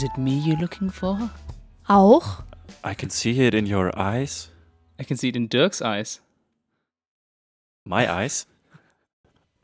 Is 0.00 0.06
it 0.06 0.16
me 0.16 0.38
you're 0.38 0.58
looking 0.58 0.90
for? 0.90 1.28
Auch? 1.86 2.42
I 2.82 2.94
can 2.94 3.10
see 3.10 3.38
it 3.46 3.52
in 3.52 3.70
your 3.70 3.94
eyes. 3.98 4.50
I 4.98 5.04
can 5.04 5.18
see 5.18 5.28
it 5.28 5.36
in 5.36 5.50
Dirks 5.50 5.82
eyes. 5.82 6.22
My 7.84 8.08
eyes. 8.08 8.46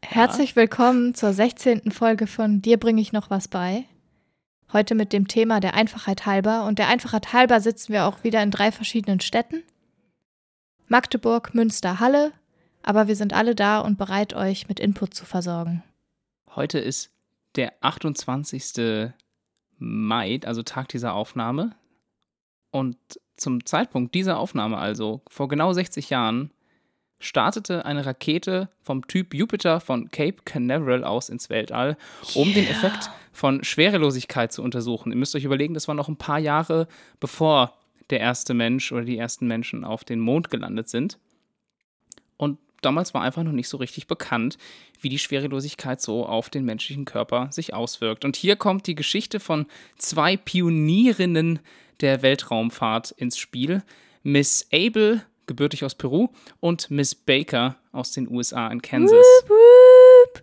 Herzlich 0.03 0.55
willkommen 0.55 1.15
zur 1.15 1.33
16. 1.33 1.91
Folge 1.91 2.27
von 2.27 2.61
Dir 2.61 2.77
bringe 2.77 3.01
ich 3.01 3.15
noch 3.15 3.31
was 3.31 3.49
bei. 3.49 3.87
Heute 4.75 4.95
mit 4.95 5.15
dem 5.15 5.27
Thema 5.27 5.61
der 5.61 5.73
Einfachheit 5.73 6.27
halber. 6.27 6.67
Und 6.67 6.79
der 6.79 6.89
Einfachheit 6.89 7.33
halber 7.33 7.63
sitzen 7.63 7.95
wir 7.95 8.05
auch 8.05 8.23
wieder 8.23 8.43
in 8.43 8.51
drei 8.51 8.71
verschiedenen 8.71 9.21
Städten. 9.21 9.63
Magdeburg, 10.87 11.55
Münster, 11.55 11.99
Halle. 11.99 12.33
Aber 12.83 13.09
wir 13.09 13.17
sind 13.17 13.33
alle 13.33 13.55
da 13.55 13.79
und 13.79 13.97
bereit, 13.97 14.35
euch 14.35 14.69
mit 14.69 14.81
Input 14.81 15.15
zu 15.15 15.25
versorgen. 15.25 15.83
Heute 16.55 16.79
ist 16.79 17.09
der 17.55 17.73
28. 17.81 19.15
Mai, 19.79 20.41
also 20.45 20.63
Tag 20.63 20.89
dieser 20.89 21.15
Aufnahme. 21.15 21.75
Und 22.71 22.97
zum 23.37 23.65
Zeitpunkt 23.65 24.15
dieser 24.15 24.39
Aufnahme, 24.39 24.79
also 24.79 25.23
vor 25.29 25.49
genau 25.49 25.73
60 25.73 26.11
Jahren, 26.11 26.51
startete 27.19 27.85
eine 27.85 28.05
Rakete 28.05 28.69
vom 28.83 29.07
Typ 29.07 29.35
Jupiter 29.35 29.81
von 29.81 30.11
Cape 30.11 30.43
Canaveral 30.45 31.05
aus 31.05 31.29
ins 31.29 31.49
Weltall, 31.49 31.97
um 32.35 32.53
den 32.53 32.67
Effekt 32.67 33.11
von 33.33 33.65
Schwerelosigkeit 33.65 34.53
zu 34.53 34.63
untersuchen. 34.63 35.13
Ihr 35.13 35.19
müsst 35.19 35.35
euch 35.35 35.45
überlegen, 35.45 35.75
das 35.75 35.89
war 35.89 35.95
noch 35.95 36.09
ein 36.09 36.17
paar 36.17 36.39
Jahre 36.39 36.89
bevor 37.21 37.75
der 38.11 38.21
erste 38.21 38.55
Mensch 38.55 38.93
oder 38.93 39.05
die 39.05 39.19
ersten 39.19 39.47
Menschen 39.47 39.85
auf 39.85 40.05
den 40.05 40.21
Mond 40.21 40.51
gelandet 40.51 40.89
sind. 40.89 41.19
Damals 42.83 43.15
war 43.15 43.23
einfach 43.23 43.43
noch 43.43 43.53
nicht 43.53 43.69
so 43.69 43.77
richtig 43.77 44.07
bekannt, 44.07 44.59
wie 45.01 45.09
die 45.09 45.19
Schwerelosigkeit 45.19 46.01
so 46.01 46.27
auf 46.27 46.51
den 46.51 46.65
menschlichen 46.65 47.05
Körper 47.05 47.49
sich 47.51 47.75
auswirkt. 47.75 48.25
Und 48.25 48.37
hier 48.37 48.57
kommt 48.57 48.87
die 48.87 48.95
Geschichte 48.95 49.41
von 49.41 49.67
zwei 49.99 50.37
Pionierinnen 50.37 51.61
der 52.01 52.23
Weltraumfahrt 52.23 53.13
ins 53.13 53.39
Spiel. 53.39 53.83
Miss 54.23 54.69
Abel, 54.73 55.23
gebürtig 55.47 55.85
aus 55.85 55.95
Peru, 55.95 56.29
und 56.61 56.91
Miss 56.91 57.15
Baker 57.15 57.77
aus 57.93 58.13
den 58.13 58.29
USA 58.29 58.69
in 58.69 58.83
Kansas. 58.83 59.25
Wup, 59.43 59.51
wup. 59.51 60.43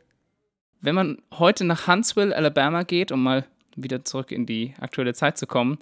Wenn 0.82 0.96
man 0.96 1.22
heute 1.38 1.64
nach 1.64 1.88
Huntsville, 1.88 2.36
Alabama 2.36 2.84
geht, 2.84 3.12
um 3.12 3.24
mal 3.24 3.46
wieder 3.76 4.04
zurück 4.04 4.32
in 4.32 4.46
die 4.46 4.74
aktuelle 4.80 5.14
Zeit 5.14 5.38
zu 5.38 5.48
kommen, 5.48 5.80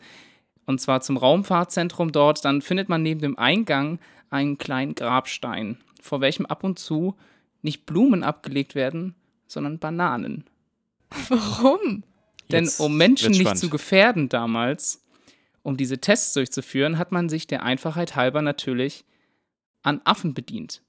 und 0.65 0.79
zwar 0.79 1.01
zum 1.01 1.17
Raumfahrtzentrum 1.17 2.11
dort, 2.11 2.45
dann 2.45 2.61
findet 2.61 2.87
man 2.87 3.01
neben 3.01 3.19
dem 3.19 3.37
Eingang 3.37 3.99
einen 4.29 4.57
kleinen 4.57 4.95
Grabstein, 4.95 5.77
vor 6.01 6.21
welchem 6.21 6.45
ab 6.45 6.63
und 6.63 6.79
zu 6.79 7.15
nicht 7.61 7.85
Blumen 7.85 8.23
abgelegt 8.23 8.75
werden, 8.75 9.15
sondern 9.47 9.79
Bananen. 9.79 10.45
Warum? 11.29 12.03
Denn 12.51 12.65
Jetzt 12.65 12.79
um 12.79 12.97
Menschen 12.97 13.29
nicht 13.31 13.41
spannend. 13.41 13.59
zu 13.59 13.69
gefährden 13.69 14.29
damals, 14.29 15.03
um 15.63 15.77
diese 15.77 15.99
Tests 15.99 16.33
durchzuführen, 16.33 16.97
hat 16.97 17.11
man 17.11 17.29
sich 17.29 17.47
der 17.47 17.63
Einfachheit 17.63 18.15
halber 18.15 18.41
natürlich 18.41 19.05
an 19.83 20.01
Affen 20.03 20.33
bedient. 20.33 20.81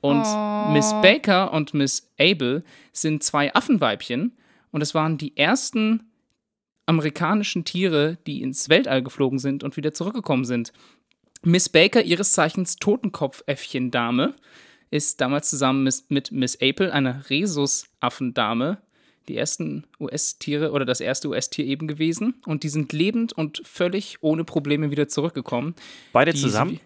Und 0.00 0.22
Oh. 0.24 0.70
Miss 0.72 0.90
Baker 1.02 1.52
und 1.52 1.72
Miss 1.74 2.10
Abel 2.20 2.62
sind 2.92 3.22
zwei 3.22 3.54
Affenweibchen 3.54 4.36
und 4.70 4.82
es 4.82 4.94
waren 4.94 5.16
die 5.18 5.36
ersten 5.36 6.10
amerikanischen 6.86 7.64
Tiere, 7.64 8.18
die 8.26 8.42
ins 8.42 8.68
Weltall 8.68 9.02
geflogen 9.02 9.38
sind 9.38 9.64
und 9.64 9.76
wieder 9.78 9.94
zurückgekommen 9.94 10.44
sind. 10.44 10.72
Miss 11.44 11.68
Baker, 11.68 12.02
ihres 12.02 12.32
Zeichens 12.32 12.76
Totenkopfäffchen-Dame, 12.76 14.34
ist 14.90 15.20
damals 15.20 15.50
zusammen 15.50 15.88
mit, 16.08 16.32
Miss 16.32 16.58
Apel, 16.60 16.90
einer 16.90 17.28
Rhesusaffendame, 17.28 18.78
die 19.28 19.36
ersten 19.36 19.84
US-Tiere 20.00 20.72
oder 20.72 20.84
das 20.84 21.00
erste 21.00 21.28
US-Tier 21.28 21.64
eben 21.64 21.88
gewesen. 21.88 22.34
Und 22.46 22.62
die 22.62 22.68
sind 22.68 22.92
lebend 22.92 23.32
und 23.32 23.62
völlig 23.64 24.18
ohne 24.20 24.44
Probleme 24.44 24.90
wieder 24.90 25.08
zurückgekommen. 25.08 25.74
Beide 26.12 26.32
Die- 26.32 26.40
zusammen? 26.40 26.80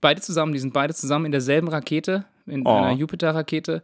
Beide 0.00 0.20
zusammen, 0.22 0.52
die 0.54 0.58
sind 0.60 0.72
beide 0.72 0.94
zusammen 0.94 1.26
in 1.26 1.32
derselben 1.32 1.68
Rakete, 1.68 2.24
in 2.46 2.66
Oh. 2.66 2.70
einer 2.74 2.92
Jupiter-Rakete 2.92 3.82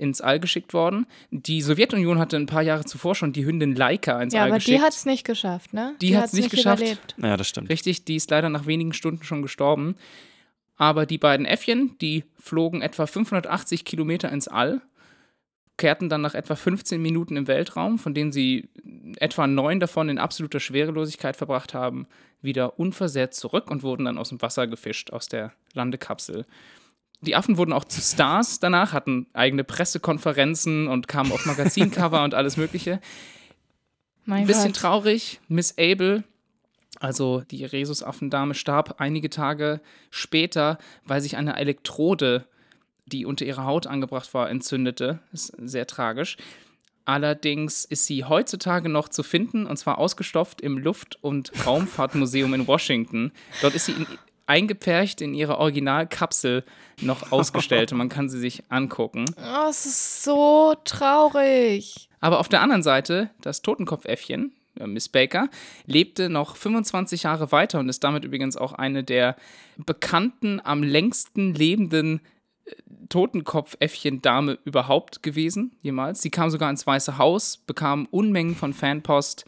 ins 0.00 0.20
All 0.20 0.40
geschickt 0.40 0.72
worden. 0.72 1.06
Die 1.30 1.60
Sowjetunion 1.60 2.18
hatte 2.18 2.36
ein 2.36 2.46
paar 2.46 2.62
Jahre 2.62 2.84
zuvor 2.84 3.14
schon 3.14 3.32
die 3.32 3.44
Hündin 3.44 3.76
Laika 3.76 4.20
ins 4.22 4.34
Ja, 4.34 4.42
All 4.42 4.48
aber 4.48 4.56
geschickt. 4.56 4.78
die 4.78 4.82
hat 4.82 4.92
es 4.94 5.04
nicht 5.04 5.24
geschafft, 5.24 5.72
ne? 5.74 5.94
Die 6.00 6.16
hat's 6.16 6.32
nicht 6.32 6.50
geschafft. 6.50 6.82
Überlebt. 6.82 7.14
Ja, 7.18 7.36
das 7.36 7.48
stimmt. 7.48 7.68
Richtig, 7.68 8.04
die 8.04 8.16
ist 8.16 8.30
leider 8.30 8.48
nach 8.48 8.66
wenigen 8.66 8.92
Stunden 8.92 9.22
schon 9.22 9.42
gestorben. 9.42 9.94
Aber 10.76 11.04
die 11.04 11.18
beiden 11.18 11.44
Äffchen, 11.44 11.96
die 12.00 12.24
flogen 12.38 12.80
etwa 12.80 13.06
580 13.06 13.84
Kilometer 13.84 14.32
ins 14.32 14.48
All, 14.48 14.80
kehrten 15.76 16.08
dann 16.08 16.20
nach 16.20 16.34
etwa 16.34 16.56
15 16.56 17.00
Minuten 17.00 17.36
im 17.36 17.46
Weltraum, 17.46 17.98
von 17.98 18.14
denen 18.14 18.32
sie 18.32 18.68
etwa 19.16 19.46
neun 19.46 19.80
davon 19.80 20.08
in 20.08 20.18
absoluter 20.18 20.60
Schwerelosigkeit 20.60 21.36
verbracht 21.36 21.74
haben, 21.74 22.06
wieder 22.42 22.78
unversehrt 22.78 23.34
zurück 23.34 23.70
und 23.70 23.82
wurden 23.82 24.04
dann 24.06 24.18
aus 24.18 24.30
dem 24.30 24.40
Wasser 24.42 24.66
gefischt, 24.66 25.10
aus 25.10 25.28
der 25.28 25.52
Landekapsel. 25.74 26.46
Die 27.22 27.36
Affen 27.36 27.58
wurden 27.58 27.72
auch 27.72 27.84
zu 27.84 28.00
Stars 28.00 28.60
danach, 28.60 28.92
hatten 28.92 29.26
eigene 29.34 29.62
Pressekonferenzen 29.64 30.88
und 30.88 31.06
kamen 31.06 31.32
auf 31.32 31.44
Magazincover 31.44 32.24
und 32.24 32.34
alles 32.34 32.56
Mögliche. 32.56 33.00
Mein 34.24 34.42
Ein 34.42 34.46
bisschen 34.46 34.72
Gott. 34.72 34.76
traurig. 34.76 35.40
Miss 35.48 35.76
Abel, 35.78 36.24
also 36.98 37.42
die 37.50 37.64
Rhesusaffendame, 37.64 38.54
starb 38.54 38.96
einige 39.00 39.28
Tage 39.28 39.80
später, 40.10 40.78
weil 41.04 41.20
sich 41.20 41.36
eine 41.36 41.56
Elektrode, 41.56 42.46
die 43.06 43.26
unter 43.26 43.44
ihrer 43.44 43.64
Haut 43.64 43.86
angebracht 43.86 44.32
war, 44.32 44.48
entzündete. 44.48 45.20
Ist 45.32 45.52
sehr 45.58 45.86
tragisch. 45.86 46.36
Allerdings 47.04 47.84
ist 47.84 48.04
sie 48.04 48.24
heutzutage 48.24 48.88
noch 48.88 49.08
zu 49.08 49.22
finden 49.22 49.66
und 49.66 49.76
zwar 49.78 49.98
ausgestopft 49.98 50.60
im 50.60 50.78
Luft- 50.78 51.18
und 51.22 51.50
Raumfahrtmuseum 51.66 52.54
in 52.54 52.66
Washington. 52.66 53.32
Dort 53.62 53.74
ist 53.74 53.86
sie 53.86 53.92
in, 53.92 54.06
eingepfercht 54.50 55.20
in 55.20 55.32
ihrer 55.32 55.58
Originalkapsel 55.58 56.64
noch 57.00 57.30
ausgestellt 57.30 57.92
und 57.92 57.98
man 57.98 58.08
kann 58.08 58.28
sie 58.28 58.40
sich 58.40 58.64
angucken. 58.68 59.24
Oh, 59.38 59.68
es 59.70 59.86
ist 59.86 60.24
so 60.24 60.74
traurig. 60.84 62.08
Aber 62.18 62.40
auf 62.40 62.48
der 62.48 62.60
anderen 62.60 62.82
Seite, 62.82 63.30
das 63.40 63.62
Totenkopfäffchen, 63.62 64.52
äh, 64.78 64.88
Miss 64.88 65.08
Baker, 65.08 65.48
lebte 65.86 66.28
noch 66.28 66.56
25 66.56 67.22
Jahre 67.22 67.52
weiter 67.52 67.78
und 67.78 67.88
ist 67.88 68.02
damit 68.02 68.24
übrigens 68.24 68.56
auch 68.56 68.72
eine 68.72 69.04
der 69.04 69.36
bekannten, 69.76 70.60
am 70.62 70.82
längsten 70.82 71.54
lebenden 71.54 72.20
äh, 72.64 72.72
Totenkopfäffchen-Dame 73.08 74.58
überhaupt 74.64 75.22
gewesen, 75.22 75.76
jemals. 75.80 76.22
Sie 76.22 76.30
kam 76.30 76.50
sogar 76.50 76.70
ins 76.70 76.86
Weiße 76.86 77.18
Haus, 77.18 77.56
bekam 77.56 78.08
Unmengen 78.10 78.56
von 78.56 78.74
Fanpost, 78.74 79.44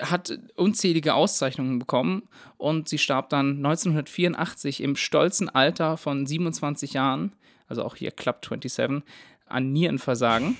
hat 0.00 0.38
unzählige 0.56 1.14
Auszeichnungen 1.14 1.78
bekommen 1.78 2.28
und 2.56 2.88
sie 2.88 2.98
starb 2.98 3.30
dann 3.30 3.56
1984 3.56 4.82
im 4.82 4.96
stolzen 4.96 5.48
Alter 5.48 5.96
von 5.96 6.26
27 6.26 6.92
Jahren, 6.92 7.34
also 7.66 7.82
auch 7.84 7.96
hier 7.96 8.10
Club 8.10 8.44
27, 8.44 9.02
an 9.46 9.72
Nierenversagen. 9.72 10.56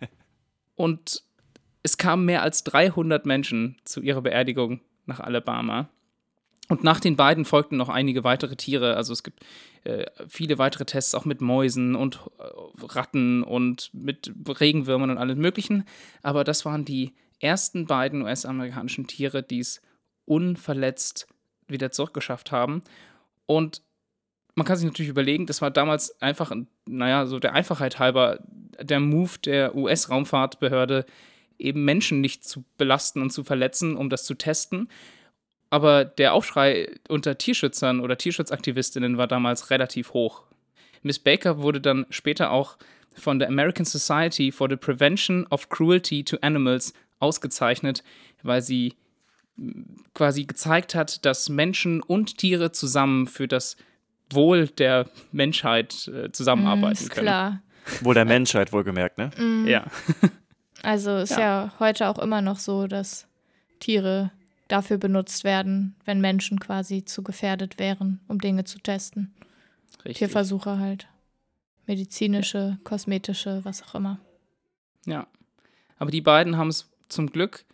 Und 0.74 1.22
es 1.82 1.96
kamen 1.96 2.24
mehr 2.24 2.42
als 2.42 2.64
300 2.64 3.26
Menschen 3.26 3.76
zu 3.84 4.00
ihrer 4.00 4.22
Beerdigung 4.22 4.80
nach 5.06 5.20
Alabama. 5.20 5.88
Und 6.68 6.84
nach 6.84 7.00
den 7.00 7.16
beiden 7.16 7.44
folgten 7.44 7.76
noch 7.76 7.88
einige 7.88 8.24
weitere 8.24 8.56
Tiere. 8.56 8.96
Also 8.96 9.12
es 9.12 9.22
gibt 9.22 9.44
äh, 9.84 10.06
viele 10.28 10.58
weitere 10.58 10.84
Tests 10.84 11.14
auch 11.14 11.24
mit 11.24 11.40
Mäusen 11.40 11.94
und 11.94 12.20
äh, 12.38 12.42
Ratten 12.84 13.42
und 13.42 13.90
mit 13.92 14.32
Regenwürmern 14.48 15.10
und 15.10 15.18
allem 15.18 15.38
Möglichen. 15.38 15.84
Aber 16.22 16.44
das 16.44 16.64
waren 16.64 16.84
die 16.84 17.12
ersten 17.42 17.86
beiden 17.86 18.22
US-amerikanischen 18.22 19.06
Tiere, 19.06 19.42
die 19.42 19.60
es 19.60 19.82
unverletzt 20.24 21.26
wieder 21.68 21.90
zurückgeschafft 21.90 22.52
haben. 22.52 22.82
Und 23.46 23.82
man 24.54 24.66
kann 24.66 24.76
sich 24.76 24.86
natürlich 24.86 25.10
überlegen, 25.10 25.46
das 25.46 25.62
war 25.62 25.70
damals 25.70 26.20
einfach, 26.20 26.52
naja, 26.86 27.26
so 27.26 27.38
der 27.38 27.54
Einfachheit 27.54 27.98
halber 27.98 28.40
der 28.80 29.00
Move 29.00 29.38
der 29.44 29.74
US-Raumfahrtbehörde, 29.74 31.06
eben 31.58 31.84
Menschen 31.84 32.20
nicht 32.20 32.44
zu 32.44 32.64
belasten 32.76 33.22
und 33.22 33.30
zu 33.30 33.44
verletzen, 33.44 33.96
um 33.96 34.10
das 34.10 34.24
zu 34.24 34.34
testen. 34.34 34.88
Aber 35.70 36.04
der 36.04 36.34
Aufschrei 36.34 36.94
unter 37.08 37.38
Tierschützern 37.38 38.00
oder 38.00 38.18
Tierschutzaktivistinnen 38.18 39.16
war 39.16 39.26
damals 39.26 39.70
relativ 39.70 40.12
hoch. 40.12 40.44
Miss 41.02 41.18
Baker 41.18 41.58
wurde 41.58 41.80
dann 41.80 42.06
später 42.10 42.50
auch 42.50 42.76
von 43.14 43.38
der 43.38 43.48
American 43.48 43.84
Society 43.84 44.52
for 44.52 44.68
the 44.68 44.76
Prevention 44.76 45.46
of 45.50 45.68
Cruelty 45.68 46.24
to 46.24 46.36
Animals 46.42 46.92
ausgezeichnet, 47.22 48.02
weil 48.42 48.60
sie 48.62 48.94
mh, 49.56 49.84
quasi 50.14 50.44
gezeigt 50.44 50.94
hat, 50.94 51.24
dass 51.24 51.48
Menschen 51.48 52.02
und 52.02 52.38
Tiere 52.38 52.72
zusammen 52.72 53.26
für 53.26 53.48
das 53.48 53.76
Wohl 54.30 54.66
der 54.68 55.08
Menschheit 55.30 56.08
äh, 56.08 56.28
Mm, 56.28 56.32
zusammenarbeiten 56.32 56.92
ist 56.92 57.10
können. 57.10 57.26
klar. 57.26 57.62
Wohl 58.00 58.14
der 58.14 58.24
Menschheit, 58.24 58.72
wohlgemerkt, 58.72 59.18
ne? 59.18 59.30
Ja. 59.66 59.84
Also 60.84 61.18
ist 61.18 61.30
Ja. 61.30 61.38
ja. 61.40 61.72
heute 61.78 62.08
auch 62.08 62.18
immer 62.18 62.42
noch 62.42 62.58
so, 62.58 62.88
dass 62.88 63.28
Tiere 63.78 64.32
dafür 64.66 64.98
benutzt 64.98 65.44
werden, 65.44 65.94
wenn 66.04 66.20
Menschen 66.20 66.58
quasi 66.58 67.04
zu 67.04 67.22
gefährdet 67.22 67.78
wären, 67.78 68.18
um 68.26 68.40
Dinge 68.40 68.64
zu 68.64 68.80
testen. 68.80 69.32
Richtig. 69.98 70.16
Tierversuche 70.18 70.78
halt. 70.80 71.06
Medizinische, 71.86 72.78
kosmetische, 72.84 73.60
was 73.64 73.82
auch 73.84 73.94
immer. 73.94 74.18
Ja. 75.06 75.26
Aber 75.98 76.10
die 76.10 76.20
beiden 76.20 76.56
haben 76.56 76.68
es 76.68 76.88
zum 77.12 77.30
Glück 77.30 77.64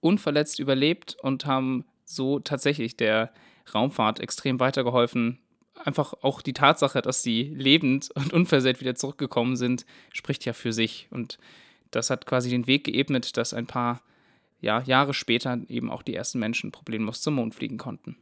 unverletzt 0.00 0.58
überlebt 0.60 1.16
und 1.20 1.46
haben 1.46 1.84
so 2.04 2.38
tatsächlich 2.38 2.96
der 2.96 3.32
Raumfahrt 3.74 4.20
extrem 4.20 4.60
weitergeholfen. 4.60 5.40
Einfach 5.74 6.14
auch 6.22 6.40
die 6.42 6.52
Tatsache, 6.52 7.02
dass 7.02 7.22
sie 7.22 7.42
lebend 7.54 8.10
und 8.14 8.32
unversehrt 8.32 8.80
wieder 8.80 8.94
zurückgekommen 8.94 9.56
sind, 9.56 9.84
spricht 10.12 10.44
ja 10.44 10.52
für 10.52 10.72
sich. 10.72 11.08
Und 11.10 11.38
das 11.90 12.10
hat 12.10 12.26
quasi 12.26 12.50
den 12.50 12.66
Weg 12.66 12.84
geebnet, 12.84 13.36
dass 13.36 13.54
ein 13.54 13.66
paar 13.66 14.02
ja, 14.60 14.82
Jahre 14.82 15.14
später 15.14 15.58
eben 15.68 15.90
auch 15.90 16.02
die 16.02 16.14
ersten 16.14 16.38
Menschen 16.38 16.72
problemlos 16.72 17.20
zum 17.20 17.34
Mond 17.34 17.54
fliegen 17.54 17.78
konnten. 17.78 18.16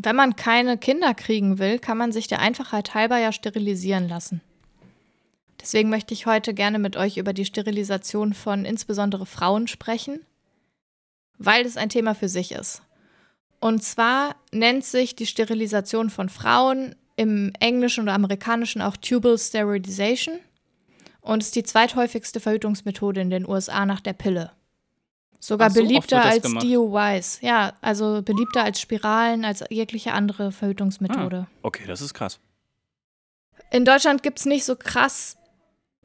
Wenn 0.00 0.14
man 0.14 0.36
keine 0.36 0.78
Kinder 0.78 1.12
kriegen 1.12 1.58
will, 1.58 1.80
kann 1.80 1.98
man 1.98 2.12
sich 2.12 2.28
der 2.28 2.38
Einfachheit 2.38 2.94
halber 2.94 3.18
ja 3.18 3.32
sterilisieren 3.32 4.08
lassen. 4.08 4.40
Deswegen 5.60 5.90
möchte 5.90 6.14
ich 6.14 6.24
heute 6.24 6.54
gerne 6.54 6.78
mit 6.78 6.96
euch 6.96 7.16
über 7.16 7.32
die 7.32 7.44
Sterilisation 7.44 8.32
von 8.32 8.64
insbesondere 8.64 9.26
Frauen 9.26 9.66
sprechen, 9.66 10.20
weil 11.36 11.66
es 11.66 11.76
ein 11.76 11.88
Thema 11.88 12.14
für 12.14 12.28
sich 12.28 12.52
ist. 12.52 12.82
Und 13.58 13.82
zwar 13.82 14.36
nennt 14.52 14.84
sich 14.84 15.16
die 15.16 15.26
Sterilisation 15.26 16.10
von 16.10 16.28
Frauen 16.28 16.94
im 17.16 17.52
Englischen 17.58 18.04
oder 18.04 18.14
Amerikanischen 18.14 18.80
auch 18.80 18.96
Tubal 18.96 19.36
Sterilization 19.36 20.38
und 21.22 21.42
ist 21.42 21.56
die 21.56 21.64
zweithäufigste 21.64 22.38
Verhütungsmethode 22.38 23.20
in 23.20 23.30
den 23.30 23.48
USA 23.48 23.84
nach 23.84 24.00
der 24.00 24.12
Pille. 24.12 24.52
Sogar 25.40 25.70
so, 25.70 25.80
beliebter 25.80 26.24
als 26.24 26.42
gemacht. 26.42 26.64
DUIs. 26.64 27.40
Ja, 27.42 27.74
also 27.80 28.22
beliebter 28.22 28.64
als 28.64 28.80
Spiralen, 28.80 29.44
als 29.44 29.64
jegliche 29.70 30.12
andere 30.12 30.52
Verhütungsmethode. 30.52 31.46
Ah, 31.48 31.58
okay, 31.62 31.84
das 31.86 32.00
ist 32.00 32.14
krass. 32.14 32.40
In 33.70 33.84
Deutschland 33.84 34.22
gibt 34.22 34.38
es 34.40 34.46
nicht 34.46 34.64
so 34.64 34.76
krass 34.76 35.36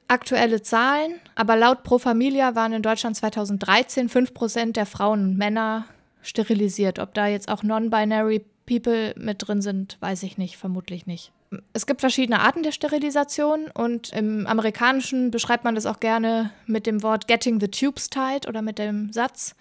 aktuelle 0.08 0.62
Zahlen, 0.62 1.20
aber 1.36 1.56
laut 1.56 1.84
Pro 1.84 1.98
Familia 1.98 2.56
waren 2.56 2.74
in 2.74 2.82
Deutschland 2.82 3.16
2013 3.16 4.10
5% 4.10 4.74
der 4.74 4.86
Frauen 4.86 5.30
und 5.30 5.38
Männer 5.38 5.86
sterilisiert. 6.22 7.00
Ob 7.00 7.14
da 7.14 7.28
jetzt 7.28 7.50
auch 7.50 7.64
Non-Binary 7.64 8.46
People 8.66 9.14
mit 9.18 9.48
drin 9.48 9.62
sind, 9.62 9.98
weiß 10.02 10.24
ich 10.24 10.38
nicht, 10.38 10.58
vermutlich 10.58 11.06
nicht. 11.06 11.32
Es 11.74 11.86
gibt 11.86 12.02
verschiedene 12.02 12.40
Arten 12.40 12.64
der 12.64 12.72
Sterilisation 12.72 13.68
und 13.74 14.12
im 14.14 14.48
Amerikanischen 14.48 15.32
beschreibt 15.32 15.64
man 15.64 15.76
das 15.76 15.86
auch 15.86 16.00
gerne 16.00 16.52
mit 16.66 16.86
dem 16.86 17.04
Wort 17.04 17.28
getting 17.28 17.60
the 17.60 17.68
tubes 17.68 18.10
tied 18.10 18.48
oder 18.48 18.62
mit 18.62 18.80
dem 18.80 19.12
Satz, 19.12 19.56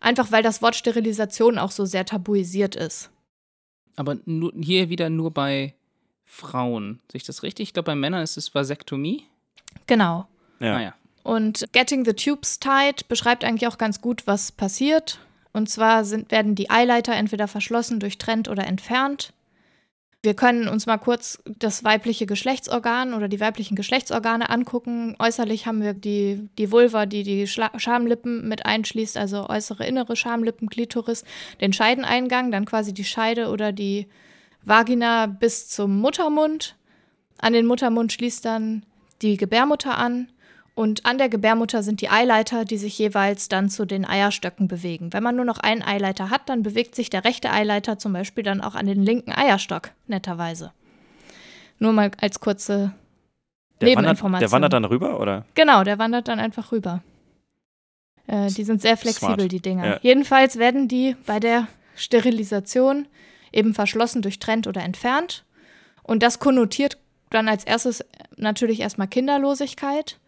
einfach 0.00 0.32
weil 0.32 0.42
das 0.42 0.62
Wort 0.62 0.76
Sterilisation 0.76 1.58
auch 1.58 1.70
so 1.70 1.84
sehr 1.84 2.04
tabuisiert 2.04 2.76
ist. 2.76 3.10
Aber 3.96 4.16
nur, 4.24 4.52
hier 4.60 4.88
wieder 4.88 5.10
nur 5.10 5.30
bei 5.30 5.74
Frauen. 6.24 7.00
Sehe 7.10 7.18
ich 7.18 7.24
das 7.24 7.42
richtig? 7.42 7.68
Ich 7.68 7.72
glaube, 7.74 7.86
bei 7.86 7.94
Männern 7.94 8.22
ist 8.22 8.36
es 8.36 8.54
Vasektomie. 8.54 9.26
Genau. 9.86 10.26
Ja. 10.60 10.76
Ah, 10.76 10.82
ja. 10.82 10.94
Und 11.22 11.66
Getting 11.72 12.04
the 12.04 12.12
Tubes 12.12 12.60
Tied 12.60 13.08
beschreibt 13.08 13.44
eigentlich 13.44 13.66
auch 13.66 13.78
ganz 13.78 14.00
gut, 14.00 14.26
was 14.26 14.52
passiert. 14.52 15.18
Und 15.52 15.68
zwar 15.68 16.04
sind, 16.04 16.30
werden 16.30 16.54
die 16.54 16.70
Eileiter 16.70 17.14
entweder 17.14 17.48
verschlossen, 17.48 18.00
durchtrennt 18.00 18.48
oder 18.48 18.66
entfernt. 18.66 19.32
Wir 20.22 20.34
können 20.34 20.68
uns 20.68 20.84
mal 20.84 20.98
kurz 20.98 21.38
das 21.46 21.82
weibliche 21.82 22.26
Geschlechtsorgan 22.26 23.14
oder 23.14 23.26
die 23.26 23.40
weiblichen 23.40 23.74
Geschlechtsorgane 23.74 24.50
angucken. 24.50 25.16
Äußerlich 25.18 25.66
haben 25.66 25.80
wir 25.80 25.94
die, 25.94 26.46
die 26.58 26.70
Vulva, 26.70 27.06
die 27.06 27.22
die 27.22 27.46
Schla 27.46 27.70
Schamlippen 27.78 28.46
mit 28.46 28.66
einschließt, 28.66 29.16
also 29.16 29.48
äußere 29.48 29.86
innere 29.86 30.16
Schamlippen, 30.16 30.68
Klitoris, 30.68 31.24
den 31.62 31.72
Scheideneingang, 31.72 32.50
dann 32.50 32.66
quasi 32.66 32.92
die 32.92 33.04
Scheide 33.04 33.48
oder 33.48 33.72
die 33.72 34.08
Vagina 34.62 35.24
bis 35.24 35.70
zum 35.70 35.98
Muttermund. 36.00 36.76
An 37.38 37.54
den 37.54 37.64
Muttermund 37.64 38.12
schließt 38.12 38.44
dann 38.44 38.84
die 39.22 39.38
Gebärmutter 39.38 39.96
an 39.96 40.28
und 40.74 41.04
an 41.04 41.18
der 41.18 41.28
Gebärmutter 41.28 41.82
sind 41.82 42.00
die 42.00 42.08
Eileiter, 42.08 42.64
die 42.64 42.78
sich 42.78 42.98
jeweils 42.98 43.48
dann 43.48 43.68
zu 43.68 43.84
den 43.84 44.04
Eierstöcken 44.04 44.68
bewegen. 44.68 45.12
Wenn 45.12 45.22
man 45.22 45.36
nur 45.36 45.44
noch 45.44 45.58
einen 45.58 45.82
Eileiter 45.82 46.30
hat, 46.30 46.48
dann 46.48 46.62
bewegt 46.62 46.94
sich 46.94 47.10
der 47.10 47.24
rechte 47.24 47.50
Eileiter 47.50 47.98
zum 47.98 48.12
Beispiel 48.12 48.44
dann 48.44 48.60
auch 48.60 48.74
an 48.74 48.86
den 48.86 49.02
linken 49.02 49.32
Eierstock, 49.32 49.90
netterweise. 50.06 50.72
Nur 51.78 51.92
mal 51.92 52.10
als 52.20 52.40
kurze 52.40 52.92
der 53.80 53.88
Nebeninformation. 53.88 54.32
Wandert, 54.32 54.42
der 54.42 54.52
wandert 54.52 54.72
dann 54.72 54.84
rüber, 54.84 55.20
oder? 55.20 55.44
Genau, 55.54 55.84
der 55.84 55.98
wandert 55.98 56.28
dann 56.28 56.38
einfach 56.38 56.72
rüber. 56.72 57.02
Äh, 58.26 58.48
die 58.48 58.64
sind 58.64 58.80
sehr 58.80 58.96
flexibel, 58.96 59.34
Smart. 59.34 59.52
die 59.52 59.60
Dinger. 59.60 59.86
Ja. 59.86 59.98
Jedenfalls 60.02 60.58
werden 60.58 60.86
die 60.86 61.16
bei 61.26 61.40
der 61.40 61.66
Sterilisation 61.96 63.08
eben 63.52 63.74
verschlossen, 63.74 64.22
durchtrennt 64.22 64.66
oder 64.66 64.82
entfernt. 64.82 65.44
Und 66.02 66.22
das 66.22 66.38
konnotiert 66.38 66.98
dann 67.30 67.48
als 67.48 67.64
erstes 67.64 68.04
natürlich 68.36 68.80
erstmal 68.80 69.08
Kinderlosigkeit. 69.08 70.19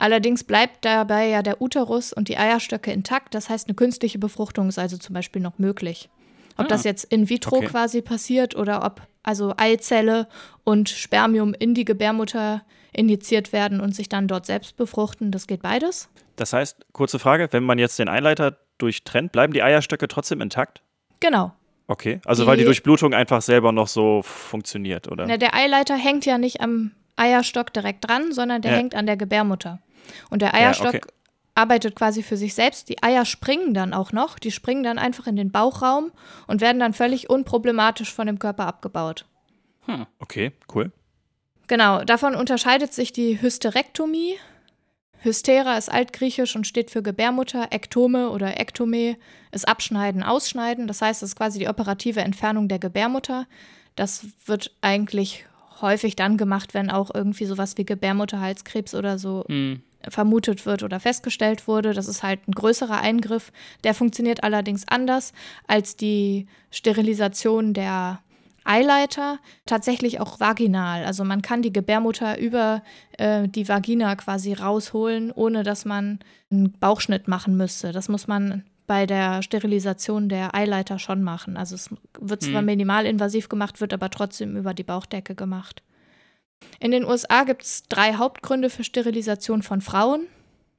Allerdings 0.00 0.44
bleibt 0.44 0.86
dabei 0.86 1.28
ja 1.28 1.42
der 1.42 1.60
Uterus 1.60 2.14
und 2.14 2.28
die 2.28 2.38
Eierstöcke 2.38 2.90
intakt. 2.90 3.34
Das 3.34 3.50
heißt, 3.50 3.68
eine 3.68 3.74
künstliche 3.74 4.18
Befruchtung 4.18 4.68
ist 4.68 4.78
also 4.78 4.96
zum 4.96 5.12
Beispiel 5.12 5.42
noch 5.42 5.58
möglich. 5.58 6.08
Ob 6.56 6.64
ah, 6.64 6.68
das 6.68 6.84
jetzt 6.84 7.04
in 7.04 7.28
vitro 7.28 7.58
okay. 7.58 7.66
quasi 7.66 8.00
passiert 8.00 8.56
oder 8.56 8.82
ob 8.82 9.02
also 9.22 9.52
Eizelle 9.58 10.26
und 10.64 10.88
Spermium 10.88 11.52
in 11.52 11.74
die 11.74 11.84
Gebärmutter 11.84 12.62
injiziert 12.92 13.52
werden 13.52 13.78
und 13.80 13.94
sich 13.94 14.08
dann 14.08 14.26
dort 14.26 14.46
selbst 14.46 14.78
befruchten, 14.78 15.30
das 15.32 15.46
geht 15.46 15.60
beides. 15.60 16.08
Das 16.36 16.54
heißt, 16.54 16.86
kurze 16.92 17.18
Frage, 17.18 17.48
wenn 17.50 17.62
man 17.62 17.78
jetzt 17.78 17.98
den 17.98 18.08
Eileiter 18.08 18.56
durchtrennt, 18.78 19.32
bleiben 19.32 19.52
die 19.52 19.62
Eierstöcke 19.62 20.08
trotzdem 20.08 20.40
intakt? 20.40 20.82
Genau. 21.20 21.52
Okay, 21.88 22.22
also 22.24 22.44
die, 22.44 22.48
weil 22.48 22.56
die 22.56 22.64
Durchblutung 22.64 23.12
einfach 23.12 23.42
selber 23.42 23.72
noch 23.72 23.88
so 23.88 24.22
funktioniert, 24.22 25.08
oder? 25.08 25.26
Na, 25.26 25.36
der 25.36 25.54
Eileiter 25.54 25.96
hängt 25.96 26.24
ja 26.24 26.38
nicht 26.38 26.62
am 26.62 26.92
Eierstock 27.16 27.72
direkt 27.74 28.08
dran, 28.08 28.32
sondern 28.32 28.62
der 28.62 28.72
ja. 28.72 28.78
hängt 28.78 28.94
an 28.94 29.04
der 29.06 29.16
Gebärmutter. 29.16 29.80
Und 30.30 30.42
der 30.42 30.54
Eierstock 30.54 30.94
ja, 30.94 31.00
okay. 31.00 31.12
arbeitet 31.54 31.96
quasi 31.96 32.22
für 32.22 32.36
sich 32.36 32.54
selbst. 32.54 32.88
Die 32.88 33.02
Eier 33.02 33.24
springen 33.24 33.74
dann 33.74 33.94
auch 33.94 34.12
noch. 34.12 34.38
Die 34.38 34.50
springen 34.50 34.82
dann 34.82 34.98
einfach 34.98 35.26
in 35.26 35.36
den 35.36 35.50
Bauchraum 35.50 36.12
und 36.46 36.60
werden 36.60 36.80
dann 36.80 36.92
völlig 36.92 37.30
unproblematisch 37.30 38.12
von 38.12 38.26
dem 38.26 38.38
Körper 38.38 38.66
abgebaut. 38.66 39.26
Hm. 39.86 40.06
Okay, 40.18 40.52
cool. 40.74 40.92
Genau, 41.66 42.02
davon 42.02 42.34
unterscheidet 42.34 42.92
sich 42.92 43.12
die 43.12 43.40
Hysterektomie. 43.40 44.34
Hystera 45.22 45.76
ist 45.76 45.90
altgriechisch 45.90 46.56
und 46.56 46.66
steht 46.66 46.90
für 46.90 47.02
Gebärmutter. 47.02 47.68
Ektome 47.70 48.30
oder 48.30 48.58
Ektome 48.58 49.16
ist 49.52 49.68
Abschneiden, 49.68 50.22
Ausschneiden. 50.22 50.86
Das 50.86 51.02
heißt, 51.02 51.22
es 51.22 51.30
ist 51.30 51.36
quasi 51.36 51.58
die 51.58 51.68
operative 51.68 52.20
Entfernung 52.20 52.68
der 52.68 52.78
Gebärmutter. 52.78 53.46
Das 53.96 54.26
wird 54.46 54.74
eigentlich 54.80 55.44
häufig 55.80 56.16
dann 56.16 56.36
gemacht, 56.36 56.74
wenn 56.74 56.90
auch 56.90 57.14
irgendwie 57.14 57.44
sowas 57.44 57.76
wie 57.76 57.84
Gebärmutterhalskrebs 57.84 58.94
oder 58.94 59.18
so 59.18 59.44
mhm. 59.48 59.82
Vermutet 60.08 60.66
wird 60.66 60.82
oder 60.82 61.00
festgestellt 61.00 61.68
wurde. 61.68 61.92
Das 61.92 62.08
ist 62.08 62.22
halt 62.22 62.46
ein 62.48 62.52
größerer 62.52 63.00
Eingriff. 63.00 63.52
Der 63.84 63.94
funktioniert 63.94 64.42
allerdings 64.42 64.86
anders 64.88 65.32
als 65.66 65.96
die 65.96 66.46
Sterilisation 66.70 67.74
der 67.74 68.20
Eileiter, 68.64 69.38
tatsächlich 69.66 70.20
auch 70.20 70.38
vaginal. 70.38 71.04
Also 71.04 71.24
man 71.24 71.42
kann 71.42 71.62
die 71.62 71.72
Gebärmutter 71.72 72.38
über 72.38 72.82
äh, 73.18 73.48
die 73.48 73.68
Vagina 73.68 74.14
quasi 74.16 74.52
rausholen, 74.52 75.32
ohne 75.32 75.62
dass 75.62 75.84
man 75.84 76.18
einen 76.50 76.72
Bauchschnitt 76.72 77.26
machen 77.26 77.56
müsste. 77.56 77.92
Das 77.92 78.08
muss 78.08 78.26
man 78.26 78.64
bei 78.86 79.06
der 79.06 79.42
Sterilisation 79.42 80.28
der 80.28 80.54
Eileiter 80.54 80.98
schon 80.98 81.22
machen. 81.22 81.56
Also 81.56 81.76
es 81.76 81.90
wird 82.18 82.42
zwar 82.42 82.60
mhm. 82.60 82.66
minimalinvasiv 82.66 83.48
gemacht, 83.48 83.80
wird 83.80 83.92
aber 83.92 84.10
trotzdem 84.10 84.56
über 84.56 84.74
die 84.74 84.82
Bauchdecke 84.82 85.34
gemacht. 85.34 85.82
In 86.80 86.90
den 86.92 87.04
USA 87.04 87.44
gibt 87.44 87.62
es 87.62 87.82
drei 87.88 88.14
Hauptgründe 88.14 88.70
für 88.70 88.84
Sterilisation 88.84 89.62
von 89.62 89.82
Frauen. 89.82 90.26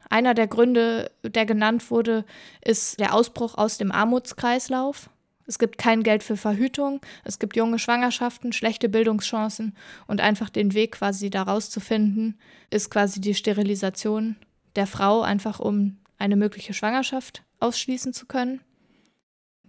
Einer 0.09 0.33
der 0.33 0.47
Gründe, 0.47 1.11
der 1.23 1.45
genannt 1.45 1.91
wurde, 1.91 2.25
ist 2.65 2.99
der 2.99 3.13
Ausbruch 3.13 3.55
aus 3.55 3.77
dem 3.77 3.91
Armutskreislauf. 3.91 5.09
Es 5.45 5.59
gibt 5.59 5.77
kein 5.77 6.03
Geld 6.03 6.23
für 6.23 6.37
Verhütung, 6.37 7.01
es 7.23 7.37
gibt 7.37 7.55
junge 7.55 7.77
Schwangerschaften, 7.77 8.53
schlechte 8.53 8.89
Bildungschancen 8.89 9.75
und 10.07 10.21
einfach 10.21 10.49
den 10.49 10.73
Weg 10.73 10.93
quasi 10.93 11.29
daraus 11.29 11.69
zu 11.69 11.79
finden, 11.79 12.37
ist 12.69 12.89
quasi 12.89 13.19
die 13.21 13.35
Sterilisation 13.35 14.37
der 14.75 14.87
Frau, 14.87 15.21
einfach 15.21 15.59
um 15.59 15.97
eine 16.17 16.35
mögliche 16.35 16.73
Schwangerschaft 16.73 17.43
ausschließen 17.59 18.13
zu 18.13 18.25
können. 18.27 18.61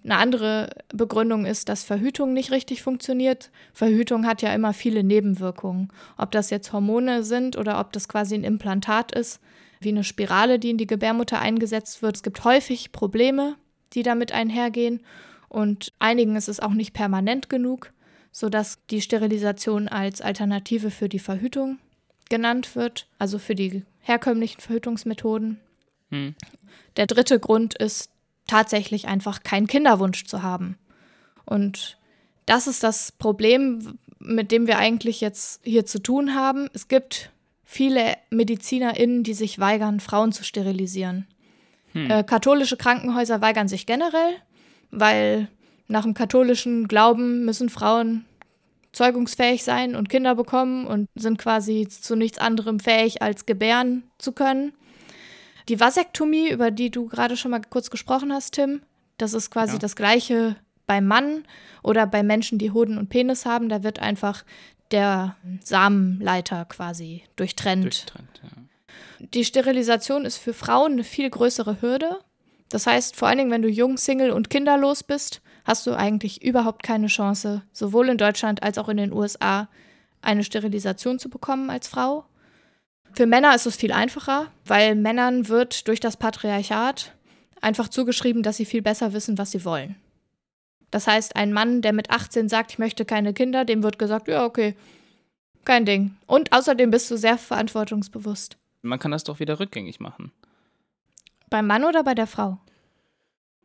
Eine 0.05 0.17
andere 0.17 0.71
Begründung 0.93 1.47
ist, 1.47 1.69
dass 1.69 1.85
Verhütung 1.85 2.33
nicht 2.33 2.51
richtig 2.51 2.83
funktioniert. 2.83 3.51
Verhütung 3.73 4.27
hat 4.27 4.43
ja 4.43 4.53
immer 4.53 4.73
viele 4.73 5.05
Nebenwirkungen. 5.05 5.93
Ob 6.17 6.33
das 6.33 6.51
jetzt 6.51 6.73
Hormone 6.73 7.23
sind 7.23 7.57
oder 7.57 7.79
ob 7.79 7.93
das 7.93 8.09
quasi 8.09 8.35
ein 8.35 8.45
Implantat 8.45 9.13
ist, 9.13 9.41
wie 9.81 9.91
eine 9.91 10.05
Spirale, 10.05 10.59
die 10.59 10.71
in 10.71 10.79
die 10.79 10.87
Gebärmutter 10.87 11.41
eingesetzt 11.41 12.03
wird. 12.03 12.17
Es 12.17 12.23
gibt 12.23 12.45
häufig 12.45 12.91
Probleme, 12.91 13.57
die 13.93 14.03
damit 14.03 14.33
einhergehen. 14.33 15.01
Und 15.49 15.93
einigen 15.99 16.35
ist 16.35 16.49
es 16.49 16.61
auch 16.61 16.73
nicht 16.73 16.95
permanent 16.95 17.49
genug, 17.49 17.93
sodass 18.33 18.79
die 18.91 19.03
Sterilisation 19.03 19.87
als 19.87 20.21
Alternative 20.21 20.91
für 20.91 21.09
die 21.09 21.19
Verhütung 21.19 21.79
genannt 22.29 22.75
wird, 22.75 23.07
also 23.19 23.39
für 23.39 23.55
die 23.55 23.85
herkömmlichen 24.01 24.61
Verhütungsmethoden. 24.61 25.61
Hm. 26.11 26.35
Der 26.97 27.07
dritte 27.07 27.39
Grund 27.39 27.75
ist 27.75 28.12
tatsächlich 28.47 29.09
einfach 29.09 29.43
keinen 29.43 29.67
Kinderwunsch 29.67 30.25
zu 30.25 30.43
haben. 30.43 30.77
Und 31.45 31.99
das 32.47 32.67
ist 32.67 32.83
das 32.83 33.13
Problem, 33.13 33.99
mit 34.19 34.53
dem 34.53 34.67
wir 34.67 34.79
eigentlich 34.79 35.21
jetzt 35.21 35.61
hier 35.65 35.87
zu 35.87 36.01
tun 36.01 36.35
haben. 36.35 36.69
Es 36.73 36.89
gibt 36.89 37.31
viele 37.65 38.17
MedizinerInnen, 38.31 39.23
die 39.23 39.35
sich 39.35 39.59
weigern, 39.59 40.01
Frauen 40.01 40.33
zu 40.33 40.45
sterilisieren. 40.45 41.27
Hm. 41.93 42.11
Äh, 42.11 42.23
katholische 42.23 42.77
Krankenhäuser 42.77 43.41
weigern 43.41 43.69
sich 43.69 43.87
generell, 43.87 44.35
weil 44.91 45.49
nach 45.89 46.03
dem 46.03 46.15
katholischen 46.15 46.89
Glauben 46.89 47.45
müssen 47.45 47.69
Frauen 47.69 48.25
zeugungsfähig 48.93 49.65
sein 49.65 49.97
und 49.97 50.09
Kinder 50.09 50.35
bekommen 50.35 50.87
und 50.87 51.09
sind 51.15 51.39
quasi 51.39 51.89
zu 51.89 52.15
nichts 52.15 52.39
anderem 52.39 52.79
fähig, 52.79 53.23
als 53.23 53.47
gebären 53.47 54.05
zu 54.19 54.33
können. 54.33 54.73
Die 55.69 55.81
Vasektomie, 55.81 56.51
über 56.51 56.71
die 56.71 56.91
du 56.91 57.07
gerade 57.07 57.37
schon 57.37 57.51
mal 57.51 57.63
kurz 57.69 57.91
gesprochen 57.91 58.33
hast, 58.33 58.55
Tim, 58.55 58.83
das 59.19 59.35
ist 59.35 59.51
quasi 59.51 59.75
ja. 59.75 59.79
das 59.79 59.97
gleiche 59.97 60.57
beim 60.87 61.07
Mann 61.07 61.45
oder 61.83 62.07
bei 62.07 62.23
Menschen, 62.23 62.59
die 62.59 62.73
Hoden 62.73 62.99
und 62.99 63.09
Penis 63.09 63.47
haben. 63.47 63.69
Da 63.69 63.83
wird 63.83 64.01
einfach 64.01 64.45
der 64.91 65.37
Samenleiter 65.63 66.65
quasi 66.67 67.25
durchtrennt. 67.37 67.85
durchtrennt 67.85 68.41
ja. 68.43 68.49
Die 69.35 69.45
Sterilisation 69.45 70.25
ist 70.25 70.37
für 70.37 70.53
Frauen 70.53 70.93
eine 70.93 71.05
viel 71.05 71.31
größere 71.31 71.81
Hürde. 71.81 72.19
Das 72.69 72.87
heißt, 72.87 73.17
vor 73.17 73.29
allen 73.29 73.39
Dingen, 73.39 73.51
wenn 73.51 73.63
du 73.63 73.69
jung, 73.69 73.97
Single 73.97 74.31
und 74.31 74.51
kinderlos 74.51 75.03
bist, 75.03 75.41
hast 75.65 75.87
du 75.87 75.97
eigentlich 75.97 76.43
überhaupt 76.43 76.83
keine 76.83 77.07
Chance, 77.07 77.63
sowohl 77.73 78.09
in 78.09 78.19
Deutschland 78.19 78.63
als 78.63 78.79
auch 78.79 78.89
in 78.89 78.97
den 78.97 79.13
USA 79.13 79.69
eine 80.21 80.45
Sterilisation 80.45 81.19
zu 81.19 81.29
bekommen 81.29 81.71
als 81.71 81.89
Frau. 81.89 82.25
Für 83.15 83.27
Männer 83.27 83.55
ist 83.55 83.67
es 83.67 83.77
viel 83.77 83.93
einfacher, 83.93 84.51
weil 84.65 84.95
Männern 84.95 85.49
wird 85.49 85.87
durch 85.89 86.01
das 86.01 86.17
Patriarchat 86.17 87.15
einfach 87.61 87.89
zugeschrieben, 87.89 88.43
dass 88.43 88.57
sie 88.57 88.65
viel 88.65 88.83
besser 88.83 89.13
wissen, 89.13 89.39
was 89.39 89.51
sie 89.51 89.65
wollen. 89.65 89.97
Das 90.91 91.07
heißt, 91.07 91.37
ein 91.37 91.53
Mann, 91.53 91.83
der 91.83 91.93
mit 91.93 92.11
18 92.11 92.49
sagt, 92.49 92.73
ich 92.73 92.79
möchte 92.79 93.05
keine 93.05 93.33
Kinder, 93.33 93.65
dem 93.65 93.83
wird 93.83 93.99
gesagt, 93.99 94.29
ja, 94.29 94.45
okay, 94.45 94.77
kein 95.65 95.87
Ding. 95.87 96.17
Und 96.27 96.53
außerdem 96.53 96.91
bist 96.91 97.11
du 97.11 97.17
sehr 97.17 97.39
verantwortungsbewusst. 97.39 98.57
Man 98.83 98.99
kann 98.99 99.11
das 99.11 99.25
doch 99.25 99.41
wieder 99.41 99.61
rückgängig 99.61 100.01
machen. 100.01 100.33
Beim 101.49 101.67
Mann 101.67 101.85
oder 101.85 102.03
bei 102.03 102.15
der 102.15 102.27
Frau? 102.27 102.59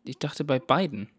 Ich 0.04 0.20
dachte 0.20 0.44
bei 0.44 0.60
beiden. 0.60 1.10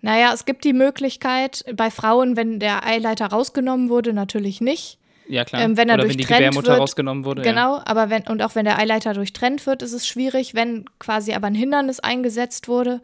Naja, 0.00 0.32
es 0.32 0.44
gibt 0.44 0.64
die 0.64 0.72
Möglichkeit, 0.72 1.64
bei 1.76 1.90
Frauen, 1.90 2.36
wenn 2.36 2.58
der 2.58 2.86
Eileiter 2.86 3.26
rausgenommen 3.26 3.88
wurde, 3.88 4.12
natürlich 4.12 4.60
nicht. 4.60 4.98
Ja, 5.28 5.44
klar. 5.44 5.62
Ähm, 5.62 5.76
wenn 5.76 5.88
er 5.88 5.94
Oder 5.96 6.08
wenn 6.08 6.16
die 6.16 6.24
Gebärmutter 6.24 6.72
wird, 6.72 6.80
rausgenommen 6.80 7.24
wurde. 7.24 7.42
Genau, 7.42 7.76
ja. 7.76 7.82
aber 7.86 8.10
wenn, 8.10 8.22
und 8.24 8.42
auch 8.42 8.54
wenn 8.54 8.64
der 8.64 8.78
Eileiter 8.78 9.14
durchtrennt 9.14 9.66
wird, 9.66 9.82
ist 9.82 9.92
es 9.92 10.06
schwierig. 10.06 10.54
Wenn 10.54 10.84
quasi 10.98 11.32
aber 11.32 11.46
ein 11.46 11.54
Hindernis 11.54 12.00
eingesetzt 12.00 12.68
wurde, 12.68 13.00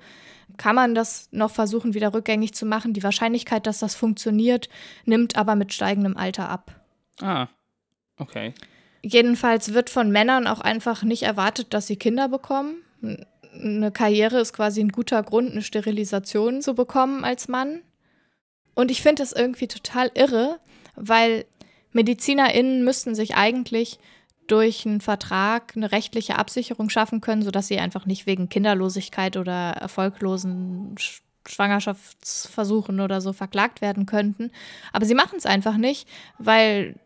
kann 0.56 0.74
man 0.74 0.94
das 0.94 1.28
noch 1.30 1.50
versuchen, 1.50 1.94
wieder 1.94 2.12
rückgängig 2.12 2.54
zu 2.54 2.66
machen. 2.66 2.92
Die 2.92 3.02
Wahrscheinlichkeit, 3.02 3.66
dass 3.66 3.78
das 3.78 3.94
funktioniert, 3.94 4.68
nimmt 5.04 5.36
aber 5.36 5.54
mit 5.54 5.72
steigendem 5.72 6.16
Alter 6.16 6.48
ab. 6.48 6.72
Ah, 7.20 7.46
okay. 8.16 8.54
Jedenfalls 9.02 9.74
wird 9.74 9.90
von 9.90 10.10
Männern 10.10 10.46
auch 10.46 10.60
einfach 10.60 11.02
nicht 11.02 11.22
erwartet, 11.22 11.72
dass 11.72 11.86
sie 11.86 11.96
Kinder 11.96 12.28
bekommen 12.28 12.82
eine 13.54 13.90
Karriere 13.92 14.40
ist 14.40 14.52
quasi 14.52 14.80
ein 14.80 14.90
guter 14.90 15.22
Grund, 15.22 15.52
eine 15.52 15.62
Sterilisation 15.62 16.62
zu 16.62 16.74
bekommen 16.74 17.24
als 17.24 17.48
Mann. 17.48 17.82
Und 18.74 18.90
ich 18.90 19.02
finde 19.02 19.22
das 19.22 19.32
irgendwie 19.32 19.68
total 19.68 20.10
irre, 20.14 20.58
weil 20.94 21.44
MedizinerInnen 21.92 22.84
müssten 22.84 23.14
sich 23.14 23.34
eigentlich 23.34 23.98
durch 24.46 24.86
einen 24.86 25.00
Vertrag 25.00 25.74
eine 25.76 25.92
rechtliche 25.92 26.36
Absicherung 26.36 26.90
schaffen 26.90 27.20
können, 27.20 27.42
sodass 27.42 27.68
sie 27.68 27.78
einfach 27.78 28.06
nicht 28.06 28.26
wegen 28.26 28.48
Kinderlosigkeit 28.48 29.36
oder 29.36 29.72
erfolglosen 29.72 30.94
Schwangerschaftsversuchen 31.46 33.00
oder 33.00 33.20
so 33.20 33.32
verklagt 33.32 33.80
werden 33.80 34.06
könnten. 34.06 34.50
Aber 34.92 35.04
sie 35.04 35.14
machen 35.14 35.36
es 35.36 35.46
einfach 35.46 35.76
nicht, 35.76 36.08
weil 36.38 36.96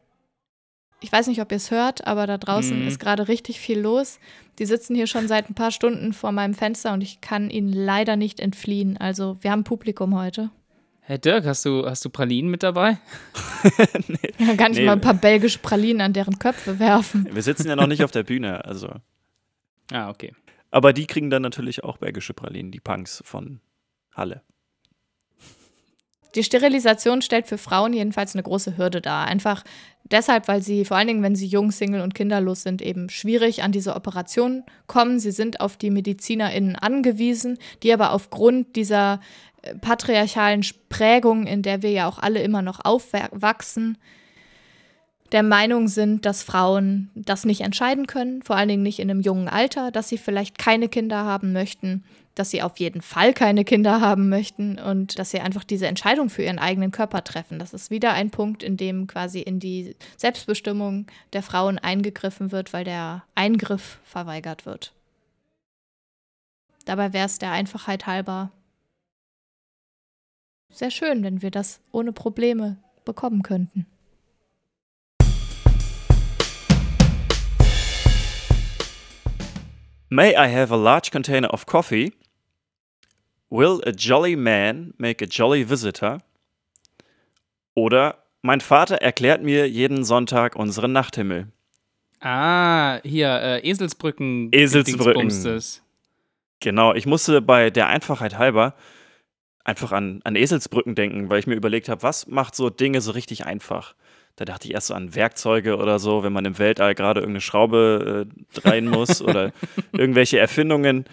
ich 1.00 1.10
weiß 1.10 1.26
nicht, 1.26 1.40
ob 1.40 1.50
ihr 1.50 1.56
es 1.56 1.72
hört, 1.72 2.06
aber 2.06 2.26
da 2.26 2.38
draußen 2.38 2.80
mhm. 2.80 2.88
ist 2.88 3.00
gerade 3.00 3.26
richtig 3.26 3.60
viel 3.60 3.80
los. 3.80 4.20
Die 4.58 4.66
sitzen 4.66 4.94
hier 4.94 5.08
schon 5.08 5.26
seit 5.26 5.50
ein 5.50 5.54
paar 5.54 5.72
Stunden 5.72 6.12
vor 6.12 6.30
meinem 6.30 6.54
Fenster 6.54 6.92
und 6.92 7.00
ich 7.00 7.20
kann 7.20 7.50
ihnen 7.50 7.72
leider 7.72 8.16
nicht 8.16 8.38
entfliehen. 8.38 8.96
Also 8.96 9.36
wir 9.40 9.50
haben 9.50 9.64
Publikum 9.64 10.14
heute. 10.14 10.50
Hey 11.04 11.18
Dirk, 11.18 11.44
hast 11.46 11.64
du, 11.64 11.84
hast 11.84 12.04
du 12.04 12.10
Pralinen 12.10 12.48
mit 12.48 12.62
dabei? 12.62 12.96
nee. 14.06 14.18
Ja, 14.38 14.54
kann 14.54 14.70
ich 14.70 14.78
nee. 14.78 14.86
mal 14.86 14.92
ein 14.92 15.00
paar 15.00 15.14
belgische 15.14 15.58
Pralinen 15.58 16.00
an 16.00 16.12
deren 16.12 16.38
Köpfe 16.38 16.78
werfen. 16.78 17.28
Wir 17.28 17.42
sitzen 17.42 17.66
ja 17.66 17.74
noch 17.74 17.88
nicht 17.88 18.04
auf 18.04 18.12
der 18.12 18.22
Bühne, 18.22 18.64
also. 18.64 18.88
Ah, 19.90 20.08
okay. 20.08 20.32
Aber 20.70 20.94
die 20.94 21.06
kriegen 21.06 21.28
dann 21.28 21.42
natürlich 21.42 21.84
auch 21.84 21.98
belgische 21.98 22.32
Pralinen, 22.32 22.70
die 22.72 22.80
Punks 22.80 23.20
von 23.26 23.60
Halle. 24.14 24.42
Die 26.34 26.44
Sterilisation 26.44 27.20
stellt 27.20 27.46
für 27.46 27.58
Frauen 27.58 27.92
jedenfalls 27.92 28.34
eine 28.34 28.42
große 28.42 28.78
Hürde 28.78 29.02
dar. 29.02 29.26
Einfach 29.26 29.64
deshalb, 30.04 30.48
weil 30.48 30.62
sie, 30.62 30.86
vor 30.86 30.96
allen 30.96 31.08
Dingen, 31.08 31.22
wenn 31.22 31.36
sie 31.36 31.46
jung, 31.46 31.72
Single 31.72 32.00
und 32.00 32.14
kinderlos 32.14 32.62
sind, 32.62 32.80
eben 32.80 33.10
schwierig 33.10 33.62
an 33.62 33.72
diese 33.72 33.94
Operation 33.96 34.64
kommen. 34.86 35.18
Sie 35.18 35.32
sind 35.32 35.60
auf 35.60 35.76
die 35.76 35.90
MedizinerInnen 35.90 36.76
angewiesen, 36.76 37.58
die 37.82 37.92
aber 37.92 38.12
aufgrund 38.12 38.76
dieser 38.76 39.20
patriarchalen 39.80 40.64
Prägung, 40.88 41.46
in 41.46 41.62
der 41.62 41.82
wir 41.82 41.90
ja 41.90 42.08
auch 42.08 42.18
alle 42.18 42.42
immer 42.42 42.62
noch 42.62 42.84
aufwachsen, 42.84 43.98
der 45.32 45.42
Meinung 45.42 45.88
sind, 45.88 46.26
dass 46.26 46.42
Frauen 46.42 47.10
das 47.14 47.44
nicht 47.44 47.62
entscheiden 47.62 48.06
können, 48.06 48.42
vor 48.42 48.56
allen 48.56 48.68
Dingen 48.68 48.82
nicht 48.82 48.98
in 48.98 49.10
einem 49.10 49.22
jungen 49.22 49.48
Alter, 49.48 49.90
dass 49.90 50.08
sie 50.08 50.18
vielleicht 50.18 50.58
keine 50.58 50.88
Kinder 50.88 51.24
haben 51.24 51.52
möchten, 51.52 52.04
dass 52.34 52.50
sie 52.50 52.62
auf 52.62 52.78
jeden 52.78 53.00
Fall 53.00 53.32
keine 53.32 53.64
Kinder 53.64 54.00
haben 54.00 54.28
möchten 54.28 54.78
und 54.78 55.18
dass 55.18 55.30
sie 55.30 55.40
einfach 55.40 55.64
diese 55.64 55.86
Entscheidung 55.86 56.28
für 56.28 56.42
ihren 56.42 56.58
eigenen 56.58 56.90
Körper 56.90 57.24
treffen. 57.24 57.58
Das 57.58 57.72
ist 57.72 57.90
wieder 57.90 58.12
ein 58.12 58.30
Punkt, 58.30 58.62
in 58.62 58.76
dem 58.76 59.06
quasi 59.06 59.40
in 59.40 59.58
die 59.58 59.96
Selbstbestimmung 60.16 61.06
der 61.32 61.42
Frauen 61.42 61.78
eingegriffen 61.78 62.52
wird, 62.52 62.72
weil 62.72 62.84
der 62.84 63.24
Eingriff 63.34 63.98
verweigert 64.04 64.66
wird. 64.66 64.92
Dabei 66.84 67.12
wäre 67.12 67.26
es 67.26 67.38
der 67.38 67.52
Einfachheit 67.52 68.06
halber 68.06 68.50
sehr 70.72 70.90
schön, 70.90 71.22
wenn 71.22 71.42
wir 71.42 71.50
das 71.50 71.80
ohne 71.92 72.12
Probleme 72.12 72.78
bekommen 73.04 73.42
könnten. 73.42 73.86
May 80.08 80.34
I 80.34 80.48
have 80.54 80.72
a 80.72 80.76
large 80.76 81.10
container 81.10 81.52
of 81.54 81.64
coffee? 81.64 82.12
Will 83.48 83.80
a 83.86 83.90
jolly 83.90 84.36
man 84.36 84.92
make 84.98 85.24
a 85.24 85.26
jolly 85.26 85.68
visitor? 85.68 86.18
Oder 87.74 88.22
mein 88.42 88.60
Vater 88.60 88.96
erklärt 88.96 89.42
mir 89.42 89.68
jeden 89.68 90.04
Sonntag 90.04 90.56
unseren 90.56 90.92
Nachthimmel. 90.92 91.48
Ah, 92.20 93.00
hier, 93.02 93.28
äh, 93.28 93.68
Eselsbrücken. 93.68 94.52
Eselsbrücken. 94.52 95.60
Genau, 96.60 96.94
ich 96.94 97.06
musste 97.06 97.40
bei 97.40 97.70
der 97.70 97.88
Einfachheit 97.88 98.38
halber 98.38 98.74
einfach 99.64 99.92
an, 99.92 100.20
an 100.24 100.36
Eselsbrücken 100.36 100.94
denken, 100.94 101.30
weil 101.30 101.38
ich 101.38 101.46
mir 101.46 101.54
überlegt 101.54 101.88
habe, 101.88 102.02
was 102.02 102.26
macht 102.26 102.54
so 102.54 102.70
Dinge 102.70 103.00
so 103.00 103.12
richtig 103.12 103.46
einfach? 103.46 103.94
Da 104.36 104.44
dachte 104.44 104.66
ich 104.66 104.74
erst 104.74 104.88
so 104.88 104.94
an 104.94 105.14
Werkzeuge 105.14 105.76
oder 105.76 105.98
so, 105.98 106.22
wenn 106.22 106.32
man 106.32 106.44
im 106.44 106.58
Weltall 106.58 106.94
gerade 106.94 107.20
irgendeine 107.20 107.42
Schraube 107.42 108.26
äh, 108.26 108.60
drehen 108.60 108.88
muss 108.88 109.20
oder 109.20 109.52
irgendwelche 109.92 110.38
Erfindungen. 110.38 111.04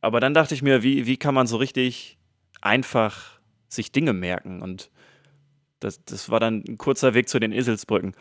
Aber 0.00 0.20
dann 0.20 0.34
dachte 0.34 0.54
ich 0.54 0.62
mir, 0.62 0.82
wie, 0.82 1.06
wie 1.06 1.16
kann 1.16 1.34
man 1.34 1.46
so 1.46 1.56
richtig 1.56 2.16
einfach 2.60 3.40
sich 3.68 3.90
Dinge 3.90 4.12
merken? 4.12 4.62
Und 4.62 4.90
das, 5.80 6.04
das 6.04 6.30
war 6.30 6.40
dann 6.40 6.64
ein 6.66 6.78
kurzer 6.78 7.14
Weg 7.14 7.28
zu 7.28 7.40
den 7.40 7.52
Eselsbrücken. 7.52 8.14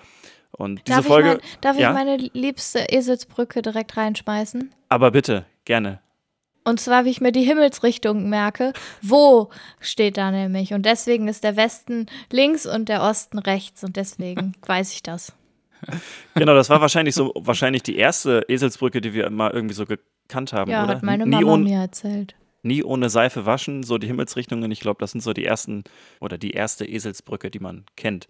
Und 0.51 0.88
diese 0.88 0.98
darf 0.98 1.08
Folge. 1.08 1.29
Ich 1.29 1.36
mein, 1.36 1.62
darf 1.62 1.77
ja? 1.77 1.89
ich 1.89 1.93
meine 1.96 2.17
liebste 2.17 2.79
Eselsbrücke 2.89 3.62
direkt 3.62 3.98
reinschmeißen? 3.98 4.74
Aber 4.89 5.12
bitte, 5.12 5.46
gerne. 5.65 6.00
Und 6.63 6.79
zwar, 6.79 7.05
wie 7.05 7.10
ich 7.10 7.22
mir 7.22 7.32
die 7.32 7.43
Himmelsrichtung 7.43 8.29
merke. 8.29 8.74
Wo 9.01 9.50
steht 9.79 10.17
da 10.17 10.32
nämlich? 10.32 10.74
Und 10.74 10.86
deswegen 10.86 11.27
ist 11.27 11.43
der 11.43 11.58
Westen 11.58 12.08
links 12.32 12.65
und 12.65 12.89
der 12.89 13.01
Osten 13.01 13.39
rechts. 13.39 13.84
Und 13.84 13.96
deswegen 13.98 14.53
weiß 14.65 14.93
ich 14.93 15.03
das. 15.03 15.34
Genau, 16.36 16.53
das 16.55 16.70
war 16.70 16.79
wahrscheinlich 16.79 17.13
so 17.13 17.34
wahrscheinlich 17.36 17.84
die 17.84 17.98
erste 17.98 18.46
Eselsbrücke, 18.48 19.01
die 19.01 19.13
wir 19.13 19.29
mal 19.29 19.51
irgendwie 19.51 19.75
so 19.75 19.86
gekannt 19.86 20.53
haben, 20.53 20.72
ja, 20.72 20.86
oder? 20.86 20.96
hat 20.96 21.03
meine 21.03 21.25
Mama 21.25 21.58
mir 21.58 21.79
erzählt. 21.79 22.36
Nie 22.62 22.84
ohne 22.84 23.10
Seife 23.10 23.46
waschen, 23.46 23.84
so 23.84 23.98
die 23.98 24.08
Himmelsrichtungen. 24.08 24.72
Ich 24.72 24.79
glaube, 24.79 25.00
das 25.01 25.12
sind 25.12 25.20
so 25.20 25.34
die 25.34 25.43
ersten 25.43 25.84
oder 26.22 26.38
die 26.38 26.51
erste 26.51 26.86
Eselsbrücke, 26.86 27.51
die 27.51 27.60
man 27.60 27.84
kennt. 27.98 28.29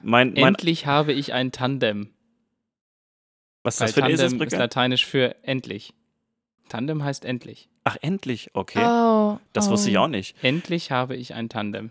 Mein, 0.00 0.32
mein 0.32 0.54
endlich 0.54 0.86
habe 0.86 1.12
ich 1.12 1.34
ein 1.34 1.52
Tandem. 1.52 2.08
Was 3.62 3.74
ist 3.74 3.80
das 3.80 3.92
für 3.92 4.02
eine 4.02 4.14
Tandem 4.14 4.24
Eselsbrücke? 4.24 4.54
ist 4.54 4.58
lateinisch 4.58 5.04
für 5.04 5.36
endlich. 5.44 5.92
Tandem 6.68 7.02
heißt 7.04 7.24
endlich. 7.24 7.68
Ach, 7.84 7.96
endlich, 8.00 8.50
okay. 8.54 8.84
Oh, 8.84 9.38
das 9.52 9.68
oh. 9.68 9.72
wusste 9.72 9.90
ich 9.90 9.98
auch 9.98 10.08
nicht. 10.08 10.36
Endlich 10.42 10.90
habe 10.90 11.16
ich 11.16 11.34
ein 11.34 11.48
Tandem. 11.48 11.90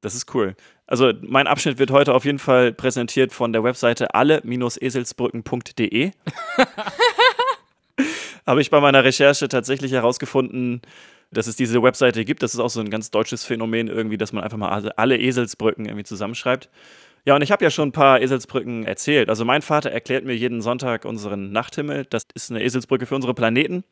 Das 0.00 0.14
ist 0.14 0.34
cool. 0.34 0.54
Also 0.86 1.12
mein 1.22 1.46
Abschnitt 1.46 1.78
wird 1.78 1.90
heute 1.90 2.14
auf 2.14 2.24
jeden 2.24 2.38
Fall 2.38 2.72
präsentiert 2.72 3.32
von 3.32 3.52
der 3.52 3.64
Webseite 3.64 4.14
alle-eselsbrücken.de. 4.14 6.12
Habe 8.46 8.60
ich 8.60 8.70
bei 8.70 8.80
meiner 8.80 9.02
Recherche 9.02 9.48
tatsächlich 9.48 9.90
herausgefunden, 9.90 10.80
dass 11.32 11.48
es 11.48 11.56
diese 11.56 11.82
Webseite 11.82 12.24
gibt. 12.24 12.44
Das 12.44 12.54
ist 12.54 12.60
auch 12.60 12.70
so 12.70 12.78
ein 12.80 12.90
ganz 12.90 13.10
deutsches 13.10 13.44
Phänomen 13.44 13.88
irgendwie, 13.88 14.16
dass 14.16 14.32
man 14.32 14.44
einfach 14.44 14.58
mal 14.58 14.70
alle 14.96 15.18
Eselsbrücken 15.18 15.86
irgendwie 15.86 16.04
zusammenschreibt. 16.04 16.70
Ja, 17.24 17.34
und 17.34 17.42
ich 17.42 17.50
habe 17.50 17.64
ja 17.64 17.70
schon 17.70 17.88
ein 17.88 17.92
paar 17.92 18.20
Eselsbrücken 18.20 18.86
erzählt. 18.86 19.28
Also 19.28 19.44
mein 19.44 19.62
Vater 19.62 19.90
erklärt 19.90 20.24
mir 20.24 20.36
jeden 20.36 20.62
Sonntag 20.62 21.04
unseren 21.04 21.50
Nachthimmel. 21.50 22.06
Das 22.08 22.22
ist 22.34 22.52
eine 22.52 22.62
Eselsbrücke 22.62 23.06
für 23.06 23.16
unsere 23.16 23.34
Planeten. 23.34 23.82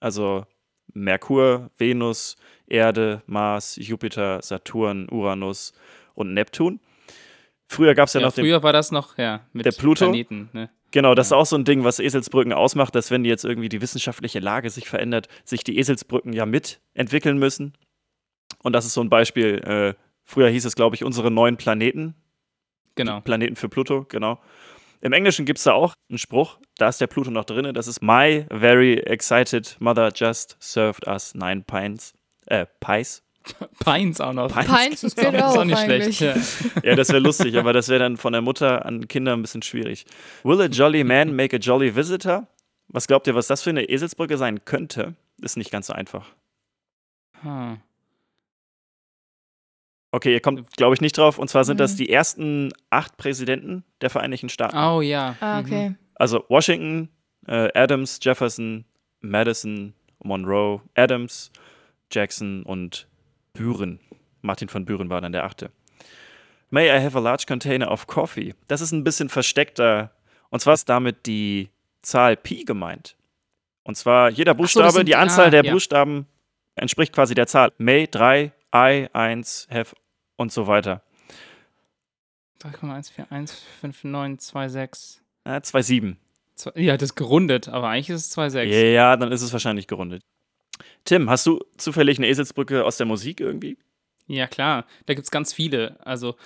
Also 0.00 0.44
Merkur, 0.92 1.70
Venus, 1.78 2.36
Erde, 2.66 3.22
Mars, 3.26 3.76
Jupiter, 3.76 4.42
Saturn, 4.42 5.08
Uranus 5.10 5.72
und 6.14 6.34
Neptun. 6.34 6.80
Früher 7.68 7.94
gab 7.94 8.08
es 8.08 8.14
ja, 8.14 8.20
Ja, 8.20 8.26
noch 8.26 8.34
den 8.34 8.44
früher 8.44 8.62
war 8.62 8.72
das 8.72 8.90
noch, 8.90 9.16
ja, 9.16 9.46
mit 9.52 9.64
Der 9.66 9.72
Pluto? 9.72 10.06
Planeten. 10.06 10.48
Ne? 10.52 10.70
Genau, 10.90 11.14
das 11.14 11.28
ist 11.28 11.32
auch 11.32 11.46
so 11.46 11.56
ein 11.56 11.64
Ding, 11.64 11.84
was 11.84 12.00
Eselsbrücken 12.00 12.52
ausmacht, 12.52 12.94
dass 12.96 13.12
wenn 13.12 13.24
jetzt 13.24 13.44
irgendwie 13.44 13.68
die 13.68 13.80
wissenschaftliche 13.80 14.40
Lage 14.40 14.70
sich 14.70 14.88
verändert, 14.88 15.28
sich 15.44 15.62
die 15.62 15.78
Eselsbrücken 15.78 16.32
ja 16.32 16.46
mitentwickeln 16.46 17.38
müssen. 17.38 17.74
Und 18.62 18.72
das 18.72 18.86
ist 18.86 18.94
so 18.94 19.00
ein 19.00 19.08
Beispiel. 19.08 19.58
Äh, 19.58 19.94
früher 20.24 20.48
hieß 20.48 20.64
es, 20.64 20.74
glaube 20.74 20.96
ich, 20.96 21.04
unsere 21.04 21.30
neuen 21.30 21.56
Planeten. 21.56 22.14
Genau. 22.96 23.20
Planeten 23.20 23.54
für 23.54 23.68
Pluto, 23.68 24.04
genau. 24.08 24.40
Im 25.02 25.12
Englischen 25.12 25.46
gibt 25.46 25.58
es 25.58 25.64
da 25.64 25.72
auch 25.72 25.94
einen 26.10 26.18
Spruch, 26.18 26.58
da 26.76 26.88
ist 26.88 27.00
der 27.00 27.06
Pluto 27.06 27.30
noch 27.30 27.44
drin. 27.44 27.72
Das 27.74 27.86
ist 27.86 28.02
My 28.02 28.46
very 28.50 28.94
excited 28.94 29.76
mother 29.80 30.10
just 30.14 30.56
served 30.60 31.06
us 31.06 31.34
nine 31.34 31.62
pints. 31.62 32.12
Äh, 32.46 32.66
pies. 32.80 33.22
Pines 33.84 34.20
auch 34.20 34.34
noch. 34.34 34.52
Pines. 34.52 34.68
Pines, 34.68 35.04
ist 35.04 35.26
auch, 35.26 35.56
auch 35.56 35.64
nicht 35.64 35.76
eigentlich. 35.78 36.18
schlecht. 36.18 36.36
Ja. 36.74 36.80
Ja, 36.90 36.96
das 36.96 37.08
wäre 37.08 37.20
lustig, 37.20 37.56
aber 37.56 37.72
das 37.72 37.88
wäre 37.88 38.00
dann 38.00 38.16
von 38.16 38.32
der 38.32 38.42
Mutter 38.42 38.84
an 38.84 39.08
Kinder 39.08 39.32
ein 39.32 39.42
bisschen 39.42 39.62
schwierig. 39.62 40.04
Will 40.44 40.60
a 40.60 40.66
jolly 40.66 41.04
man 41.04 41.34
make 41.34 41.56
a 41.56 41.58
jolly 41.58 41.94
visitor? 41.94 42.46
Was 42.88 43.06
glaubt 43.06 43.26
ihr, 43.26 43.34
was 43.34 43.46
das 43.46 43.62
für 43.62 43.70
eine 43.70 43.84
Eselsbrücke 43.84 44.36
sein 44.36 44.64
könnte? 44.64 45.14
Ist 45.40 45.56
nicht 45.56 45.70
ganz 45.70 45.86
so 45.86 45.92
einfach. 45.92 46.26
Hm. 47.42 47.80
Okay, 50.12 50.32
ihr 50.32 50.40
kommt, 50.40 50.76
glaube 50.76 50.94
ich, 50.94 51.00
nicht 51.00 51.16
drauf. 51.16 51.38
Und 51.38 51.48
zwar 51.48 51.64
sind 51.64 51.78
das 51.78 51.92
Mhm. 51.92 51.96
die 51.98 52.10
ersten 52.10 52.72
acht 52.90 53.16
Präsidenten 53.16 53.84
der 54.00 54.10
Vereinigten 54.10 54.48
Staaten. 54.48 54.76
Oh 54.76 55.00
ja. 55.00 55.36
Ah, 55.40 55.60
Mhm. 55.60 55.66
okay. 55.66 55.94
Also 56.16 56.44
Washington, 56.48 57.08
äh, 57.46 57.68
Adams, 57.78 58.18
Jefferson, 58.22 58.84
Madison, 59.20 59.94
Monroe, 60.22 60.80
Adams, 60.94 61.52
Jackson 62.12 62.62
und 62.64 63.06
Buren. 63.52 64.00
Martin 64.42 64.68
von 64.68 64.84
Buren 64.84 65.10
war 65.10 65.20
dann 65.20 65.32
der 65.32 65.44
achte. 65.44 65.70
May 66.70 66.88
I 66.88 67.02
have 67.04 67.16
a 67.16 67.20
large 67.20 67.44
container 67.46 67.90
of 67.90 68.06
coffee? 68.06 68.54
Das 68.68 68.80
ist 68.80 68.92
ein 68.92 69.04
bisschen 69.04 69.28
versteckter. 69.28 70.12
Und 70.50 70.60
zwar 70.60 70.74
ist 70.74 70.88
damit 70.88 71.26
die 71.26 71.68
Zahl 72.02 72.36
Pi 72.36 72.64
gemeint. 72.64 73.16
Und 73.84 73.96
zwar 73.96 74.30
jeder 74.30 74.52
so, 74.52 74.54
das 74.54 74.62
Buchstabe, 74.74 74.90
sind- 74.92 75.06
die 75.08 75.16
Anzahl 75.16 75.46
ah, 75.46 75.50
der 75.50 75.64
ja. 75.64 75.72
Buchstaben 75.72 76.26
entspricht 76.74 77.12
quasi 77.12 77.34
der 77.34 77.46
Zahl. 77.46 77.72
May 77.78 78.06
3, 78.08 78.52
I 78.74 79.08
1, 79.12 79.68
have 79.70 79.94
und 80.36 80.52
so 80.52 80.66
weiter. 80.66 81.02
3,1415926. 82.62 85.18
Äh, 85.44 85.60
2, 85.62 85.82
7. 85.82 86.18
Zwei- 86.54 86.72
Ja, 86.80 86.96
das 86.96 87.10
ist 87.10 87.14
gerundet, 87.16 87.68
aber 87.68 87.88
eigentlich 87.88 88.10
ist 88.10 88.26
es 88.26 88.30
2,6. 88.36 88.92
Ja, 88.92 89.16
dann 89.16 89.32
ist 89.32 89.42
es 89.42 89.52
wahrscheinlich 89.52 89.86
gerundet. 89.86 90.22
Tim, 91.04 91.28
hast 91.30 91.46
du 91.46 91.64
zufällig 91.76 92.18
eine 92.18 92.28
Eselsbrücke 92.28 92.84
aus 92.84 92.96
der 92.98 93.06
Musik 93.06 93.40
irgendwie? 93.40 93.76
Ja, 94.26 94.46
klar. 94.46 94.84
Da 95.06 95.14
gibt 95.14 95.24
es 95.24 95.30
ganz 95.30 95.52
viele. 95.52 95.96
Also, 96.04 96.36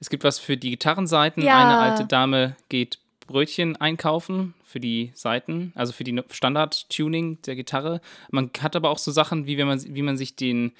es 0.00 0.10
gibt 0.10 0.24
was 0.24 0.38
für 0.38 0.56
die 0.56 0.70
Gitarrenseiten. 0.70 1.42
Ja. 1.42 1.62
Eine 1.64 1.78
alte 1.78 2.06
Dame 2.06 2.56
geht 2.68 2.98
Brötchen 3.26 3.76
einkaufen 3.76 4.54
für 4.64 4.80
die 4.80 5.10
Seiten, 5.14 5.72
also 5.74 5.92
für 5.92 6.04
die 6.04 6.20
Standard-Tuning 6.30 7.42
der 7.42 7.56
Gitarre. 7.56 8.00
Man 8.30 8.50
hat 8.60 8.76
aber 8.76 8.90
auch 8.90 8.98
so 8.98 9.10
Sachen, 9.12 9.46
wie 9.46 9.58
wenn 9.58 9.66
man, 9.66 9.82
wie 9.94 10.02
man 10.02 10.16
sich 10.16 10.36
den, 10.36 10.72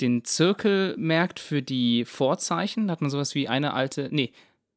den 0.00 0.24
Zirkel 0.24 0.94
merkt 0.98 1.40
für 1.40 1.62
die 1.62 2.04
Vorzeichen. 2.04 2.88
Da 2.88 2.92
hat 2.92 3.00
man 3.00 3.10
sowas 3.10 3.34
wie 3.34 3.48
eine 3.48 3.74
alte. 3.74 4.08
Nee, 4.10 4.32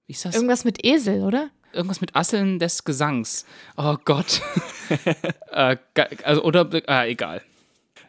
wie 0.08 0.14
ist 0.14 0.26
das? 0.26 0.36
Irgendwas 0.36 0.66
mit 0.66 0.84
Esel, 0.86 1.24
oder? 1.24 1.50
Irgendwas 1.74 2.02
mit 2.02 2.16
Asseln 2.16 2.60
des 2.60 2.84
Gesangs. 2.84 3.46
Oh 3.78 3.96
Gott. 4.04 4.42
äh, 5.52 5.78
also, 6.24 6.44
oder, 6.44 6.70
ah, 6.88 7.06
egal. 7.06 7.42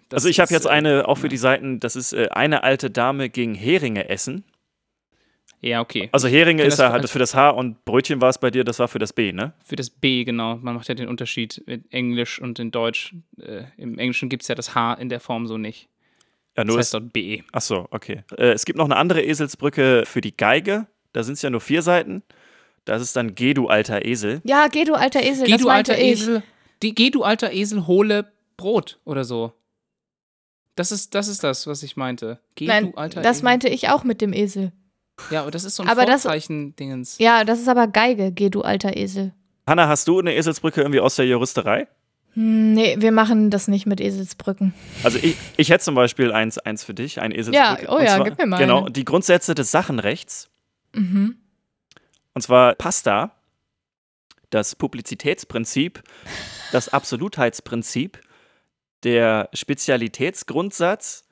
Das 0.09 0.19
also 0.19 0.29
ich 0.29 0.41
habe 0.41 0.53
jetzt 0.53 0.67
äh, 0.67 0.71
eine, 0.71 1.07
auch 1.09 1.17
für 1.19 1.29
die 1.29 1.37
Seiten, 1.37 1.79
das 1.81 1.97
ist 1.97 2.13
äh, 2.13 2.29
eine 2.31 2.65
alte 2.65 2.91
Dame 2.91 3.31
ging 3.31 3.55
Heringe 3.55 4.09
essen. 4.09 4.45
Ja, 5.61 5.81
okay. 5.81 6.09
Also 6.11 6.27
Heringe 6.27 6.65
ist 6.65 6.73
das 6.73 6.79
ja 6.81 6.87
für- 6.89 6.93
halt 6.93 7.09
für 7.09 7.19
das 7.21 7.35
H 7.37 7.51
und 7.51 7.85
Brötchen 7.85 8.21
war 8.21 8.31
es 8.31 8.39
bei 8.39 8.51
dir, 8.51 8.65
das 8.65 8.81
war 8.81 8.89
für 8.89 8.99
das 8.99 9.13
B, 9.13 9.31
ne? 9.33 9.53
Für 9.65 9.77
das 9.77 9.91
B, 9.91 10.25
genau. 10.25 10.57
Man 10.57 10.75
macht 10.75 10.89
ja 10.89 10.95
den 10.97 11.07
Unterschied 11.09 11.59
in 11.59 11.89
Englisch 11.93 12.41
und 12.41 12.59
in 12.59 12.73
Deutsch. 12.73 13.15
Äh, 13.41 13.63
Im 13.77 13.97
Englischen 13.99 14.29
gibt 14.29 14.43
es 14.43 14.49
ja 14.49 14.57
das 14.57 14.75
H 14.75 14.95
in 14.95 15.09
der 15.09 15.21
Form 15.21 15.47
so 15.47 15.57
nicht. 15.57 15.89
Ja, 16.57 16.65
Das 16.65 16.67
nur 16.67 16.79
heißt 16.79 16.89
ist, 16.89 16.95
dort 16.95 17.13
B. 17.13 17.43
ach 17.53 17.63
so, 17.63 17.87
okay. 17.91 18.25
Äh, 18.37 18.53
es 18.53 18.65
gibt 18.65 18.77
noch 18.79 18.85
eine 18.85 18.97
andere 18.97 19.23
Eselsbrücke 19.23 20.05
für 20.07 20.21
die 20.21 20.37
Geige. 20.37 20.87
Da 21.13 21.23
sind 21.23 21.35
es 21.35 21.43
ja 21.43 21.51
nur 21.51 21.61
vier 21.61 21.83
Seiten. 21.83 22.23
Das 22.85 23.01
ist 23.01 23.15
dann 23.17 23.35
Geh, 23.35 23.55
du 23.55 23.69
alter 23.69 24.05
Esel. 24.05 24.41
Ja, 24.45 24.67
geh 24.69 24.85
du 24.85 24.95
alter 24.95 25.23
Esel, 25.23 25.47
Geh 25.47 25.53
das 25.53 25.63
du 25.63 25.69
alter 25.69 25.97
ich. 25.99 26.21
Esel, 26.23 26.43
die, 26.83 26.95
geh 26.95 27.11
du 27.11 27.23
alter 27.23 27.53
Esel, 27.53 27.87
hole 27.87 28.33
Brot 28.57 28.99
oder 29.05 29.25
so. 29.25 29.53
Das 30.75 30.91
ist, 30.91 31.15
das 31.15 31.29
ist 31.29 31.45
das, 31.45 31.67
was 31.67 31.83
ich 31.83 31.97
meinte. 31.97 32.39
Geh 32.55 32.67
Nein, 32.67 32.93
du 32.93 32.97
alter 32.99 33.23
das 33.23 33.37
Esel. 33.39 33.45
meinte 33.45 33.69
ich 33.69 33.89
auch 33.91 34.05
mit 34.05 34.21
dem 34.21 34.33
Esel. 34.33 34.73
Ja, 35.31 35.43
aber 35.43 35.51
das 35.51 35.65
ist 35.65 35.77
so 35.77 35.83
ein 35.83 35.89
Aber 35.89 36.07
das- 36.07 36.23
Vorzeichen-Dingens. 36.23 37.19
Ja, 37.19 37.45
das 37.45 37.61
ist 37.61 37.69
aber 37.69 37.87
Geige, 37.87 38.33
geh 38.33 38.49
du 38.51 38.63
alter 38.63 38.97
Esel. 38.97 39.33
Hanna, 39.67 39.87
hast 39.87 40.09
du 40.09 40.19
eine 40.19 40.35
Eselsbrücke 40.35 40.81
irgendwie 40.81 41.01
aus 41.01 41.17
der 41.17 41.27
Juristerei? 41.27 41.87
Hm, 42.35 42.73
Nee, 42.73 42.97
wir 42.99 43.13
machen 43.13 43.51
das 43.51 43.69
nicht 43.69 43.87
mit 43.87 44.01
Eselsbrücken. 44.01 44.73
Also 45.05 45.19
ich, 45.19 45.37
ich 45.57 45.71
hätte 45.71 45.85
zum 45.85 45.95
Beispiel 45.95 46.33
eins, 46.33 46.59
eins 46.59 46.83
für 46.85 46.95
dich, 46.95 47.21
ein 47.21 47.31
Eselsbrücke. 47.33 47.87
oh 47.91 47.97
Und 47.97 48.05
ja, 48.05 48.17
zwar, 48.17 48.25
gib 48.25 48.39
mir 48.39 48.47
mal 48.47 48.59
Genau, 48.59 48.83
eine. 48.83 48.91
die 48.91 49.05
Grundsätze 49.05 49.55
des 49.55 49.71
Sachenrechts. 49.71 50.49
Mhm. 50.95 51.37
Und 52.35 52.41
zwar 52.43 52.75
passt 52.75 53.07
da 53.07 53.33
das 54.51 54.77
Publizitätsprinzip, 54.77 56.03
das 56.73 56.89
Absolutheitsprinzip, 56.91 58.19
der 59.05 59.49
Spezialitätsgrundsatz, 59.53 61.25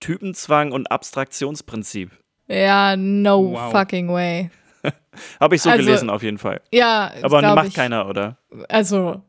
Typenzwang 0.00 0.72
und 0.72 0.90
Abstraktionsprinzip. 0.90 2.10
Ja, 2.48 2.96
no 2.96 3.52
Wow. 3.52 3.70
fucking 3.72 4.08
way. 4.12 4.50
Habe 5.40 5.54
ich 5.54 5.62
so 5.62 5.70
Also, 5.70 5.84
gelesen 5.84 6.10
auf 6.10 6.22
jeden 6.22 6.38
Fall. 6.38 6.60
Ja, 6.72 7.12
Aber 7.22 7.40
macht 7.54 7.68
ich. 7.68 7.74
keiner, 7.74 8.08
oder? 8.08 8.36
Also, 8.68 9.22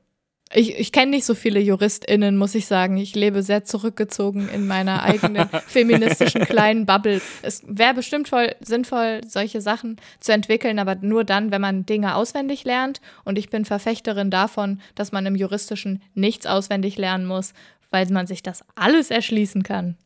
ich, 0.54 0.78
ich 0.78 0.92
kenne 0.92 1.12
nicht 1.12 1.26
so 1.26 1.34
viele 1.34 1.60
JuristInnen, 1.60 2.38
muss 2.38 2.56
ich 2.56 2.68
sagen. 2.68 2.98
Ich 2.98 3.16
lebe 3.16 3.42
sehr 3.42 3.66
zurückgezogen 3.66 4.48
in 4.50 4.68
meiner 4.68 5.04
eigenen 5.04 5.50
feministischen 5.68 6.42
kleinen 6.46 6.86
Bubble. 6.86 7.22
Es 7.42 7.64
wäre 7.66 7.94
bestimmt 7.94 8.28
voll 8.28 8.56
sinnvoll, 8.62 9.22
solche 9.28 9.62
Sachen 9.62 9.98
zu 10.20 10.34
entwickeln, 10.34 10.80
aber 10.80 10.96
nur 10.96 11.24
dann, 11.24 11.52
wenn 11.52 11.62
man 11.62 11.86
Dinge 11.86 12.16
auswendig 12.16 12.64
lernt. 12.64 13.02
Und 13.24 13.38
ich 13.38 13.50
bin 13.50 13.66
Verfechterin 13.66 14.30
davon, 14.30 14.82
dass 14.94 15.12
man 15.12 15.26
im 15.26 15.36
Juristischen 15.36 16.02
nichts 16.14 16.46
auswendig 16.46 16.98
lernen 16.98 17.26
muss, 17.26 17.54
weil 17.90 18.06
man 18.08 18.28
sich 18.28 18.44
das 18.44 18.64
alles 18.76 19.10
erschließen 19.10 19.64
kann. 19.64 19.98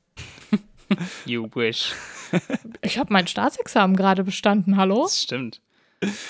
You 1.25 1.47
wish. 1.53 1.93
Ich 2.81 2.97
habe 2.97 3.13
mein 3.13 3.27
Staatsexamen 3.27 3.95
gerade 3.95 4.23
bestanden, 4.23 4.77
hallo? 4.77 5.03
Das 5.03 5.21
stimmt. 5.21 5.61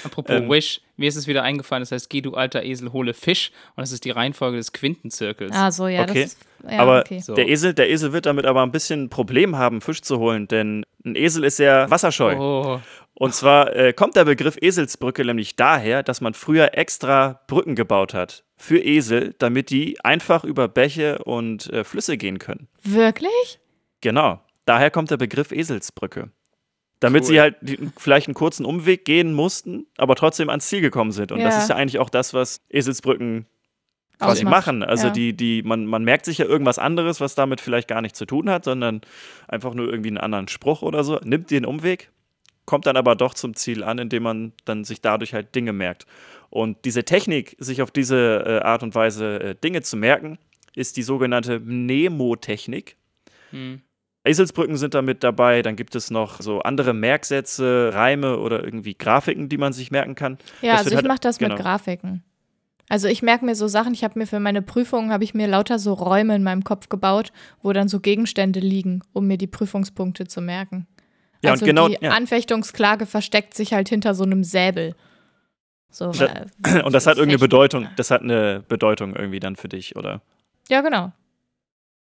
Apropos 0.03 0.35
Ähm. 0.35 0.49
Wish, 0.49 0.81
mir 0.97 1.09
ist 1.09 1.15
es 1.15 1.27
wieder 1.27 1.43
eingefallen, 1.43 1.81
das 1.81 1.91
heißt, 1.91 2.09
geh 2.09 2.21
du 2.21 2.33
alter 2.33 2.63
Esel, 2.63 2.91
hole 2.91 3.13
Fisch. 3.13 3.51
Und 3.75 3.81
das 3.81 3.91
ist 3.91 4.03
die 4.05 4.11
Reihenfolge 4.11 4.57
des 4.57 4.71
Quintenzirkels. 4.73 5.51
Ah, 5.55 5.71
so, 5.71 5.87
ja, 5.87 6.03
Okay. 6.03 6.23
das 6.23 6.33
ist. 6.33 6.39
Ja, 6.69 6.79
aber 6.79 6.99
okay. 7.01 7.19
So. 7.19 7.35
der, 7.35 7.47
Esel, 7.47 7.73
der 7.73 7.89
Esel 7.89 8.11
wird 8.11 8.25
damit 8.25 8.45
aber 8.45 8.63
ein 8.63 8.71
bisschen 8.71 9.03
ein 9.03 9.09
Problem 9.09 9.57
haben, 9.57 9.81
Fisch 9.81 10.01
zu 10.01 10.19
holen, 10.19 10.47
denn 10.47 10.85
ein 11.05 11.15
Esel 11.15 11.43
ist 11.43 11.59
ja 11.59 11.89
wasserscheu. 11.89 12.35
Oh, 12.37 12.81
Und 13.13 13.33
zwar 13.33 13.75
äh, 13.75 13.93
kommt 13.93 14.15
der 14.15 14.25
Begriff 14.25 14.57
Eselsbrücke 14.59 15.23
nämlich 15.23 15.55
daher, 15.55 16.03
dass 16.03 16.19
man 16.21 16.33
früher 16.33 16.77
extra 16.77 17.41
Brücken 17.47 17.75
gebaut 17.75 18.13
hat 18.13 18.43
für 18.57 18.79
Esel, 18.79 19.35
damit 19.39 19.69
die 19.69 20.03
einfach 20.03 20.43
über 20.43 20.67
Bäche 20.67 21.19
und 21.23 21.71
äh, 21.71 21.83
Flüsse 21.85 22.17
gehen 22.17 22.39
können. 22.39 22.67
Wirklich? 22.83 23.59
Genau, 24.01 24.41
daher 24.65 24.91
kommt 24.91 25.11
der 25.11 25.17
Begriff 25.17 25.51
Eselsbrücke. 25.51 26.29
Damit 26.99 27.23
Cool. 27.23 27.27
sie 27.27 27.39
halt 27.39 27.55
die, 27.61 27.79
vielleicht 27.97 28.27
einen 28.27 28.33
kurzen 28.33 28.65
Umweg 28.65 29.05
gehen 29.05 29.33
mussten, 29.33 29.87
aber 29.97 30.15
trotzdem 30.15 30.49
ans 30.49 30.67
Ziel 30.67 30.81
gekommen 30.81 31.11
sind. 31.11 31.31
Und 31.31 31.39
das 31.43 31.55
Ja. 31.55 31.61
ist 31.61 31.69
ja 31.69 31.75
eigentlich 31.75 31.99
auch 31.99 32.09
das, 32.09 32.33
was 32.33 32.61
Eselsbrücken 32.69 33.45
quasi 34.19 34.41
Ausmacht. 34.41 34.67
machen. 34.67 34.83
Also 34.83 35.07
Ja. 35.07 35.13
die, 35.13 35.31
die, 35.33 35.63
man, 35.63 35.85
man 35.85 36.03
merkt 36.03 36.25
sich 36.25 36.39
ja 36.39 36.45
irgendwas 36.45 36.77
anderes, 36.77 37.21
was 37.21 37.35
damit 37.35 37.61
vielleicht 37.61 37.87
gar 37.87 38.01
nichts 38.01 38.17
zu 38.17 38.25
tun 38.25 38.49
hat, 38.49 38.65
sondern 38.65 38.99
einfach 39.47 39.73
nur 39.73 39.89
irgendwie 39.89 40.09
einen 40.09 40.17
anderen 40.17 40.49
Spruch 40.49 40.81
oder 40.81 41.05
so, 41.05 41.19
nimmt 41.23 41.51
den 41.51 41.65
Umweg, 41.65 42.11
kommt 42.65 42.85
dann 42.85 42.97
aber 42.97 43.15
doch 43.15 43.33
zum 43.33 43.55
Ziel 43.55 43.81
an, 43.83 43.97
indem 43.97 44.23
man 44.23 44.51
dann 44.65 44.83
sich 44.83 44.99
dadurch 44.99 45.33
halt 45.33 45.55
Dinge 45.55 45.71
merkt. 45.71 46.05
Und 46.49 46.83
diese 46.83 47.05
Technik, 47.05 47.55
sich 47.59 47.81
auf 47.81 47.91
diese 47.91 48.43
äh, 48.45 48.59
Art 48.65 48.83
und 48.83 48.93
Weise 48.93 49.39
äh, 49.39 49.55
Dinge 49.55 49.83
zu 49.83 49.95
merken, 49.95 50.37
ist 50.75 50.97
die 50.97 51.03
sogenannte 51.03 51.61
Mnemotechnik. 51.61 52.97
hm. 53.51 53.81
Eselsbrücken 54.23 54.75
sind 54.77 54.93
damit 54.93 55.23
dabei, 55.23 55.61
dann 55.61 55.75
gibt 55.75 55.95
es 55.95 56.11
noch 56.11 56.41
so 56.41 56.59
andere 56.61 56.93
Merksätze, 56.93 57.91
Reime 57.93 58.37
oder 58.39 58.63
irgendwie 58.63 58.93
Grafiken, 58.93 59.47
die 59.49 59.57
man 59.57 59.71
sich 59.73 59.91
merken 59.91 60.15
kann. 60.15 60.37
Ja, 60.61 60.71
Das 60.73 60.79
also 60.81 60.89
ich 60.91 60.95
halt- 60.97 61.07
mache 61.07 61.19
das 61.21 61.37
genau. 61.37 61.55
mit 61.55 61.63
Grafiken. 61.63 62.23
Also 62.89 63.07
ich 63.07 63.21
merke 63.21 63.45
mir 63.45 63.53
so 63.55 63.67
Sachen, 63.67 63.93
ich 63.93 64.03
habe 64.03 64.17
mir 64.17 64.25
für 64.25 64.39
meine 64.39 64.61
Prüfungen, 64.63 65.11
habe 65.11 65.23
ich 65.23 65.33
mir 65.35 65.47
lauter 65.47 65.77
so 65.79 65.93
Räume 65.93 66.35
in 66.35 66.43
meinem 66.43 66.63
Kopf 66.63 66.89
gebaut, 66.89 67.31
wo 67.61 67.71
dann 67.71 67.87
so 67.87 67.99
Gegenstände 67.99 68.59
liegen, 68.59 69.01
um 69.13 69.27
mir 69.27 69.37
die 69.37 69.47
Prüfungspunkte 69.47 70.25
zu 70.27 70.41
merken. 70.41 70.87
Ja, 71.43 71.51
also 71.51 71.63
und 71.63 71.67
genau, 71.67 71.87
die 71.87 71.97
ja. 72.01 72.11
Anfechtungsklage 72.11 73.05
versteckt 73.05 73.53
sich 73.53 73.73
halt 73.73 73.89
hinter 73.89 74.15
so 74.15 74.23
einem 74.23 74.43
Säbel. 74.43 74.95
So, 75.91 76.11
Da- 76.11 76.45
weil- 76.59 76.81
Und 76.81 76.93
das 76.93 77.05
hat 77.07 77.17
irgendeine. 77.17 77.39
Bedeutung. 77.39 77.87
Das 77.95 78.11
hat 78.11 78.21
eine 78.21 78.63
Bedeutung 78.67 79.15
irgendwie 79.15 79.39
dann 79.39 79.55
für 79.55 79.69
dich, 79.69 79.95
oder? 79.95 80.21
Ja, 80.67 80.81
genau. 80.81 81.11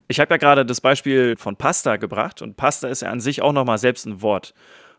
Ich 0.09 0.21
habe 0.21 0.35
ja 0.35 0.39
gerade 0.39 0.67
das 0.67 0.81
Beispiel 0.81 1.37
von 1.37 1.57
Pasta 1.57 1.97
gebracht 1.97 2.43
und 2.43 2.57
Pasta 2.57 2.89
ist 2.89 3.03
ja 3.03 3.11
an 3.11 3.21
sich 3.21 3.43
auch 3.43 3.53
nochmal 3.53 3.79
selbst 3.79 4.07
ein 4.07 4.23
Wort. 4.23 4.55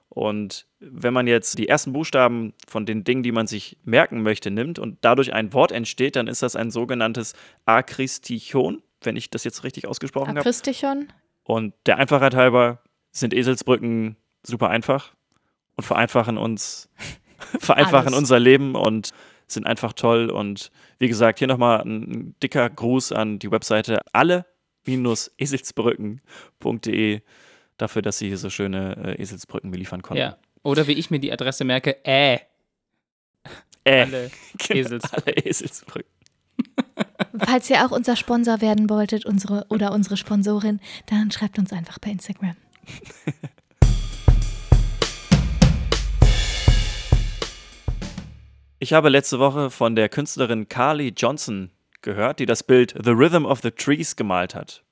Und 0.10 0.68
wenn 0.80 1.14
man 1.14 1.26
jetzt 1.26 1.58
die 1.58 1.68
ersten 1.68 1.92
Buchstaben 1.92 2.54
von 2.68 2.86
den 2.86 3.04
Dingen, 3.04 3.24
die 3.24 3.32
man 3.32 3.48
sich 3.48 3.80
merken 3.84 4.22
möchte, 4.22 4.52
nimmt 4.52 4.78
und 4.78 5.00
dadurch 5.02 5.34
ein 5.34 5.54
Wort 5.54 5.72
entsteht, 5.72 6.16
dann 6.16 6.28
ist 6.28 6.44
das 6.44 6.56
ein 6.56 6.70
sogenanntes 6.70 7.34
Akristichon, 7.66 8.84
wenn 9.02 9.16
ich 9.16 9.32
das 9.32 9.44
jetzt 9.44 9.64
richtig 9.64 9.88
ausgesprochen 9.88 10.30
habe. 10.30 10.42
Akristichon. 10.42 11.08
Und 11.44 11.74
der 11.88 11.98
Einfachheit 11.98 12.36
halber 12.36 12.84
sind 13.12 13.34
Eselsbrücken 13.34 14.16
super 14.44 14.70
einfach 14.70 15.14
und 15.78 15.84
vereinfachen 15.84 16.38
uns, 16.38 16.90
vereinfachen 17.60 18.10
Alles. 18.10 18.20
unser 18.20 18.40
Leben 18.40 18.76
und 18.76 19.14
sind 19.48 19.66
einfach 19.66 19.94
toll. 19.94 20.30
Und 20.30 20.72
wie 21.00 21.08
gesagt, 21.08 21.40
hier 21.40 21.48
nochmal 21.48 21.82
ein 21.82 22.36
dicker 22.42 22.70
Gruß 22.70 23.12
an 23.14 23.40
die 23.40 23.52
Webseite 23.52 24.02
alle-eselsbrücken.de 24.86 27.22
dafür, 27.78 28.02
dass 28.02 28.18
sie 28.18 28.28
hier 28.28 28.38
so 28.38 28.50
schöne 28.50 29.16
äh, 29.18 29.22
Eselsbrücken 29.22 29.72
beliefern 29.72 30.02
konnten. 30.02 30.20
Ja. 30.22 30.38
Oder 30.64 30.88
wie 30.88 30.94
ich 30.94 31.10
mir 31.12 31.20
die 31.20 31.32
Adresse 31.34 31.64
merke, 31.66 32.04
äh, 32.06 32.40
Äh, 33.86 34.02
alle 34.04 34.32
genau, 34.58 34.80
Eselsbrücken. 34.80 35.24
alle 35.26 35.36
Eselsbrücken. 35.46 36.10
Falls 37.40 37.70
ihr 37.70 37.86
auch 37.86 37.92
unser 37.92 38.16
Sponsor 38.16 38.62
werden 38.62 38.90
wolltet, 38.90 39.26
unsere 39.26 39.66
oder 39.70 39.92
unsere 39.92 40.16
Sponsorin, 40.18 40.80
dann 41.08 41.32
schreibt 41.32 41.58
uns 41.60 41.74
einfach 41.74 42.00
per 42.00 42.12
Instagram. 42.12 42.56
Ich 48.80 48.94
habe 48.94 49.10
letzte 49.10 49.40
Woche 49.40 49.70
von 49.70 49.96
der 49.96 50.10
Künstlerin 50.10 50.68
Carly 50.68 51.14
Johnson 51.16 51.72
gehört, 52.04 52.40
die 52.40 52.46
das 52.46 52.64
Bild 52.64 52.94
The 53.04 53.12
Rhythm 53.12 53.46
of 53.46 53.62
the 53.62 53.72
Trees 53.72 54.16
gemalt 54.16 54.54
hat. 54.54 54.84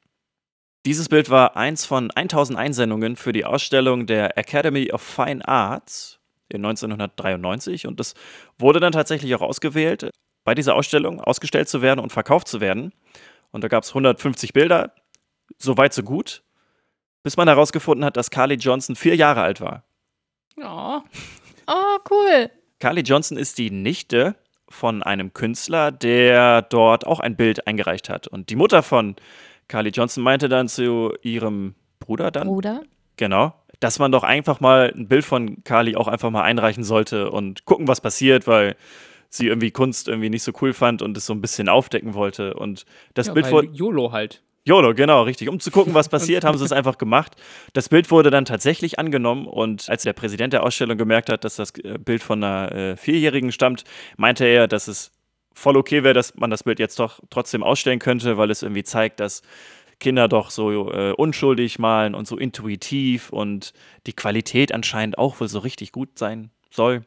Dieses 0.86 1.10
Bild 1.10 1.30
war 1.30 1.56
eins 1.56 1.86
von 1.86 2.10
1000 2.10 2.58
Einsendungen 2.58 3.16
für 3.16 3.34
die 3.34 3.46
Ausstellung 3.46 4.08
der 4.08 4.38
Academy 4.38 4.92
of 4.92 5.02
Fine 5.02 5.48
Arts 5.48 6.20
in 6.50 6.66
1993 6.66 7.86
und 7.86 8.00
das 8.00 8.16
wurde 8.58 8.80
dann 8.80 8.92
tatsächlich 8.92 9.36
auch 9.36 9.42
ausgewählt, 9.42 10.10
bei 10.44 10.56
dieser 10.56 10.76
Ausstellung 10.76 11.22
ausgestellt 11.22 11.70
zu 11.70 11.82
werden 11.82 12.00
und 12.00 12.12
verkauft 12.12 12.48
zu 12.48 12.62
werden. 12.62 12.94
Und 13.52 13.64
da 13.64 13.68
gab 13.68 13.84
es 13.84 13.90
150 13.90 14.54
Bilder, 14.54 14.96
so 15.60 15.78
weit 15.78 15.94
so 15.94 16.02
gut, 16.04 16.44
bis 17.24 17.38
man 17.38 17.48
herausgefunden 17.48 18.04
hat, 18.04 18.18
dass 18.18 18.32
Carly 18.32 18.56
Johnson 18.56 18.96
vier 18.96 19.16
Jahre 19.16 19.42
alt 19.42 19.62
war. 19.62 19.84
Ja. 20.58 21.04
Oh, 21.68 21.98
cool. 22.10 22.50
Carly 22.80 23.02
Johnson 23.02 23.38
ist 23.38 23.60
die 23.60 23.70
Nichte 23.70 24.36
von 24.72 25.04
einem 25.04 25.34
Künstler, 25.34 25.92
der 25.92 26.62
dort 26.64 27.06
auch 27.06 27.20
ein 27.20 27.36
Bild 27.36 27.68
eingereicht 27.68 28.10
hat. 28.10 28.28
Und 28.28 28.50
die 28.50 28.56
Mutter 28.56 28.84
von 28.84 29.16
Carly 29.68 29.90
Johnson 29.90 30.24
meinte 30.24 30.50
dann 30.50 30.68
zu 30.68 31.14
ihrem 31.22 31.76
Bruder 32.00 32.32
dann, 32.32 32.48
Bruder. 32.48 32.82
genau, 33.18 33.54
dass 33.80 34.00
man 34.00 34.12
doch 34.12 34.24
einfach 34.24 34.60
mal 34.60 34.92
ein 34.96 35.08
Bild 35.08 35.26
von 35.26 35.64
Carly 35.64 35.96
auch 35.96 36.08
einfach 36.08 36.30
mal 36.30 36.44
einreichen 36.44 36.84
sollte 36.84 37.32
und 37.32 37.66
gucken, 37.66 37.88
was 37.88 38.02
passiert, 38.02 38.48
weil 38.48 38.76
sie 39.30 39.48
irgendwie 39.48 39.72
Kunst 39.72 40.08
irgendwie 40.08 40.30
nicht 40.30 40.44
so 40.44 40.52
cool 40.62 40.74
fand 40.74 41.02
und 41.02 41.16
es 41.16 41.26
so 41.26 41.34
ein 41.34 41.42
bisschen 41.42 41.70
aufdecken 41.70 42.14
wollte. 42.14 42.54
Und 42.54 42.86
das 43.14 43.28
ja 43.28 43.34
Bild 43.34 43.50
wurde 43.52 43.70
YOLO 43.72 44.12
halt. 44.12 44.44
YOLO, 44.64 44.94
genau, 44.94 45.24
richtig. 45.24 45.50
Um 45.50 45.60
zu 45.60 45.72
gucken, 45.72 45.96
was 45.96 46.08
passiert, 46.08 46.44
haben 46.44 46.58
sie 46.58 46.66
es 46.66 46.72
einfach 46.72 46.98
gemacht. 46.98 47.36
Das 47.74 47.90
Bild 47.90 48.12
wurde 48.12 48.30
dann 48.30 48.46
tatsächlich 48.46 49.00
angenommen 49.00 49.48
und 49.48 49.90
als 49.90 50.04
der 50.04 50.14
Präsident 50.14 50.54
der 50.54 50.64
Ausstellung 50.64 50.98
gemerkt 50.98 51.30
hat, 51.30 51.44
dass 51.44 51.56
das 51.56 51.72
äh, 51.80 51.98
Bild 51.98 52.22
von 52.22 52.44
einer 52.44 52.72
äh, 52.72 52.98
Vierjährigen 52.98 53.52
stammt, 53.52 53.84
meinte 54.18 54.46
er, 54.46 54.68
dass 54.68 54.88
es 54.88 55.12
voll 55.54 55.78
okay 55.78 56.04
wäre, 56.04 56.14
dass 56.14 56.36
man 56.36 56.52
das 56.52 56.64
Bild 56.64 56.80
jetzt 56.80 57.00
doch 57.00 57.20
trotzdem 57.30 57.64
ausstellen 57.64 58.00
könnte, 58.00 58.38
weil 58.38 58.52
es 58.52 58.62
irgendwie 58.62 58.84
zeigt, 58.84 59.20
dass 59.20 59.42
Kinder 60.00 60.28
doch 60.28 60.50
so 60.52 60.92
äh, 60.92 61.14
unschuldig 61.14 61.80
malen 61.80 62.16
und 62.16 62.28
so 62.28 62.38
intuitiv 62.38 63.32
und 63.32 63.74
die 64.08 64.14
Qualität 64.14 64.74
anscheinend 64.74 65.18
auch 65.18 65.40
wohl 65.40 65.48
so 65.48 65.60
richtig 65.60 65.92
gut 65.92 66.18
sein 66.18 66.52
soll. 66.70 67.04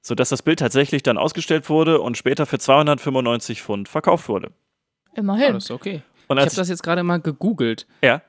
Sodass 0.00 0.30
das 0.30 0.42
Bild 0.42 0.58
tatsächlich 0.58 1.02
dann 1.02 1.18
ausgestellt 1.18 1.68
wurde 1.68 2.00
und 2.00 2.16
später 2.16 2.46
für 2.46 2.58
295 2.58 3.62
Pfund 3.62 3.88
verkauft 3.88 4.28
wurde. 4.28 4.50
Immerhin. 5.14 5.52
das 5.52 5.64
ist 5.64 5.70
okay. 5.70 6.02
Und 6.32 6.38
Ich 6.38 6.46
habe 6.46 6.56
das 6.56 6.68
jetzt 6.68 6.82
gerade 6.82 7.02
mal 7.02 7.20
gegoogelt. 7.20 7.86
ja, 8.02 8.22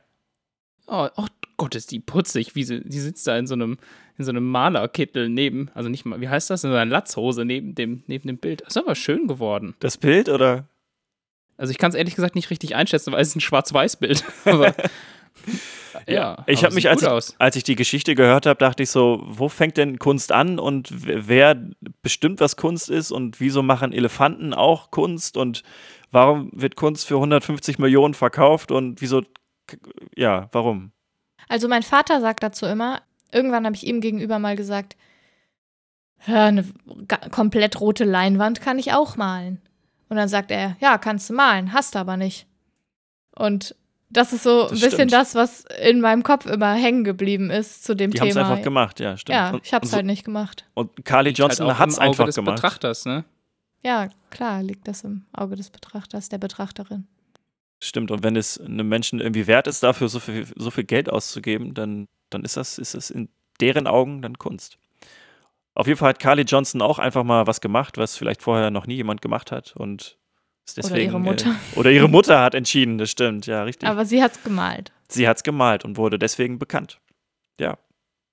Oh, 0.87 1.07
oh 1.15 1.25
Gott, 1.57 1.75
ist 1.75 1.91
die 1.91 1.99
putzig. 1.99 2.55
Wie 2.55 2.63
sie, 2.63 2.81
die 2.81 2.99
sitzt 2.99 3.25
da 3.25 3.37
in 3.37 3.47
so 3.47 3.53
einem, 3.53 3.77
in 4.17 4.25
so 4.25 4.31
einem 4.31 4.49
Malerkittel 4.49 5.29
neben, 5.29 5.69
also 5.73 5.89
nicht 5.89 6.05
mal, 6.05 6.19
wie 6.19 6.29
heißt 6.29 6.49
das? 6.49 6.63
In 6.63 6.71
so 6.71 6.75
einer 6.75 6.89
Latzhose 6.91 7.45
neben 7.45 7.73
dem, 7.75 8.03
neben 8.07 8.27
dem 8.27 8.37
Bild. 8.37 8.61
Das 8.61 8.75
ist 8.75 8.77
aber 8.77 8.95
schön 8.95 9.27
geworden. 9.27 9.75
das 9.79 9.97
Bild 9.97 10.29
oder 10.29 10.65
Also 11.57 11.71
ich 11.71 11.77
kann 11.77 11.89
es 11.89 11.95
ehrlich 11.95 12.15
gesagt 12.15 12.35
nicht 12.35 12.49
richtig 12.49 12.75
einschätzen, 12.75 13.13
weil 13.13 13.21
es 13.21 13.29
ist 13.29 13.37
ein 13.37 13.41
Schwarz-Weiß-Bild. 13.41 14.23
aber 14.45 14.75
ja, 16.07 16.43
ich 16.47 16.65
habe 16.65 16.75
mich, 16.75 16.89
als 16.89 17.01
ich, 17.01 17.35
als 17.39 17.55
ich 17.55 17.63
die 17.63 17.75
Geschichte 17.75 18.13
gehört 18.13 18.45
habe, 18.45 18.59
dachte 18.59 18.83
ich 18.83 18.89
so, 18.89 19.23
wo 19.25 19.47
fängt 19.47 19.77
denn 19.77 19.99
Kunst 19.99 20.31
an 20.31 20.59
und 20.59 20.89
wer 20.91 21.55
bestimmt, 22.01 22.41
was 22.41 22.57
Kunst 22.57 22.89
ist 22.89 23.11
und 23.11 23.39
wieso 23.39 23.63
machen 23.63 23.93
Elefanten 23.93 24.53
auch 24.53 24.91
Kunst 24.91 25.37
und 25.37 25.63
warum 26.13 26.49
wird 26.53 26.75
Kunst 26.77 27.05
für 27.07 27.15
150 27.15 27.79
Millionen 27.79 28.13
verkauft 28.13 28.71
und 28.71 29.01
wieso, 29.01 29.23
ja, 30.15 30.47
warum? 30.53 30.91
Also 31.49 31.67
mein 31.67 31.83
Vater 31.83 32.21
sagt 32.21 32.41
dazu 32.43 32.65
immer, 32.65 33.01
irgendwann 33.31 33.65
habe 33.65 33.75
ich 33.75 33.85
ihm 33.85 33.99
gegenüber 33.99 34.39
mal 34.39 34.55
gesagt, 34.55 34.95
ja, 36.25 36.45
eine 36.45 36.65
komplett 37.31 37.81
rote 37.81 38.05
Leinwand 38.05 38.61
kann 38.61 38.79
ich 38.79 38.93
auch 38.93 39.17
malen. 39.17 39.61
Und 40.09 40.17
dann 40.17 40.29
sagt 40.29 40.51
er, 40.51 40.77
ja, 40.79 40.97
kannst 40.97 41.29
du 41.29 41.33
malen, 41.33 41.73
hast 41.73 41.95
du 41.95 41.99
aber 41.99 42.15
nicht. 42.17 42.47
Und 43.35 43.75
das 44.09 44.31
ist 44.31 44.43
so 44.43 44.63
Das 44.63 44.71
ein 44.71 44.75
bisschen 44.75 44.91
stimmt. 44.91 45.11
das, 45.13 45.33
was 45.35 45.65
in 45.83 45.99
meinem 45.99 46.21
Kopf 46.23 46.45
immer 46.45 46.73
hängen 46.75 47.03
geblieben 47.03 47.49
ist 47.49 47.83
zu 47.83 47.95
dem 47.95 48.11
Die 48.11 48.19
haben 48.21 48.27
es 48.27 48.35
Thema. 48.35 48.49
einfach 48.51 48.63
gemacht, 48.63 48.99
ja, 48.99 49.17
stimmt. 49.17 49.35
ja, 49.35 49.59
ich 49.63 49.73
hab's 49.73 49.87
und, 49.87 49.89
so- 49.91 49.95
halt 49.97 50.05
nicht 50.05 50.23
gemacht. 50.23 50.65
und 50.75 51.03
Carly 51.03 51.31
Johnson 51.31 51.65
halt 51.65 51.75
auch 51.75 51.79
hat 51.79 51.89
es 51.89 51.97
einfach 51.99 52.25
des 52.25 52.35
gemacht. 52.35 52.55
Betrachters, 52.57 53.05
ne? 53.05 53.25
Ja, 53.83 54.09
klar, 54.29 54.63
liegt 54.63 54.87
das 54.87 55.03
im 55.03 55.25
Auge 55.33 55.55
des 55.55 55.69
Betrachters, 55.69 56.29
der 56.29 56.37
Betrachterin. 56.37 57.07
Stimmt, 57.81 58.11
und 58.11 58.23
wenn 58.23 58.37
es 58.37 58.59
einem 58.59 58.87
Menschen 58.87 59.19
irgendwie 59.19 59.45
wert 59.45 59.67
ist, 59.67 59.83
dafür 59.83 60.07
so 60.07 60.19
viel, 60.19 60.47
so 60.55 60.71
viel 60.71 60.85
Geld 60.85 61.09
auszugeben, 61.09 61.73
dann, 61.73 62.07
dann 62.29 62.45
ist 62.45 62.55
das, 62.55 62.77
ist 62.77 62.93
das 62.93 63.09
in 63.09 63.27
deren 63.59 63.87
Augen 63.87 64.21
dann 64.21 64.37
Kunst. 64.37 64.77
Auf 65.75 65.87
jeden 65.87 65.97
Fall 65.97 66.09
hat 66.09 66.19
Carly 66.19 66.43
Johnson 66.43 66.81
auch 66.81 66.99
einfach 66.99 67.23
mal 67.23 67.45
was 67.45 67.59
gemacht, 67.59 67.97
was 67.97 68.15
vielleicht 68.15 68.41
vorher 68.41 68.71
noch 68.71 68.87
nie 68.87 68.95
jemand 68.95 69.21
gemacht 69.21 69.51
hat 69.51 69.75
und 69.75 70.17
ist 70.65 70.77
Oder 70.77 70.89
deswegen. 70.89 71.11
ihre 71.11 71.19
Mutter. 71.19 71.49
Äh, 71.49 71.79
oder 71.79 71.91
ihre 71.91 72.07
Mutter 72.07 72.41
hat 72.41 72.55
entschieden, 72.55 72.97
das 72.97 73.11
stimmt, 73.11 73.47
ja, 73.47 73.63
richtig. 73.63 73.89
Aber 73.89 74.05
sie 74.05 74.23
hat's 74.23 74.41
gemalt. 74.43 74.93
Sie 75.09 75.27
hat 75.27 75.37
es 75.37 75.43
gemalt 75.43 75.83
und 75.83 75.97
wurde 75.97 76.17
deswegen 76.17 76.57
bekannt. 76.57 77.01
Ja, 77.59 77.77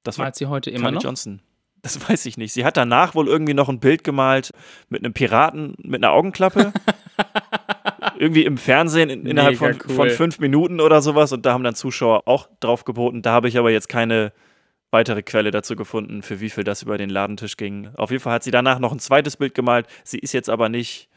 das 0.04 0.18
war 0.18 0.26
Malt 0.26 0.36
sie 0.36 0.46
heute 0.46 0.70
immer 0.70 0.84
Carly 0.84 0.94
noch? 0.96 1.02
Johnson. 1.02 1.42
Das 1.82 1.98
weiß 2.08 2.26
ich 2.26 2.36
nicht. 2.36 2.52
Sie 2.52 2.64
hat 2.64 2.76
danach 2.76 3.14
wohl 3.14 3.28
irgendwie 3.28 3.54
noch 3.54 3.68
ein 3.68 3.80
Bild 3.80 4.04
gemalt 4.04 4.50
mit 4.88 5.04
einem 5.04 5.12
Piraten 5.12 5.74
mit 5.82 6.02
einer 6.02 6.12
Augenklappe. 6.12 6.72
irgendwie 8.18 8.44
im 8.44 8.58
Fernsehen 8.58 9.10
in, 9.10 9.26
innerhalb 9.26 9.56
von, 9.56 9.78
cool. 9.88 9.94
von 9.94 10.10
fünf 10.10 10.38
Minuten 10.38 10.80
oder 10.80 11.00
sowas. 11.00 11.32
Und 11.32 11.46
da 11.46 11.52
haben 11.52 11.64
dann 11.64 11.74
Zuschauer 11.74 12.26
auch 12.26 12.48
drauf 12.60 12.84
geboten. 12.84 13.22
Da 13.22 13.32
habe 13.32 13.48
ich 13.48 13.58
aber 13.58 13.70
jetzt 13.70 13.88
keine 13.88 14.32
weitere 14.90 15.22
Quelle 15.22 15.50
dazu 15.50 15.76
gefunden, 15.76 16.22
für 16.22 16.40
wie 16.40 16.50
viel 16.50 16.64
das 16.64 16.82
über 16.82 16.98
den 16.98 17.10
Ladentisch 17.10 17.56
ging. 17.56 17.88
Auf 17.94 18.10
jeden 18.10 18.22
Fall 18.22 18.34
hat 18.34 18.42
sie 18.42 18.50
danach 18.50 18.78
noch 18.78 18.92
ein 18.92 18.98
zweites 18.98 19.36
Bild 19.36 19.54
gemalt. 19.54 19.86
Sie 20.04 20.18
ist 20.18 20.32
jetzt 20.32 20.50
aber 20.50 20.68
nicht 20.68 21.08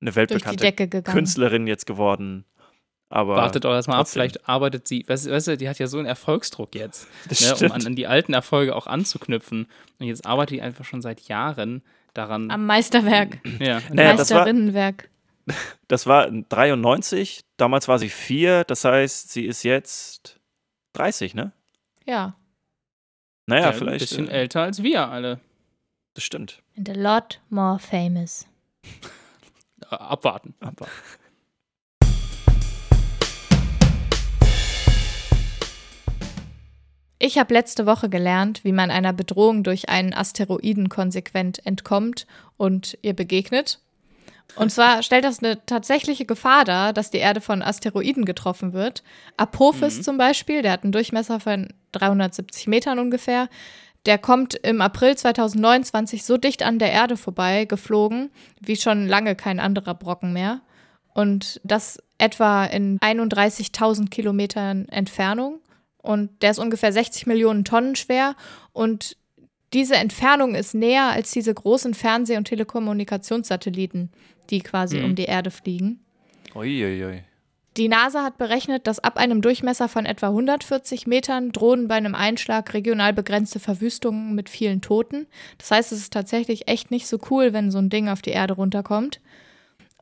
eine 0.00 0.14
weltbekannte. 0.14 1.02
Künstlerin 1.02 1.66
jetzt 1.66 1.86
geworden. 1.86 2.44
Aber 3.12 3.36
Wartet 3.36 3.64
doch 3.64 3.72
erstmal 3.72 3.98
ab, 4.00 4.08
vielleicht 4.08 4.48
arbeitet 4.48 4.88
sie, 4.88 5.04
weißt, 5.06 5.26
du- 5.26 5.30
weißt 5.30 5.48
du, 5.48 5.56
die 5.58 5.68
hat 5.68 5.78
ja 5.78 5.86
so 5.86 5.98
einen 5.98 6.06
Erfolgsdruck 6.06 6.74
jetzt, 6.74 7.06
das 7.28 7.60
ne, 7.60 7.66
um 7.66 7.72
an, 7.72 7.86
an 7.86 7.94
die 7.96 8.06
alten 8.06 8.32
Erfolge 8.32 8.74
auch 8.74 8.86
anzuknüpfen. 8.86 9.66
Und 9.98 10.06
jetzt 10.06 10.24
arbeitet 10.26 10.56
die 10.56 10.62
einfach 10.62 10.84
schon 10.86 11.02
seit 11.02 11.20
Jahren 11.28 11.82
daran. 12.14 12.50
Am 12.50 12.64
Meisterwerk. 12.66 13.38
ja, 13.60 13.80
Naja, 13.92 14.14
das 14.16 14.30
war- 14.30 14.38
Meisterinnenwerk. 14.38 15.08
Das 15.88 16.06
war 16.06 16.30
93, 16.30 17.40
damals 17.58 17.86
war 17.88 17.98
sie 17.98 18.08
vier, 18.08 18.64
das 18.64 18.84
heißt, 18.84 19.30
sie 19.30 19.44
ist 19.44 19.62
jetzt 19.64 20.38
30, 20.94 21.34
ne? 21.34 21.52
Ja. 22.06 22.34
Naja, 23.46 23.66
ja, 23.66 23.72
vielleicht. 23.72 24.02
Ein 24.04 24.08
bisschen 24.08 24.28
äh, 24.28 24.40
älter 24.40 24.62
als 24.62 24.82
wir 24.82 25.08
alle. 25.08 25.40
Das 26.14 26.24
stimmt. 26.24 26.62
And 26.78 26.88
a 26.88 26.92
lot 26.94 27.40
more 27.50 27.78
famous. 27.78 28.46
Äh, 28.84 29.86
abwarten. 29.96 30.54
Ich 37.24 37.38
habe 37.38 37.54
letzte 37.54 37.86
Woche 37.86 38.08
gelernt, 38.08 38.64
wie 38.64 38.72
man 38.72 38.90
einer 38.90 39.12
Bedrohung 39.12 39.62
durch 39.62 39.88
einen 39.88 40.12
Asteroiden 40.12 40.88
konsequent 40.88 41.64
entkommt 41.64 42.26
und 42.56 42.98
ihr 43.02 43.12
begegnet. 43.14 43.78
Und 44.56 44.72
zwar 44.72 45.04
stellt 45.04 45.22
das 45.22 45.38
eine 45.38 45.64
tatsächliche 45.64 46.24
Gefahr 46.24 46.64
dar, 46.64 46.92
dass 46.92 47.10
die 47.10 47.18
Erde 47.18 47.40
von 47.40 47.62
Asteroiden 47.62 48.24
getroffen 48.24 48.72
wird. 48.72 49.04
Apophis 49.36 49.98
mhm. 49.98 50.02
zum 50.02 50.18
Beispiel, 50.18 50.62
der 50.62 50.72
hat 50.72 50.82
einen 50.82 50.90
Durchmesser 50.90 51.38
von 51.38 51.72
370 51.92 52.66
Metern 52.66 52.98
ungefähr. 52.98 53.48
Der 54.04 54.18
kommt 54.18 54.54
im 54.54 54.80
April 54.80 55.16
2029 55.16 56.24
so 56.24 56.38
dicht 56.38 56.64
an 56.64 56.80
der 56.80 56.90
Erde 56.90 57.16
vorbei 57.16 57.66
geflogen, 57.66 58.32
wie 58.58 58.74
schon 58.74 59.06
lange 59.06 59.36
kein 59.36 59.60
anderer 59.60 59.94
Brocken 59.94 60.32
mehr. 60.32 60.60
Und 61.14 61.60
das 61.62 62.02
etwa 62.18 62.64
in 62.64 62.98
31.000 62.98 64.10
Kilometern 64.10 64.88
Entfernung. 64.88 65.60
Und 66.02 66.42
der 66.42 66.50
ist 66.50 66.58
ungefähr 66.58 66.92
60 66.92 67.26
Millionen 67.26 67.64
Tonnen 67.64 67.96
schwer. 67.96 68.34
Und 68.72 69.16
diese 69.72 69.96
Entfernung 69.96 70.54
ist 70.54 70.74
näher 70.74 71.10
als 71.10 71.30
diese 71.30 71.54
großen 71.54 71.94
Fernseh- 71.94 72.36
und 72.36 72.44
Telekommunikationssatelliten, 72.44 74.10
die 74.50 74.60
quasi 74.60 74.98
mhm. 74.98 75.04
um 75.04 75.14
die 75.14 75.24
Erde 75.24 75.50
fliegen. 75.50 76.00
Uiuiui. 76.54 77.04
Ui, 77.04 77.04
ui. 77.04 77.22
Die 77.78 77.88
NASA 77.88 78.22
hat 78.22 78.36
berechnet, 78.36 78.86
dass 78.86 78.98
ab 78.98 79.16
einem 79.16 79.40
Durchmesser 79.40 79.88
von 79.88 80.04
etwa 80.04 80.28
140 80.28 81.06
Metern 81.06 81.52
drohen 81.52 81.88
bei 81.88 81.94
einem 81.94 82.14
Einschlag 82.14 82.74
regional 82.74 83.14
begrenzte 83.14 83.60
Verwüstungen 83.60 84.34
mit 84.34 84.50
vielen 84.50 84.82
Toten. 84.82 85.26
Das 85.56 85.70
heißt, 85.70 85.92
es 85.92 86.00
ist 86.00 86.12
tatsächlich 86.12 86.68
echt 86.68 86.90
nicht 86.90 87.06
so 87.06 87.18
cool, 87.30 87.54
wenn 87.54 87.70
so 87.70 87.78
ein 87.78 87.88
Ding 87.88 88.08
auf 88.08 88.20
die 88.20 88.30
Erde 88.30 88.54
runterkommt. 88.54 89.20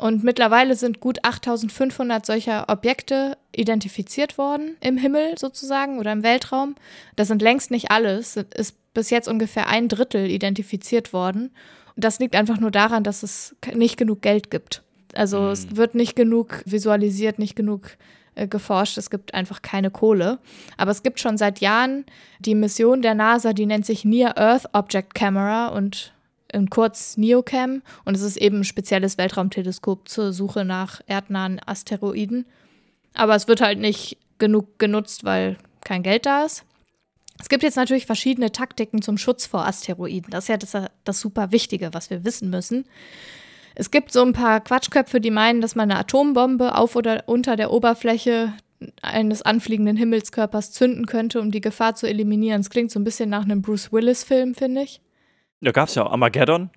Und 0.01 0.25
mittlerweile 0.25 0.77
sind 0.77 1.01
gut 1.01 1.23
8500 1.27 2.25
solcher 2.25 2.71
Objekte 2.71 3.37
identifiziert 3.55 4.39
worden 4.39 4.77
im 4.81 4.97
Himmel 4.97 5.37
sozusagen 5.37 5.99
oder 5.99 6.11
im 6.11 6.23
Weltraum. 6.23 6.75
Das 7.17 7.29
sind 7.29 7.43
längst 7.43 7.71
nicht 7.71 7.91
alles. 7.91 8.37
Es 8.37 8.71
ist 8.71 8.95
bis 8.95 9.11
jetzt 9.11 9.29
ungefähr 9.29 9.69
ein 9.69 9.89
Drittel 9.89 10.31
identifiziert 10.31 11.13
worden. 11.13 11.51
Und 11.97 12.05
das 12.05 12.19
liegt 12.19 12.35
einfach 12.35 12.59
nur 12.59 12.71
daran, 12.71 13.05
dass 13.05 13.23
es 13.23 13.55
nicht 13.75 13.99
genug 13.99 14.23
Geld 14.23 14.51
gibt. 14.51 14.83
Also 15.13 15.43
mhm. 15.43 15.51
es 15.51 15.77
wird 15.77 15.95
nicht 15.95 16.17
genug 16.17 16.63
visualisiert, 16.65 17.39
nicht 17.39 17.55
genug 17.55 17.99
äh, 18.37 18.49
geforscht. 18.49 18.97
Es 18.97 19.11
gibt 19.11 19.35
einfach 19.35 19.61
keine 19.61 19.91
Kohle. 19.91 20.39
Aber 20.79 20.93
es 20.93 21.03
gibt 21.03 21.21
schon 21.21 21.37
seit 21.37 21.61
Jahren 21.61 22.07
die 22.39 22.55
Mission 22.55 23.03
der 23.03 23.15
NASA, 23.15 23.53
die 23.53 23.67
nennt 23.67 23.85
sich 23.85 24.07
Near 24.07 24.39
Earth 24.39 24.67
Object 24.73 25.15
Camera 25.15 25.69
und 25.69 26.15
in 26.53 26.71
kurz 26.71 27.17
NEOCAM. 27.17 27.83
Und 28.05 28.17
es 28.17 28.23
ist 28.23 28.37
eben 28.37 28.61
ein 28.61 28.65
spezielles 28.65 29.19
Weltraumteleskop 29.19 30.09
zur 30.09 30.33
Suche 30.33 30.65
nach 30.65 31.01
erdnahen 31.07 31.61
Asteroiden. 31.65 32.47
Aber 33.15 33.35
es 33.35 33.49
wird 33.49 33.61
halt 33.61 33.79
nicht 33.79 34.19
genug 34.39 34.79
genutzt, 34.79 35.25
weil 35.25 35.57
kein 35.85 36.03
Geld 36.03 36.27
da 36.27 36.45
ist. 36.45 36.65
Es 37.41 37.49
gibt 37.49 37.63
jetzt 37.63 37.77
natürlich 37.77 38.07
verschiedene 38.07 38.53
Taktiken 38.53 39.01
zum 39.01 39.17
Schutz 39.17 39.47
vor 39.47 39.67
Asteroiden. 39.67 40.31
Das 40.31 40.45
ist 40.45 40.49
ja 40.49 40.57
das, 40.59 40.77
das 41.05 41.21
super 41.21 41.53
Wichtige, 41.53 41.95
was 41.95 42.11
wir 42.11 42.25
wissen 42.25 42.51
müssen. 42.51 42.85
Es 43.75 43.91
gibt 43.91 44.13
so 44.13 44.23
ein 44.23 44.35
paar 44.35 44.61
Quatschköpfe, 44.61 45.21
die 45.21 45.31
meinen, 45.31 45.61
dass 45.61 45.75
man 45.75 45.91
eine 45.91 46.01
Atombombe 46.01 46.75
auf 46.75 46.97
oder 46.97 47.25
unter 47.27 47.57
der 47.57 47.73
Oberfläche 47.73 48.53
eines 49.01 49.43
anfliegenden 49.43 49.97
Himmelskörpers 49.97 50.73
zünden 50.73 51.07
könnte, 51.07 51.41
um 51.41 51.51
die 51.51 51.61
Gefahr 51.61 51.95
zu 51.95 52.07
eliminieren. 52.07 52.61
Es 52.61 52.71
klingt 52.71 52.91
so 52.91 52.99
ein 52.99 53.05
bisschen 53.05 53.31
nach 53.31 53.45
einem 53.45 53.63
Bruce 53.63 53.93
Willis-Film, 53.93 54.55
finde 54.55 54.83
ich. 54.83 55.01
Ja, 55.61 55.73
gab 55.73 55.88
es 55.88 55.94
ja. 55.94 56.07
Armageddon. 56.07 56.70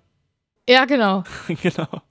Ja, 0.68 0.84
genau. 0.84 1.24
genau. 1.62 2.02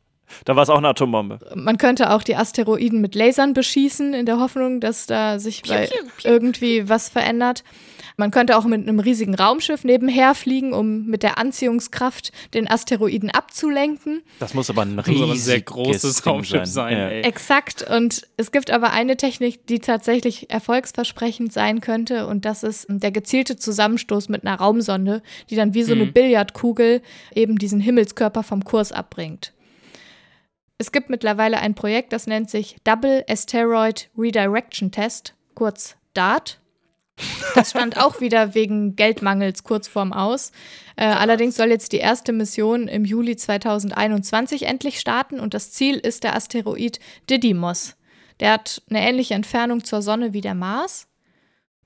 Da 0.45 0.55
war 0.55 0.63
es 0.63 0.69
auch 0.69 0.77
eine 0.77 0.89
Atombombe. 0.89 1.39
Man 1.55 1.77
könnte 1.77 2.11
auch 2.11 2.23
die 2.23 2.35
Asteroiden 2.35 3.01
mit 3.01 3.15
Lasern 3.15 3.53
beschießen, 3.53 4.13
in 4.13 4.25
der 4.25 4.39
Hoffnung, 4.39 4.79
dass 4.79 5.05
da 5.05 5.39
sich 5.39 5.63
piu, 5.63 5.75
piu, 5.75 5.87
piu. 6.17 6.31
irgendwie 6.31 6.89
was 6.89 7.09
verändert. 7.09 7.63
Man 8.17 8.31
könnte 8.31 8.57
auch 8.57 8.65
mit 8.65 8.87
einem 8.87 8.99
riesigen 8.99 9.33
Raumschiff 9.35 9.83
nebenher 9.83 10.35
fliegen, 10.35 10.73
um 10.73 11.05
mit 11.07 11.23
der 11.23 11.37
Anziehungskraft 11.37 12.31
den 12.53 12.69
Asteroiden 12.69 13.31
abzulenken. 13.31 14.21
Das 14.39 14.53
muss 14.53 14.69
aber 14.69 14.83
ein 14.83 14.99
riesiges, 14.99 15.45
sehr 15.45 15.61
großes 15.61 16.25
Raumschiff 16.25 16.65
sein. 16.65 16.95
sein 16.95 16.97
ja. 16.97 17.09
Exakt. 17.09 17.83
Und 17.89 18.27
es 18.37 18.51
gibt 18.51 18.69
aber 18.71 18.91
eine 18.91 19.17
Technik, 19.17 19.65
die 19.67 19.79
tatsächlich 19.79 20.51
erfolgsversprechend 20.51 21.51
sein 21.51 21.81
könnte. 21.81 22.27
Und 22.27 22.45
das 22.45 22.63
ist 22.63 22.85
der 22.87 23.11
gezielte 23.11 23.55
Zusammenstoß 23.55 24.29
mit 24.29 24.45
einer 24.45 24.57
Raumsonde, 24.57 25.23
die 25.49 25.55
dann 25.55 25.73
wie 25.73 25.83
so 25.83 25.93
eine 25.93 26.05
mhm. 26.05 26.13
Billardkugel 26.13 27.01
eben 27.33 27.57
diesen 27.57 27.79
Himmelskörper 27.79 28.43
vom 28.43 28.63
Kurs 28.63 28.91
abbringt. 28.91 29.53
Es 30.77 30.91
gibt 30.91 31.09
mittlerweile 31.09 31.59
ein 31.59 31.75
Projekt, 31.75 32.13
das 32.13 32.27
nennt 32.27 32.49
sich 32.49 32.77
Double 32.83 33.23
Asteroid 33.29 34.09
Redirection 34.17 34.91
Test, 34.91 35.35
kurz 35.55 35.95
DART. 36.13 36.59
Das 37.53 37.69
stand 37.69 37.97
auch 37.97 38.21
wieder 38.21 38.55
wegen 38.55 38.95
Geldmangels 38.95 39.63
kurz 39.63 39.87
vorm 39.87 40.13
Aus. 40.13 40.51
Äh, 40.95 41.05
allerdings 41.05 41.55
soll 41.55 41.69
jetzt 41.69 41.91
die 41.91 41.97
erste 41.97 42.33
Mission 42.33 42.87
im 42.87 43.05
Juli 43.05 43.35
2021 43.35 44.63
endlich 44.63 44.99
starten 44.99 45.39
und 45.39 45.53
das 45.53 45.71
Ziel 45.71 45.97
ist 45.97 46.23
der 46.23 46.35
Asteroid 46.35 46.99
Didymos. 47.29 47.95
Der 48.39 48.53
hat 48.53 48.81
eine 48.89 49.07
ähnliche 49.07 49.35
Entfernung 49.35 49.83
zur 49.83 50.01
Sonne 50.01 50.33
wie 50.33 50.41
der 50.41 50.55
Mars 50.55 51.07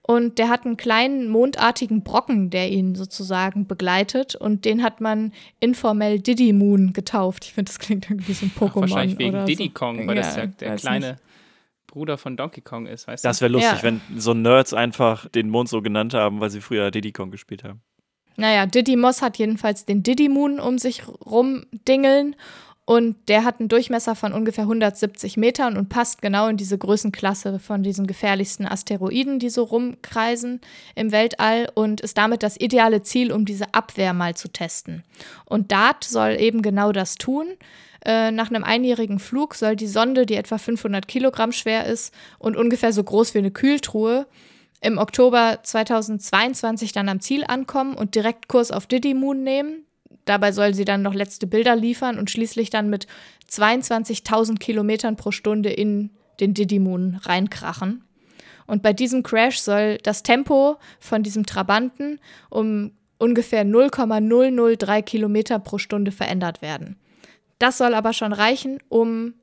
und 0.08 0.39
der 0.39 0.50
hat 0.50 0.65
einen 0.65 0.78
kleinen 0.78 1.28
mondartigen 1.28 2.02
Brocken, 2.04 2.50
der 2.50 2.72
ihn 2.72 2.96
sozusagen 2.96 3.67
begleitet 3.67 4.36
und 4.36 4.65
den 4.65 4.82
hat 4.82 5.02
man 5.02 5.34
informell 5.60 6.20
Diddy 6.20 6.54
Moon 6.54 6.93
getauft. 6.93 7.46
Ich 7.46 7.54
finde, 7.54 7.70
das 7.70 7.78
klingt 7.78 8.10
irgendwie 8.10 8.34
so 8.34 8.46
ein 8.46 8.52
Pokémon. 8.58 8.82
Wahrscheinlich 8.82 9.20
wegen 9.20 9.46
Diddy 9.46 9.65
so. 9.65 9.72
Kong, 9.74 10.08
weil 10.08 10.15
ja, 10.15 10.22
das 10.24 10.36
ja 10.38 10.46
der 10.48 10.76
kleine. 10.78 11.08
Nicht 11.12 11.22
Bruder 11.88 12.17
von 12.17 12.38
Donkey 12.38 12.62
Kong 12.62 12.86
ist, 12.86 13.08
weißt 13.08 13.24
du? 13.24 13.28
Das 13.28 13.41
wäre 13.41 13.52
lustig, 13.52 13.78
ja. 13.78 13.84
wenn 13.84 14.02
so 14.15 14.34
Nerds 14.34 14.74
einfach 14.74 15.28
den 15.30 15.50
Mond 15.50 15.70
so 15.70 15.82
genannt 15.82 16.13
haben, 16.13 16.39
weil 16.39 16.50
sie 16.50 16.62
früher 16.62 16.91
Diddy 16.91 17.12
Kong 17.12 17.32
gespielt 17.32 17.63
haben. 17.63 17.82
Naja, 18.36 18.67
Diddy 18.67 18.96
Moss 18.96 19.22
hat 19.22 19.38
jedenfalls 19.38 19.86
den 19.86 20.04
Diddy 20.04 20.30
Moon 20.30 20.60
um 20.60 20.78
sich 20.78 21.02
rumdingeln 21.08 22.36
und 22.88 23.17
der 23.28 23.43
hat 23.43 23.60
einen 23.60 23.67
Durchmesser 23.67 24.15
von 24.15 24.32
ungefähr 24.32 24.63
170 24.63 25.36
Metern 25.36 25.76
und 25.76 25.89
passt 25.89 26.21
genau 26.21 26.47
in 26.47 26.56
diese 26.56 26.78
Größenklasse 26.78 27.60
von 27.60 27.84
diesen 27.84 28.08
gefährlichsten 28.08 28.65
Asteroiden, 28.65 29.39
die 29.39 29.50
so 29.50 29.63
rumkreisen 29.63 30.62
im 30.95 31.12
Weltall 31.12 31.69
und 31.76 32.00
ist 32.00 32.17
damit 32.17 32.43
das 32.43 32.58
ideale 32.58 33.04
Ziel, 33.04 33.34
um 33.34 33.43
diese 33.43 33.73
Abwehr 33.73 34.13
mal 34.13 34.36
zu 34.36 34.47
testen. 34.47 35.04
Und 35.43 35.73
DART 35.73 36.06
soll 36.06 36.38
eben 36.39 36.62
genau 36.62 36.93
das 36.93 37.15
tun. 37.15 37.47
Äh, 38.06 38.32
nach 38.32 38.50
einem 38.50 38.63
einjährigen 38.63 39.19
Flug 39.19 39.56
soll 39.56 39.76
die 39.76 39.86
Sonde, 39.86 40.26
die 40.26 40.36
etwa 40.36 40.58
500 40.58 41.10
Kilogramm 41.10 41.52
schwer 41.52 41.88
ist 41.88 42.13
und 42.39 42.56
ungefähr 42.56 42.93
so 42.93 43.04
groß 43.04 43.34
wie 43.34 43.39
eine 43.39 43.52
Kühltruhe, 43.52 44.28
im 44.80 44.97
Oktober 44.97 45.60
2022 45.62 46.93
dann 46.93 47.10
am 47.10 47.19
Ziel 47.19 47.43
ankommen 47.45 47.95
und 47.95 48.15
direkt 48.15 48.47
Kurs 48.47 48.71
auf 48.71 48.88
Diddy 48.88 49.13
Moon 49.13 49.43
nehmen. 49.43 49.87
Dabei 50.28 50.52
soll 50.52 50.74
sie 50.74 50.84
dann 50.84 51.02
noch 51.02 51.13
letzte 51.13 51.48
Bilder 51.48 51.76
liefern 51.76 52.20
und 52.20 52.30
schließlich 52.30 52.70
dann 52.70 52.90
mit 52.90 53.08
22.000 53.50 54.60
Kilometern 54.60 55.16
pro 55.16 55.32
Stunde 55.32 55.70
in 55.70 56.12
den 56.42 56.54
Diddy 56.54 56.80
Moon 56.80 57.16
reinkrachen. 57.24 58.04
Und 58.68 58.84
bei 58.84 58.92
diesem 58.92 59.24
Crash 59.24 59.60
soll 59.60 59.98
das 60.04 60.24
Tempo 60.24 60.78
von 61.00 61.24
diesem 61.24 61.46
Trabanten 61.46 62.20
um 62.50 62.92
ungefähr 63.18 63.63
0,003 63.63 65.02
Kilometer 65.02 65.60
pro 65.60 65.78
Stunde 65.78 66.12
verändert 66.12 66.62
werden. 66.62 66.98
Das 67.58 67.78
soll 67.78 67.96
aber 67.96 68.12
schon 68.12 68.34
reichen, 68.34 68.80
um 68.90 69.34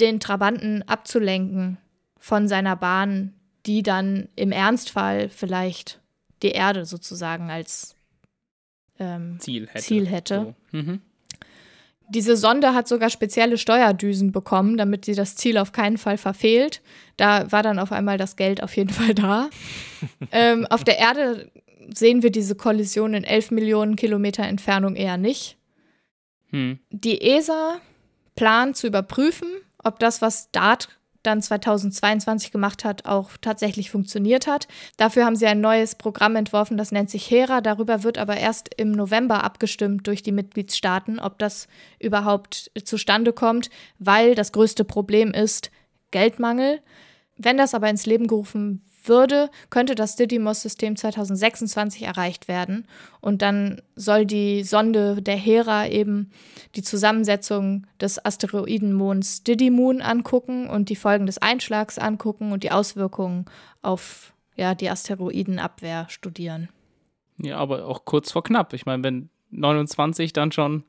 den 0.00 0.18
Trabanten 0.18 0.82
abzulenken 0.82 1.78
von 2.18 2.48
seiner 2.48 2.74
Bahn, 2.74 3.34
die 3.66 3.84
dann 3.84 4.28
im 4.34 4.50
Ernstfall 4.50 5.28
vielleicht 5.28 6.00
die 6.42 6.50
Erde 6.50 6.84
sozusagen 6.84 7.50
als 7.50 7.94
ähm, 8.98 9.36
Ziel 9.38 9.68
hätte. 9.68 9.82
Ziel 9.82 10.06
hätte. 10.06 10.54
So. 10.72 10.78
Mhm. 10.78 11.00
Diese 12.10 12.36
Sonde 12.36 12.72
hat 12.72 12.88
sogar 12.88 13.10
spezielle 13.10 13.58
Steuerdüsen 13.58 14.32
bekommen, 14.32 14.78
damit 14.78 15.04
sie 15.04 15.14
das 15.14 15.36
Ziel 15.36 15.58
auf 15.58 15.72
keinen 15.72 15.98
Fall 15.98 16.16
verfehlt. 16.16 16.80
Da 17.18 17.52
war 17.52 17.62
dann 17.62 17.78
auf 17.78 17.92
einmal 17.92 18.16
das 18.16 18.36
Geld 18.36 18.62
auf 18.62 18.74
jeden 18.76 18.90
Fall 18.94 19.14
da. 19.14 19.50
ähm, 20.32 20.66
auf 20.66 20.84
der 20.84 20.98
Erde 20.98 21.50
sehen 21.94 22.22
wir 22.22 22.30
diese 22.30 22.54
Kollision 22.54 23.14
in 23.14 23.24
11 23.24 23.50
Millionen 23.50 23.96
Kilometer 23.96 24.44
Entfernung 24.44 24.96
eher 24.96 25.16
nicht. 25.16 25.56
Hm. 26.50 26.78
Die 26.90 27.20
ESA 27.20 27.80
plant 28.36 28.76
zu 28.76 28.86
überprüfen, 28.86 29.48
ob 29.82 29.98
das, 29.98 30.22
was 30.22 30.50
DART 30.50 30.97
dann 31.22 31.42
2022 31.42 32.52
gemacht 32.52 32.84
hat, 32.84 33.04
auch 33.04 33.30
tatsächlich 33.40 33.90
funktioniert 33.90 34.46
hat. 34.46 34.68
Dafür 34.96 35.24
haben 35.24 35.36
sie 35.36 35.46
ein 35.46 35.60
neues 35.60 35.94
Programm 35.94 36.36
entworfen, 36.36 36.76
das 36.76 36.92
nennt 36.92 37.10
sich 37.10 37.30
HERA. 37.30 37.60
Darüber 37.60 38.02
wird 38.02 38.18
aber 38.18 38.36
erst 38.36 38.70
im 38.76 38.92
November 38.92 39.44
abgestimmt 39.44 40.06
durch 40.06 40.22
die 40.22 40.32
Mitgliedstaaten, 40.32 41.18
ob 41.18 41.38
das 41.38 41.68
überhaupt 41.98 42.70
zustande 42.84 43.32
kommt, 43.32 43.70
weil 43.98 44.34
das 44.34 44.52
größte 44.52 44.84
Problem 44.84 45.32
ist 45.32 45.70
Geldmangel. 46.10 46.80
Wenn 47.36 47.56
das 47.56 47.74
aber 47.74 47.88
ins 47.88 48.06
Leben 48.06 48.26
gerufen 48.26 48.82
würde, 49.08 49.50
könnte 49.70 49.94
das 49.94 50.16
Didymos-System 50.16 50.96
2026 50.96 52.02
erreicht 52.02 52.48
werden. 52.48 52.86
Und 53.20 53.42
dann 53.42 53.80
soll 53.96 54.26
die 54.26 54.62
Sonde 54.64 55.20
der 55.22 55.36
Hera 55.36 55.86
eben 55.86 56.30
die 56.74 56.82
Zusammensetzung 56.82 57.86
des 58.00 58.24
Asteroidenmonds 58.24 59.42
Didymoon 59.44 60.00
angucken 60.02 60.68
und 60.68 60.88
die 60.88 60.96
Folgen 60.96 61.26
des 61.26 61.38
Einschlags 61.38 61.98
angucken 61.98 62.52
und 62.52 62.62
die 62.62 62.70
Auswirkungen 62.72 63.46
auf 63.82 64.32
ja, 64.56 64.74
die 64.74 64.90
Asteroidenabwehr 64.90 66.06
studieren. 66.08 66.68
Ja, 67.40 67.58
aber 67.58 67.86
auch 67.86 68.04
kurz 68.04 68.32
vor 68.32 68.42
knapp. 68.42 68.72
Ich 68.72 68.86
meine, 68.86 69.02
wenn 69.04 69.30
29 69.50 70.32
dann 70.32 70.50
schon 70.52 70.84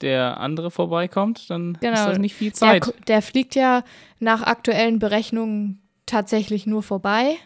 der 0.00 0.40
andere 0.40 0.70
vorbeikommt, 0.70 1.48
dann 1.50 1.76
Genau. 1.80 1.94
ist 1.94 2.06
das 2.06 2.18
nicht 2.18 2.34
viel 2.34 2.50
Der, 2.50 2.54
Zeit. 2.54 2.94
der 3.08 3.22
fliegt 3.22 3.54
ja 3.54 3.82
nach 4.18 4.42
aktuellen 4.42 4.98
Berechnungen 4.98 5.80
tatsächlich 6.06 6.66
nur 6.66 6.82
vorbei. 6.82 7.36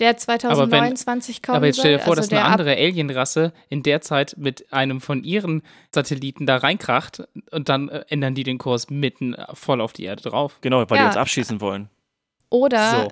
Der 0.00 0.16
2029 0.16 1.40
kommen 1.42 1.56
Aber 1.56 1.66
jetzt 1.66 1.78
stell 1.78 1.92
dir 1.92 1.98
soll, 1.98 2.04
vor, 2.04 2.16
also 2.16 2.28
dass 2.28 2.32
eine 2.36 2.44
andere 2.48 2.72
Alienrasse 2.76 3.52
in 3.68 3.84
der 3.84 4.00
Zeit 4.00 4.34
mit 4.36 4.72
einem 4.72 5.00
von 5.00 5.22
ihren 5.22 5.62
Satelliten 5.94 6.46
da 6.46 6.56
reinkracht 6.56 7.22
und 7.52 7.68
dann 7.68 7.88
äh, 7.88 8.04
ändern 8.08 8.34
die 8.34 8.42
den 8.42 8.58
Kurs 8.58 8.90
mitten 8.90 9.36
voll 9.52 9.80
auf 9.80 9.92
die 9.92 10.04
Erde 10.04 10.22
drauf. 10.28 10.58
Genau, 10.62 10.78
weil 10.90 10.96
Ja. 10.96 11.02
die 11.04 11.06
uns 11.08 11.16
abschießen 11.16 11.60
wollen. 11.60 11.88
Oder 12.50 12.90
So. 12.90 13.08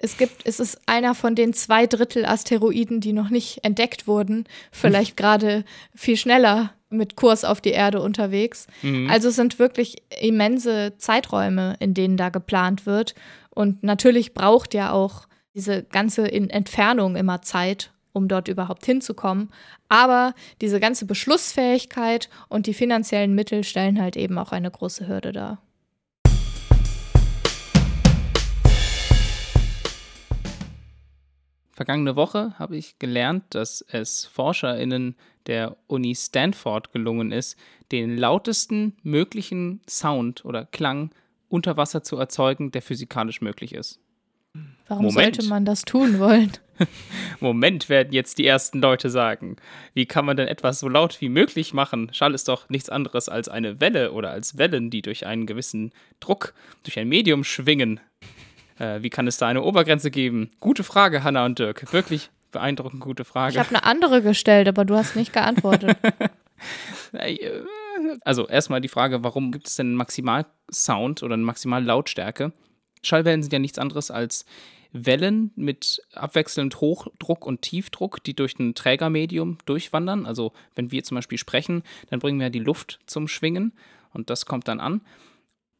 es 0.00 0.16
gibt, 0.16 0.46
es 0.46 0.58
ist 0.58 0.78
einer 0.86 1.14
von 1.14 1.34
den 1.34 1.52
zwei 1.52 1.86
Drittel 1.86 2.24
Asteroiden, 2.24 3.00
die 3.00 3.12
noch 3.12 3.28
nicht 3.28 3.62
entdeckt 3.62 4.06
wurden, 4.06 4.46
vielleicht 4.70 5.16
gerade 5.18 5.64
viel 5.94 6.16
schneller 6.16 6.72
mit 6.92 7.16
Kurs 7.16 7.44
auf 7.44 7.60
die 7.60 7.70
Erde 7.70 8.00
unterwegs. 8.00 8.66
Mhm. 8.82 9.08
Also 9.10 9.28
es 9.28 9.36
sind 9.36 9.58
wirklich 9.58 10.02
immense 10.20 10.94
Zeiträume, 10.98 11.76
in 11.80 11.94
denen 11.94 12.16
da 12.16 12.28
geplant 12.28 12.86
wird. 12.86 13.14
Und 13.50 13.82
natürlich 13.82 14.34
braucht 14.34 14.74
ja 14.74 14.92
auch 14.92 15.26
diese 15.54 15.82
ganze 15.82 16.26
in 16.26 16.50
Entfernung 16.50 17.16
immer 17.16 17.42
Zeit, 17.42 17.92
um 18.12 18.28
dort 18.28 18.48
überhaupt 18.48 18.86
hinzukommen. 18.86 19.50
Aber 19.88 20.34
diese 20.60 20.80
ganze 20.80 21.06
Beschlussfähigkeit 21.06 22.28
und 22.48 22.66
die 22.66 22.74
finanziellen 22.74 23.34
Mittel 23.34 23.64
stellen 23.64 24.00
halt 24.00 24.16
eben 24.16 24.38
auch 24.38 24.52
eine 24.52 24.70
große 24.70 25.08
Hürde 25.08 25.32
dar. 25.32 25.62
Vergangene 31.74 32.16
Woche 32.16 32.54
habe 32.58 32.76
ich 32.76 32.98
gelernt, 32.98 33.44
dass 33.50 33.82
es 33.88 34.26
ForscherInnen 34.26 35.16
der 35.46 35.76
Uni 35.86 36.14
Stanford 36.14 36.92
gelungen 36.92 37.32
ist, 37.32 37.56
den 37.90 38.16
lautesten 38.16 38.96
möglichen 39.02 39.80
Sound 39.88 40.44
oder 40.44 40.64
Klang 40.66 41.10
unter 41.48 41.76
Wasser 41.76 42.02
zu 42.02 42.16
erzeugen, 42.16 42.70
der 42.70 42.82
physikalisch 42.82 43.40
möglich 43.40 43.74
ist. 43.74 44.00
Warum 44.86 45.06
Moment. 45.06 45.36
sollte 45.36 45.48
man 45.48 45.64
das 45.64 45.82
tun 45.82 46.18
wollen? 46.18 46.52
Moment, 47.40 47.88
werden 47.88 48.12
jetzt 48.12 48.38
die 48.38 48.46
ersten 48.46 48.80
Leute 48.80 49.08
sagen. 49.08 49.56
Wie 49.94 50.06
kann 50.06 50.24
man 50.24 50.36
denn 50.36 50.48
etwas 50.48 50.80
so 50.80 50.88
laut 50.88 51.20
wie 51.20 51.28
möglich 51.28 51.72
machen? 51.72 52.10
Schall 52.12 52.34
ist 52.34 52.48
doch 52.48 52.68
nichts 52.68 52.88
anderes 52.88 53.28
als 53.28 53.48
eine 53.48 53.80
Welle 53.80 54.12
oder 54.12 54.30
als 54.30 54.58
Wellen, 54.58 54.90
die 54.90 55.02
durch 55.02 55.26
einen 55.26 55.46
gewissen 55.46 55.92
Druck, 56.20 56.54
durch 56.82 56.98
ein 56.98 57.08
Medium 57.08 57.44
schwingen. 57.44 58.00
Äh, 58.78 59.02
wie 59.02 59.10
kann 59.10 59.26
es 59.26 59.38
da 59.38 59.46
eine 59.46 59.62
Obergrenze 59.62 60.10
geben? 60.10 60.50
Gute 60.60 60.84
Frage, 60.84 61.24
Hanna 61.24 61.44
und 61.44 61.58
Dirk. 61.58 61.92
Wirklich 61.92 62.30
beeindruckend 62.52 63.00
gute 63.00 63.24
Frage. 63.24 63.54
Ich 63.54 63.58
habe 63.58 63.70
eine 63.70 63.84
andere 63.84 64.22
gestellt, 64.22 64.68
aber 64.68 64.84
du 64.84 64.94
hast 64.96 65.16
nicht 65.16 65.32
geantwortet. 65.32 65.96
Äh, 67.12 67.50
Also 68.24 68.46
erstmal 68.46 68.80
die 68.80 68.88
Frage, 68.88 69.24
warum 69.24 69.50
gibt 69.50 69.66
es 69.66 69.76
denn 69.76 69.88
einen 69.88 69.96
Maximalsound 69.96 71.22
oder 71.22 71.34
eine 71.34 71.42
Maximallautstärke? 71.42 72.52
Schallwellen 73.02 73.42
sind 73.42 73.52
ja 73.52 73.58
nichts 73.58 73.78
anderes 73.78 74.10
als 74.10 74.46
Wellen 74.92 75.50
mit 75.56 76.02
abwechselnd 76.14 76.80
Hochdruck 76.80 77.46
und 77.46 77.62
Tiefdruck, 77.62 78.22
die 78.22 78.34
durch 78.34 78.58
ein 78.58 78.74
Trägermedium 78.74 79.58
durchwandern. 79.64 80.26
Also 80.26 80.52
wenn 80.74 80.92
wir 80.92 81.02
zum 81.02 81.16
Beispiel 81.16 81.38
sprechen, 81.38 81.82
dann 82.10 82.20
bringen 82.20 82.38
wir 82.38 82.50
die 82.50 82.58
Luft 82.58 83.00
zum 83.06 83.26
Schwingen 83.26 83.72
und 84.12 84.30
das 84.30 84.46
kommt 84.46 84.68
dann 84.68 84.80
an. 84.80 85.00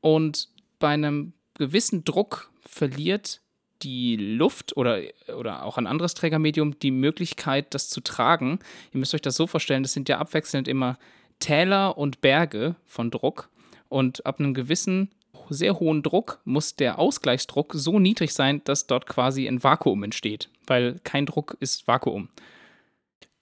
Und 0.00 0.48
bei 0.78 0.88
einem 0.88 1.32
gewissen 1.54 2.04
Druck 2.04 2.50
verliert 2.66 3.41
die 3.82 4.16
Luft 4.16 4.76
oder, 4.76 5.00
oder 5.36 5.64
auch 5.64 5.78
ein 5.78 5.86
anderes 5.86 6.14
Trägermedium 6.14 6.78
die 6.78 6.90
Möglichkeit, 6.90 7.74
das 7.74 7.88
zu 7.88 8.00
tragen. 8.00 8.58
Ihr 8.92 9.00
müsst 9.00 9.14
euch 9.14 9.22
das 9.22 9.36
so 9.36 9.46
vorstellen, 9.46 9.82
das 9.82 9.92
sind 9.92 10.08
ja 10.08 10.18
abwechselnd 10.18 10.68
immer 10.68 10.98
Täler 11.38 11.98
und 11.98 12.20
Berge 12.20 12.76
von 12.86 13.10
Druck. 13.10 13.48
Und 13.88 14.24
ab 14.24 14.38
einem 14.38 14.54
gewissen, 14.54 15.10
sehr 15.50 15.78
hohen 15.78 16.02
Druck 16.02 16.40
muss 16.44 16.76
der 16.76 16.98
Ausgleichsdruck 16.98 17.72
so 17.74 17.98
niedrig 17.98 18.32
sein, 18.32 18.62
dass 18.64 18.86
dort 18.86 19.06
quasi 19.06 19.46
ein 19.46 19.62
Vakuum 19.62 20.02
entsteht. 20.02 20.48
Weil 20.66 21.00
kein 21.04 21.26
Druck 21.26 21.56
ist 21.60 21.86
Vakuum. 21.86 22.28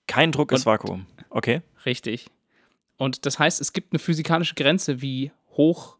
Kein 0.06 0.32
Druck 0.32 0.50
ist 0.52 0.66
Und- 0.66 0.72
Vakuum. 0.72 1.06
Okay. 1.28 1.62
Richtig. 1.86 2.26
Und 2.96 3.26
das 3.26 3.38
heißt, 3.38 3.60
es 3.60 3.72
gibt 3.72 3.92
eine 3.92 3.98
physikalische 3.98 4.54
Grenze, 4.54 5.00
wie 5.00 5.30
hoch 5.52 5.96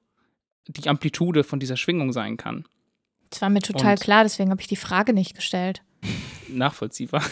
die 0.67 0.89
Amplitude 0.89 1.45
von 1.45 1.61
dieser 1.61 1.77
Schwingung 1.77 2.13
sein 2.13 2.37
kann. 2.37 2.65
Das 3.31 3.41
war 3.43 3.49
mir 3.51 3.61
total 3.61 3.93
Und- 3.93 4.01
klar, 4.01 4.23
deswegen 4.25 4.51
habe 4.51 4.61
ich 4.61 4.67
die 4.67 4.77
Frage 4.77 5.13
nicht 5.13 5.35
gestellt. 5.35 5.83
nachvollziehbar. 6.49 7.23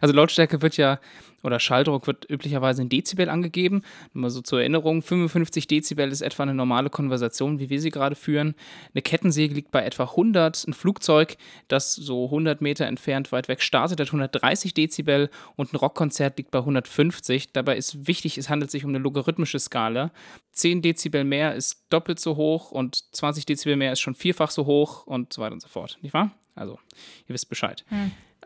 Also 0.00 0.14
Lautstärke 0.14 0.62
wird 0.62 0.76
ja, 0.76 0.98
oder 1.42 1.58
Schalldruck 1.58 2.06
wird 2.06 2.28
üblicherweise 2.28 2.82
in 2.82 2.88
Dezibel 2.88 3.28
angegeben. 3.28 3.82
Nur 4.12 4.22
mal 4.22 4.30
so 4.30 4.42
zur 4.42 4.60
Erinnerung, 4.60 5.02
55 5.02 5.66
Dezibel 5.66 6.10
ist 6.10 6.20
etwa 6.20 6.42
eine 6.42 6.54
normale 6.54 6.90
Konversation, 6.90 7.58
wie 7.58 7.70
wir 7.70 7.80
sie 7.80 7.90
gerade 7.90 8.14
führen. 8.14 8.54
Eine 8.92 9.02
Kettensäge 9.02 9.54
liegt 9.54 9.70
bei 9.70 9.82
etwa 9.84 10.04
100. 10.04 10.66
Ein 10.66 10.74
Flugzeug, 10.74 11.36
das 11.68 11.94
so 11.94 12.26
100 12.26 12.60
Meter 12.60 12.86
entfernt 12.86 13.32
weit 13.32 13.48
weg 13.48 13.62
startet, 13.62 14.00
hat 14.00 14.08
130 14.08 14.74
Dezibel 14.74 15.30
und 15.56 15.72
ein 15.72 15.76
Rockkonzert 15.76 16.36
liegt 16.38 16.50
bei 16.50 16.58
150. 16.58 17.52
Dabei 17.52 17.76
ist 17.76 18.06
wichtig, 18.06 18.36
es 18.38 18.48
handelt 18.50 18.70
sich 18.70 18.84
um 18.84 18.90
eine 18.90 18.98
logarithmische 18.98 19.58
Skala. 19.58 20.10
10 20.52 20.82
Dezibel 20.82 21.24
mehr 21.24 21.54
ist 21.54 21.86
doppelt 21.90 22.20
so 22.20 22.36
hoch 22.36 22.70
und 22.70 23.14
20 23.14 23.46
Dezibel 23.46 23.76
mehr 23.76 23.92
ist 23.92 24.00
schon 24.00 24.14
vierfach 24.14 24.50
so 24.50 24.66
hoch 24.66 25.06
und 25.06 25.32
so 25.32 25.40
weiter 25.40 25.54
und 25.54 25.62
so 25.62 25.68
fort. 25.68 25.98
Nicht 26.02 26.12
wahr? 26.12 26.32
Also, 26.54 26.78
ihr 27.26 27.34
wisst 27.34 27.48
Bescheid. 27.48 27.84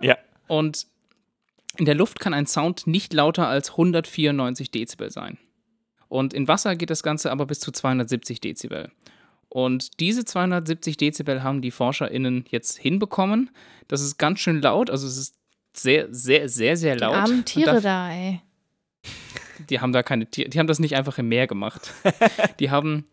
Ja. 0.00 0.16
Und 0.46 0.86
in 1.78 1.84
der 1.84 1.94
Luft 1.94 2.20
kann 2.20 2.34
ein 2.34 2.46
Sound 2.46 2.86
nicht 2.86 3.12
lauter 3.12 3.48
als 3.48 3.70
194 3.72 4.70
Dezibel 4.70 5.10
sein. 5.10 5.38
Und 6.08 6.32
in 6.34 6.46
Wasser 6.48 6.76
geht 6.76 6.90
das 6.90 7.02
Ganze 7.02 7.30
aber 7.32 7.46
bis 7.46 7.60
zu 7.60 7.72
270 7.72 8.40
Dezibel. 8.40 8.90
Und 9.48 10.00
diese 10.00 10.24
270 10.24 10.96
Dezibel 10.96 11.42
haben 11.42 11.62
die 11.62 11.70
ForscherInnen 11.70 12.44
jetzt 12.48 12.76
hinbekommen. 12.78 13.50
Das 13.88 14.00
ist 14.00 14.18
ganz 14.18 14.40
schön 14.40 14.60
laut, 14.60 14.90
also 14.90 15.06
es 15.06 15.16
ist 15.16 15.34
sehr, 15.72 16.06
sehr, 16.12 16.48
sehr, 16.48 16.76
sehr 16.76 16.94
Die 16.94 17.00
laut. 17.00 17.14
armen 17.14 17.38
Und 17.38 17.46
Tiere 17.46 17.80
da- 17.80 18.08
da, 18.08 18.10
ey. 18.12 18.40
die 19.70 19.80
haben 19.80 19.92
da 19.92 20.02
keine 20.02 20.26
Tiere, 20.26 20.48
die 20.50 20.58
haben 20.58 20.66
das 20.66 20.78
nicht 20.78 20.96
einfach 20.96 21.18
im 21.18 21.28
Meer 21.28 21.46
gemacht. 21.46 21.92
die 22.60 22.70
haben 22.70 23.06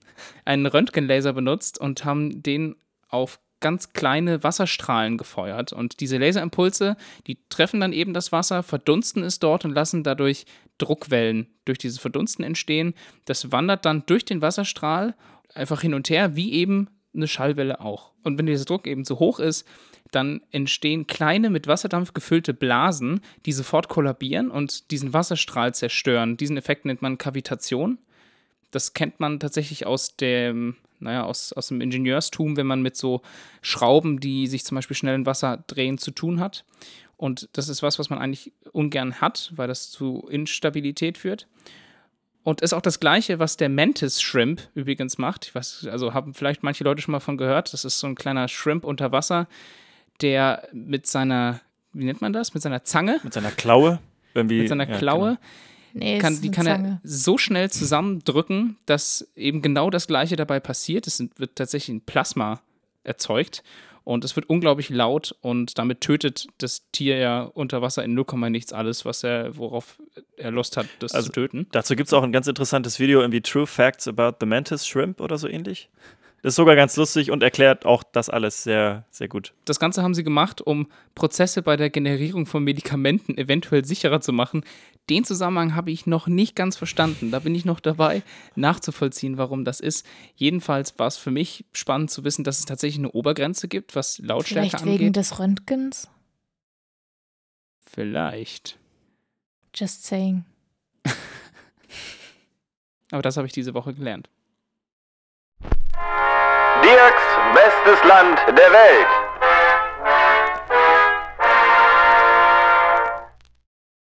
einen 0.46 0.66
Röntgenlaser 0.66 1.34
benutzt 1.34 1.80
und 1.80 2.06
haben 2.06 2.44
den 2.44 2.76
auf 3.10 3.40
ganz 3.62 3.94
kleine 3.94 4.44
Wasserstrahlen 4.44 5.18
gefeuert. 5.18 5.72
Und 5.72 6.00
diese 6.02 6.18
Laserimpulse, 6.18 6.98
die 7.28 7.38
treffen 7.50 7.80
dann 7.80 7.94
eben 7.94 8.14
das 8.14 8.32
Wasser, 8.32 8.64
verdunsten 8.64 9.24
es 9.24 9.40
dort 9.40 9.64
und 9.64 9.72
lassen 9.72 10.04
dadurch 10.04 10.46
Druckwellen 10.78 11.48
durch 11.66 11.78
dieses 11.78 12.00
Verdunsten 12.00 12.44
entstehen. 12.44 12.94
Das 13.26 13.52
wandert 13.52 13.86
dann 13.86 14.04
durch 14.06 14.26
den 14.26 14.42
Wasserstrahl 14.42 15.16
einfach 15.54 15.82
hin 15.82 15.94
und 15.94 16.10
her, 16.10 16.36
wie 16.36 16.54
eben 16.54 16.90
eine 17.14 17.28
Schallwelle 17.28 17.82
auch. 17.82 18.12
Und 18.24 18.38
wenn 18.38 18.46
dieser 18.46 18.66
Druck 18.66 18.88
eben 18.88 19.06
zu 19.06 19.20
hoch 19.20 19.40
ist, 19.40 19.68
dann 20.12 20.42
entstehen 20.52 21.08
kleine 21.08 21.50
mit 21.50 21.68
Wasserdampf 21.68 22.14
gefüllte 22.14 22.54
Blasen, 22.54 23.22
die 23.46 23.54
sofort 23.54 23.88
kollabieren 23.88 24.52
und 24.52 24.92
diesen 24.92 25.14
Wasserstrahl 25.14 25.74
zerstören. 25.74 26.38
Diesen 26.38 26.58
Effekt 26.58 26.86
nennt 26.86 27.02
man 27.02 27.18
Kavitation. 27.18 27.98
Das 28.72 28.94
kennt 28.94 29.20
man 29.20 29.40
tatsächlich 29.40 29.86
aus 29.86 30.16
dem, 30.18 30.76
naja, 31.02 31.24
aus, 31.24 31.54
aus 31.54 31.68
dem 31.68 31.82
Ingenieurstum, 31.82 32.58
wenn 32.58 32.68
man 32.68 32.82
mit 32.82 32.96
so 32.96 33.22
Schrauben, 33.62 34.20
die 34.20 34.48
sich 34.48 34.64
zum 34.64 34.76
Beispiel 34.76 34.96
schnell 34.96 35.16
in 35.16 35.26
Wasser 35.26 35.64
drehen, 35.68 35.98
zu 35.98 36.12
tun 36.12 36.40
hat. 36.40 36.66
Und 37.18 37.50
das 37.54 37.70
ist 37.70 37.84
was, 37.84 38.00
was 38.00 38.10
man 38.10 38.20
eigentlich 38.20 38.52
ungern 38.72 39.22
hat, 39.22 39.52
weil 39.56 39.68
das 39.68 39.92
zu 39.92 40.28
Instabilität 40.30 41.18
führt. 41.18 41.48
Und 42.44 42.62
ist 42.62 42.74
auch 42.74 42.82
das 42.82 43.00
Gleiche, 43.00 43.38
was 43.38 43.58
der 43.58 43.70
Mantis 43.70 44.22
Shrimp 44.22 44.62
übrigens 44.74 45.20
macht. 45.20 45.46
Ich 45.46 45.54
weiß, 45.54 45.88
also 45.92 46.14
haben 46.14 46.34
vielleicht 46.34 46.64
manche 46.64 46.84
Leute 46.84 47.02
schon 47.02 47.12
mal 47.12 47.20
von 47.20 47.38
gehört. 47.38 47.74
Das 47.74 47.86
ist 47.86 48.00
so 48.00 48.08
ein 48.08 48.16
kleiner 48.16 48.48
Shrimp 48.48 48.84
unter 48.84 49.12
Wasser, 49.12 49.48
der 50.22 50.68
mit 50.74 51.06
seiner, 51.06 51.62
wie 51.94 52.06
nennt 52.06 52.22
man 52.22 52.34
das? 52.34 52.56
Mit 52.56 52.64
seiner 52.64 52.84
Zange, 52.84 53.20
Mit 53.24 53.34
seiner 53.34 53.52
Klaue. 53.52 54.00
Irgendwie, 54.34 54.60
mit 54.60 54.70
seiner 54.70 54.90
ja, 54.90 54.98
Klaue, 54.98 55.28
genau. 55.36 55.40
Nee, 55.94 56.20
kann, 56.20 56.42
die 56.42 56.52
kann 56.52 56.66
er 56.68 56.76
Zange. 56.76 57.02
so 57.04 57.38
schnell 57.38 57.70
zusammendrücken, 57.70 58.78
dass 58.86 59.28
eben 59.36 59.62
genau 59.62 59.90
das 59.90 60.08
Gleiche 60.08 60.36
dabei 60.36 60.60
passiert. 60.60 61.08
Es 61.08 61.24
wird 61.38 61.56
tatsächlich 61.56 61.96
ein 61.96 62.02
Plasma 62.02 62.62
erzeugt 63.04 63.64
und 64.04 64.24
es 64.26 64.36
wird 64.36 64.50
unglaublich 64.50 64.90
laut 64.90 65.36
und 65.42 65.78
damit 65.78 66.02
tötet 66.02 66.48
das 66.58 66.84
Tier 66.92 67.18
ja 67.18 67.44
unter 67.44 67.82
Wasser 67.82 68.04
in 68.04 68.14
0, 68.14 68.26
nichts 68.50 68.74
alles, 68.74 69.06
was 69.06 69.24
er, 69.24 69.58
worauf 69.58 70.00
er 70.38 70.52
Lust 70.52 70.78
hat, 70.78 70.88
das 71.00 71.14
Also- 71.14 71.28
zu 71.28 71.34
töten. 71.34 71.68
Dazu 71.72 71.96
gibt 71.96 72.08
es 72.08 72.14
auch 72.14 72.24
ein 72.24 72.32
ganz 72.32 72.48
interessantes 72.48 73.00
Video, 73.00 73.22
irgendwie 73.22 73.42
True 73.42 73.68
Facts 73.68 74.08
about 74.08 74.38
the 74.40 74.46
Mantis 74.46 74.88
Shrimp 74.88 75.20
oder 75.22 75.38
so 75.38 75.48
ähnlich. 75.48 75.90
Das 76.42 76.54
ist 76.54 76.56
sogar 76.56 76.76
ganz 76.76 76.96
lustig 76.98 77.30
und 77.30 77.44
erklärt 77.44 77.86
auch 77.86 78.04
das 78.04 78.28
alles 78.30 78.64
sehr, 78.64 79.06
sehr 79.12 79.28
gut. 79.28 79.54
Das 79.66 79.80
Ganze 79.80 80.02
haben 80.02 80.16
sie 80.16 80.24
gemacht, 80.24 80.60
um 80.60 80.88
Prozesse 81.14 81.62
bei 81.62 81.78
der 81.78 81.92
Generierung 81.92 82.48
von 82.48 82.64
Medikamenten 82.64 83.38
eventuell 83.38 83.86
sicherer 83.86 84.22
zu 84.22 84.34
machen. 84.34 84.64
Den 85.10 85.24
Zusammenhang 85.24 85.76
habe 85.76 85.92
ich 85.92 86.08
noch 86.08 86.26
nicht 86.26 86.56
ganz 86.56 86.78
verstanden. 86.78 87.30
Da 87.30 87.40
bin 87.40 87.54
ich 87.54 87.64
noch 87.64 87.80
dabei, 87.80 88.24
nachzuvollziehen, 88.56 89.38
warum 89.38 89.66
das 89.66 89.80
ist. 89.80 90.04
Jedenfalls 90.36 90.98
war 90.98 91.08
es 91.08 91.18
für 91.18 91.30
mich 91.30 91.66
spannend 91.74 92.10
zu 92.10 92.24
wissen, 92.24 92.44
dass 92.44 92.58
es 92.58 92.66
tatsächlich 92.66 93.00
eine 93.00 93.12
Obergrenze 93.12 93.68
gibt, 93.68 93.96
was 93.96 94.18
Lautstärke 94.18 94.70
Vielleicht 94.70 94.86
wegen 94.86 95.06
angeht. 95.06 95.16
des 95.18 95.38
Röntgens? 95.38 96.10
Vielleicht. 97.86 98.80
Just 99.76 100.06
saying. 100.06 100.46
Aber 103.12 103.22
das 103.22 103.38
habe 103.38 103.46
ich 103.46 103.54
diese 103.54 103.76
Woche 103.76 103.94
gelernt. 103.94 104.28
Bestes 107.54 108.04
Land 108.08 108.40
der 108.48 108.72
Welt. 108.72 109.08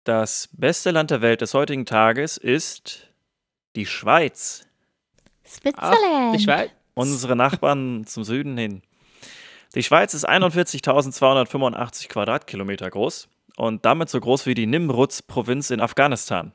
Das 0.05 0.49
beste 0.53 0.91
Land 0.91 1.11
der 1.11 1.21
Welt 1.21 1.41
des 1.41 1.55
heutigen 1.55 1.87
Tages 1.87 2.37
ist 2.37 3.09
die 3.77 3.87
Schweiz. 3.87 4.67
Switzerland. 5.47 6.35
ich 6.35 6.47
weiß. 6.47 6.71
Unsere 6.95 7.37
Nachbarn 7.37 8.07
zum 8.07 8.25
Süden 8.25 8.57
hin. 8.57 8.83
Die 9.75 9.83
Schweiz 9.83 10.15
ist 10.15 10.29
41.285 10.29 12.09
Quadratkilometer 12.09 12.91
groß 12.91 13.29
und 13.57 13.85
damit 13.85 14.09
so 14.09 14.19
groß 14.19 14.47
wie 14.47 14.55
die 14.55 14.67
Nimruz-Provinz 14.67 15.71
in 15.71 15.81
Afghanistan. 15.81 16.53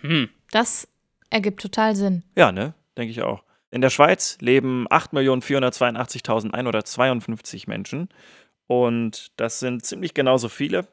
Hm. 0.00 0.28
Das 0.50 0.86
ergibt 1.30 1.60
total 1.60 1.96
Sinn. 1.96 2.22
Ja, 2.36 2.52
ne? 2.52 2.74
Denke 2.96 3.10
ich 3.10 3.22
auch. 3.22 3.42
In 3.70 3.82
der 3.82 3.90
Schweiz 3.90 4.38
leben 4.40 4.88
8.482.152 4.88 7.68
Menschen 7.68 8.08
und 8.66 9.30
das 9.36 9.60
sind 9.60 9.84
ziemlich 9.84 10.14
genauso 10.14 10.48
viele, 10.48 10.88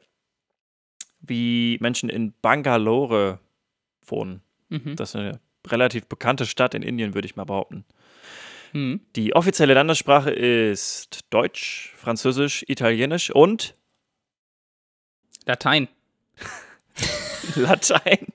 wie 1.20 1.78
Menschen 1.80 2.10
in 2.10 2.34
Bangalore 2.42 3.40
wohnen. 4.04 4.42
Mhm. 4.68 4.96
Das 4.96 5.10
ist 5.10 5.16
eine 5.16 5.40
relativ 5.66 6.06
bekannte 6.06 6.46
Stadt 6.46 6.74
in 6.74 6.82
Indien, 6.82 7.14
würde 7.14 7.26
ich 7.26 7.36
mal 7.36 7.44
behaupten. 7.44 7.84
Hm. 8.72 9.00
Die 9.16 9.34
offizielle 9.34 9.74
Landessprache 9.74 10.30
ist 10.30 11.20
Deutsch, 11.30 11.92
Französisch, 11.96 12.64
Italienisch 12.68 13.30
und 13.30 13.74
Latein. 15.44 15.88
Latein. 17.54 18.26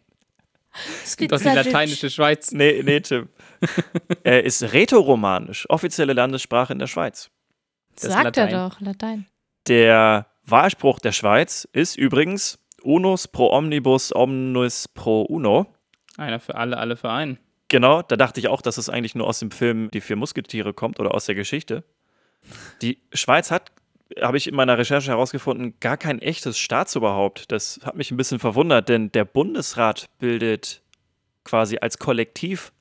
Es 1.03 1.17
gibt 1.17 1.31
doch 1.31 1.39
die 1.39 1.45
lateinische 1.45 2.09
Schweiz. 2.09 2.51
Nee, 2.51 2.81
nee, 2.83 3.01
Tim. 3.01 3.29
er 4.23 4.43
ist 4.43 4.73
Rätoromanisch, 4.73 5.69
offizielle 5.69 6.13
Landessprache 6.13 6.73
in 6.73 6.79
der 6.79 6.87
Schweiz. 6.87 7.29
Das 7.95 8.13
Sagt 8.13 8.37
er 8.37 8.45
Latein. 8.45 8.69
doch, 8.69 8.81
Latein. 8.81 9.25
Der 9.67 10.27
Wahlspruch 10.45 10.99
der 10.99 11.11
Schweiz 11.11 11.67
ist 11.71 11.97
übrigens 11.97 12.59
Unus 12.83 13.27
pro 13.27 13.51
omnibus 13.51 14.13
omnis 14.15 14.87
pro 14.87 15.21
uno. 15.21 15.67
Einer 16.17 16.39
für 16.39 16.55
alle, 16.55 16.77
alle 16.77 16.95
für 16.97 17.11
einen. 17.11 17.37
Genau, 17.67 18.01
da 18.01 18.17
dachte 18.17 18.39
ich 18.39 18.47
auch, 18.47 18.61
dass 18.61 18.77
es 18.77 18.89
eigentlich 18.89 19.15
nur 19.15 19.27
aus 19.27 19.39
dem 19.39 19.51
Film 19.51 19.89
Die 19.91 20.01
vier 20.01 20.15
Musketiere 20.15 20.73
kommt 20.73 20.99
oder 20.99 21.13
aus 21.13 21.25
der 21.25 21.35
Geschichte. 21.35 21.83
Die 22.81 23.01
Schweiz 23.13 23.51
hat, 23.51 23.71
habe 24.19 24.37
ich 24.37 24.47
in 24.47 24.55
meiner 24.55 24.77
Recherche 24.77 25.11
herausgefunden, 25.11 25.75
gar 25.79 25.95
kein 25.95 26.19
echtes 26.19 26.57
Staatsoberhaupt. 26.57 27.51
Das 27.51 27.79
hat 27.83 27.95
mich 27.95 28.11
ein 28.11 28.17
bisschen 28.17 28.39
verwundert, 28.39 28.89
denn 28.89 29.11
der 29.11 29.25
Bundesrat 29.25 30.09
bildet 30.19 30.81
quasi 31.43 31.77
als 31.79 31.97
Kollektiv 31.97 32.73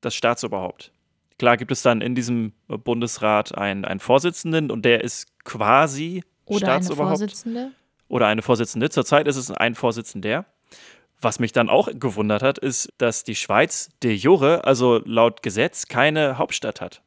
das 0.00 0.14
Staatsoberhaupt. 0.14 0.92
Klar 1.38 1.56
gibt 1.56 1.70
es 1.72 1.82
dann 1.82 2.00
in 2.00 2.14
diesem 2.14 2.52
Bundesrat 2.68 3.56
einen, 3.56 3.84
einen 3.84 4.00
Vorsitzenden 4.00 4.70
und 4.70 4.84
der 4.84 5.04
ist 5.04 5.26
quasi 5.44 6.22
Oder 6.46 6.56
eine 6.72 6.82
Staatsoberhaupt 6.84 7.18
Vorsitzende. 7.18 7.72
oder 8.08 8.26
eine 8.26 8.42
Vorsitzende. 8.42 8.88
Zurzeit 8.90 9.26
ist 9.28 9.36
es 9.36 9.50
ein 9.50 9.74
Vorsitzender. 9.74 10.46
Was 11.20 11.38
mich 11.38 11.52
dann 11.52 11.68
auch 11.70 11.88
gewundert 11.94 12.42
hat, 12.42 12.58
ist, 12.58 12.90
dass 12.98 13.24
die 13.24 13.34
Schweiz 13.36 13.90
de 14.02 14.12
jure, 14.12 14.64
also 14.64 15.00
laut 15.04 15.42
Gesetz, 15.42 15.86
keine 15.88 16.36
Hauptstadt 16.38 16.80
hat. 16.80 17.02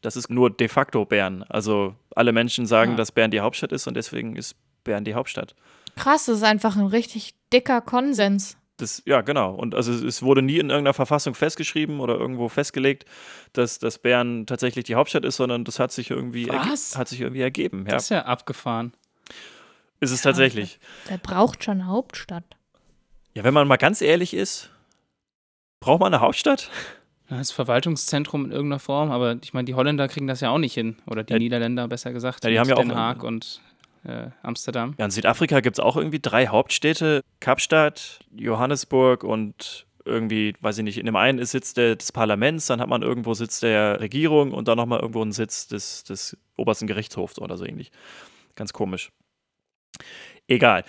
Das 0.00 0.16
ist 0.16 0.30
nur 0.30 0.50
de 0.50 0.68
facto 0.68 1.04
Bern. 1.04 1.42
Also 1.48 1.94
alle 2.16 2.32
Menschen 2.32 2.64
sagen, 2.66 2.92
Ah. 2.92 2.96
dass 2.96 3.12
Bern 3.12 3.30
die 3.30 3.40
Hauptstadt 3.40 3.72
ist 3.72 3.86
und 3.86 3.94
deswegen 3.94 4.34
ist 4.36 4.56
Bern 4.82 5.04
die 5.04 5.14
Hauptstadt. 5.14 5.54
Krass, 5.96 6.24
das 6.26 6.38
ist 6.38 6.42
einfach 6.42 6.76
ein 6.76 6.86
richtig 6.86 7.34
dicker 7.52 7.82
Konsens. 7.82 8.56
Das, 8.80 9.02
ja, 9.06 9.20
genau. 9.20 9.54
Und 9.54 9.74
also 9.74 9.92
es- 9.92 10.22
wurde 10.22 10.42
nie 10.42 10.54
in 10.58 10.70
irgendeiner 10.70 10.94
Verfassung 10.94 11.34
festgeschrieben 11.34 12.00
oder 12.00 12.16
irgendwo 12.16 12.48
festgelegt, 12.48 13.04
dass, 13.52 13.78
dass 13.78 13.98
Bern 13.98 14.46
tatsächlich 14.46 14.84
die 14.84 14.94
Hauptstadt 14.94 15.24
ist, 15.24 15.36
sondern 15.36 15.64
das 15.64 15.78
hat 15.78 15.92
sich 15.92 16.10
irgendwie, 16.10 16.50
erge- 16.50 16.72
Was? 16.72 16.96
hat 16.96 17.08
sich 17.08 17.20
irgendwie 17.20 17.42
ergeben. 17.42 17.84
Ja, 17.86 17.92
Das 17.94 18.04
ist 18.04 18.08
ja 18.10 18.24
abgefahren. 18.24 18.92
ist 20.00 20.10
es 20.12 20.22
tatsächlich. 20.22 20.78
Wer 21.06 21.18
braucht 21.18 21.64
schon 21.64 21.80
eine 21.80 21.86
Hauptstadt? 21.86 22.44
Ja, 23.34 23.44
wenn 23.44 23.54
man 23.54 23.68
mal 23.68 23.76
ganz 23.76 24.00
ehrlich 24.00 24.34
ist, 24.34 24.70
braucht 25.80 26.00
man 26.00 26.12
eine 26.12 26.20
Hauptstadt? 26.22 26.70
Das 27.28 27.52
Verwaltungszentrum 27.52 28.46
in 28.46 28.50
irgendeiner 28.50 28.80
Form, 28.80 29.12
aber 29.12 29.36
ich 29.42 29.52
meine, 29.54 29.64
die 29.66 29.74
Holländer 29.74 30.08
kriegen 30.08 30.26
das 30.26 30.40
ja 30.40 30.50
auch 30.50 30.58
nicht 30.58 30.74
hin. 30.74 30.96
Oder 31.06 31.22
die 31.22 31.32
Ja. 31.34 31.38
Niederländer, 31.38 31.86
besser 31.86 32.12
gesagt. 32.12 32.42
Ja, 32.44 32.50
die 32.50 32.58
haben 32.58 32.68
ja 32.68 32.74
auch- 32.74 32.80
Den 32.80 32.94
Haag 32.96 33.22
und 33.22 33.60
äh, 34.04 34.30
Amsterdam. 34.42 34.94
Ja, 34.98 35.04
in 35.04 35.10
Südafrika 35.10 35.60
gibt 35.60 35.78
es 35.78 35.80
auch 35.80 35.96
irgendwie 35.96 36.20
drei 36.20 36.48
Hauptstädte: 36.48 37.22
Kapstadt, 37.40 38.20
Johannesburg 38.36 39.24
und 39.24 39.86
irgendwie, 40.04 40.54
weiß 40.60 40.78
ich 40.78 40.84
nicht, 40.84 40.98
in 40.98 41.06
dem 41.06 41.16
einen 41.16 41.38
ist 41.38 41.50
Sitz 41.50 41.74
der, 41.74 41.96
des 41.96 42.12
Parlaments, 42.12 42.66
dann 42.66 42.80
hat 42.80 42.88
man 42.88 43.02
irgendwo 43.02 43.34
Sitz 43.34 43.60
der 43.60 44.00
Regierung 44.00 44.52
und 44.52 44.68
dann 44.68 44.76
nochmal 44.76 45.00
irgendwo 45.00 45.22
einen 45.22 45.32
Sitz 45.32 45.68
des, 45.68 46.04
des 46.04 46.36
obersten 46.56 46.86
Gerichtshofs 46.86 47.38
oder 47.38 47.56
so 47.56 47.64
ähnlich. 47.64 47.92
Ganz 48.54 48.72
komisch. 48.72 49.12
Egal. 50.48 50.84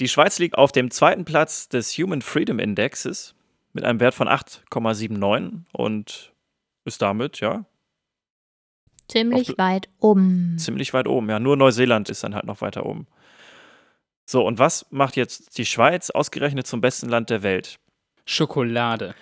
Die 0.00 0.08
Schweiz 0.08 0.38
liegt 0.38 0.58
auf 0.58 0.72
dem 0.72 0.90
zweiten 0.90 1.24
Platz 1.24 1.68
des 1.68 1.92
Human 1.92 2.22
Freedom 2.22 2.58
Indexes 2.58 3.34
mit 3.72 3.84
einem 3.84 4.00
Wert 4.00 4.14
von 4.14 4.28
8,79 4.28 5.62
und 5.72 6.32
ist 6.84 7.02
damit, 7.02 7.40
ja, 7.40 7.64
Ziemlich 9.08 9.50
Auf- 9.50 9.58
weit 9.58 9.88
oben. 10.00 10.56
ziemlich 10.58 10.92
weit 10.92 11.06
oben. 11.08 11.28
Ja, 11.30 11.38
nur 11.38 11.56
Neuseeland 11.56 12.08
ist 12.10 12.24
dann 12.24 12.34
halt 12.34 12.44
noch 12.44 12.60
weiter 12.60 12.84
oben. 12.86 13.06
So, 14.28 14.44
und 14.44 14.58
was 14.58 14.86
macht 14.90 15.16
jetzt 15.16 15.56
die 15.58 15.66
Schweiz 15.66 16.10
ausgerechnet 16.10 16.66
zum 16.66 16.80
besten 16.80 17.08
Land 17.08 17.30
der 17.30 17.42
Welt? 17.44 17.78
Schokolade. 18.24 19.14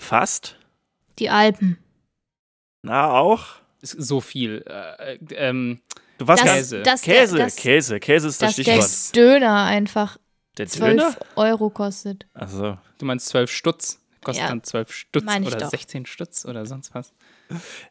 Fast? 0.00 0.56
Die 1.18 1.30
Alpen. 1.30 1.78
Na, 2.82 3.10
auch? 3.12 3.46
Ist 3.80 3.92
so 4.00 4.20
viel. 4.20 4.64
Äh, 4.66 5.14
äh, 5.14 5.18
ähm, 5.34 5.80
Du 6.18 6.26
warst 6.26 6.44
Das- 6.44 6.52
Käse. 6.54 6.82
das- 6.82 7.02
Käse, 7.02 7.36
das- 7.38 7.56
Käse, 7.56 8.00
Käse 8.00 8.28
ist 8.28 8.40
das 8.40 8.56
Dass 8.56 8.64
der 8.64 8.80
Stichwort. 8.80 9.16
Döner 9.16 9.64
einfach 9.64 10.16
Der 10.56 10.66
12 10.66 10.96
Döner? 10.96 11.16
Euro 11.34 11.68
kostet. 11.68 12.26
Also, 12.32 12.78
du 12.98 13.04
meinst 13.04 13.26
12 13.26 13.50
Stutz. 13.50 14.00
Kostet 14.26 14.42
Ja, 14.42 14.48
dann 14.48 14.64
12 14.64 14.92
Stutz 14.92 15.24
meine 15.24 15.46
ich 15.46 15.52
oder 15.52 15.60
doch. 15.66 15.70
16 15.70 16.04
Stutz 16.04 16.44
oder 16.44 16.66
sonst 16.66 16.92
was. 16.96 17.12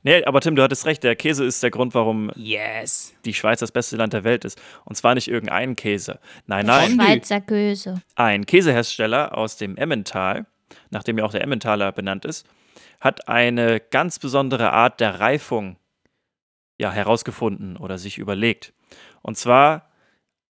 nee, 0.03 0.21
aber 0.25 0.41
Tim, 0.41 0.57
du 0.57 0.61
hattest 0.63 0.85
recht, 0.85 1.01
der 1.01 1.15
Käse 1.15 1.45
ist 1.45 1.63
der 1.63 1.71
Grund, 1.71 1.93
warum 1.93 2.29
Yes. 2.35 3.13
die 3.23 3.33
Schweiz 3.33 3.61
das 3.61 3.71
beste 3.71 3.95
Land 3.95 4.11
der 4.11 4.25
Welt 4.25 4.43
ist. 4.43 4.61
Und 4.83 4.95
zwar 4.97 5.15
nicht 5.15 5.29
irgendein 5.29 5.77
Käse. 5.77 6.19
Nein, 6.45 6.65
Der 6.65 6.75
nein. 6.75 6.91
Schweizer 6.95 7.39
Göse. 7.39 8.01
ein 8.15 8.45
Käsehersteller 8.45 9.37
aus 9.37 9.55
dem 9.55 9.77
Emmental, 9.77 10.45
nachdem 10.89 11.17
ja 11.17 11.23
auch 11.23 11.31
der 11.31 11.41
Emmentaler 11.41 11.93
benannt 11.93 12.25
ist, 12.25 12.45
hat 12.99 13.29
eine 13.29 13.79
ganz 13.79 14.19
besondere 14.19 14.73
Art 14.73 14.99
der 14.99 15.21
Reifung 15.21 15.77
ja, 16.77 16.91
herausgefunden 16.91 17.77
oder 17.77 17.97
sich 17.97 18.17
überlegt. 18.17 18.73
Und 19.21 19.37
zwar 19.37 19.89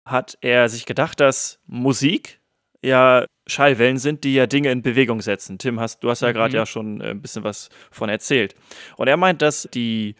hat 0.06 0.38
er 0.40 0.70
sich 0.70 0.86
gedacht, 0.86 1.20
dass 1.20 1.60
Musik 1.66 2.40
ja 2.84 3.26
Schallwellen 3.46 3.98
sind, 3.98 4.24
die 4.24 4.34
ja 4.34 4.46
Dinge 4.46 4.70
in 4.70 4.82
Bewegung 4.82 5.20
setzen. 5.20 5.58
Tim, 5.58 5.80
hast, 5.80 6.02
du 6.02 6.10
hast 6.10 6.22
ja 6.22 6.32
gerade 6.32 6.52
Mhm. 6.52 6.56
ja 6.56 6.66
schon 6.66 7.00
äh, 7.00 7.10
ein 7.10 7.22
bisschen 7.22 7.44
was 7.44 7.68
von 7.90 8.08
erzählt. 8.08 8.54
Und 8.96 9.08
er 9.08 9.16
meint, 9.16 9.42
dass 9.42 9.68
die, 9.74 10.14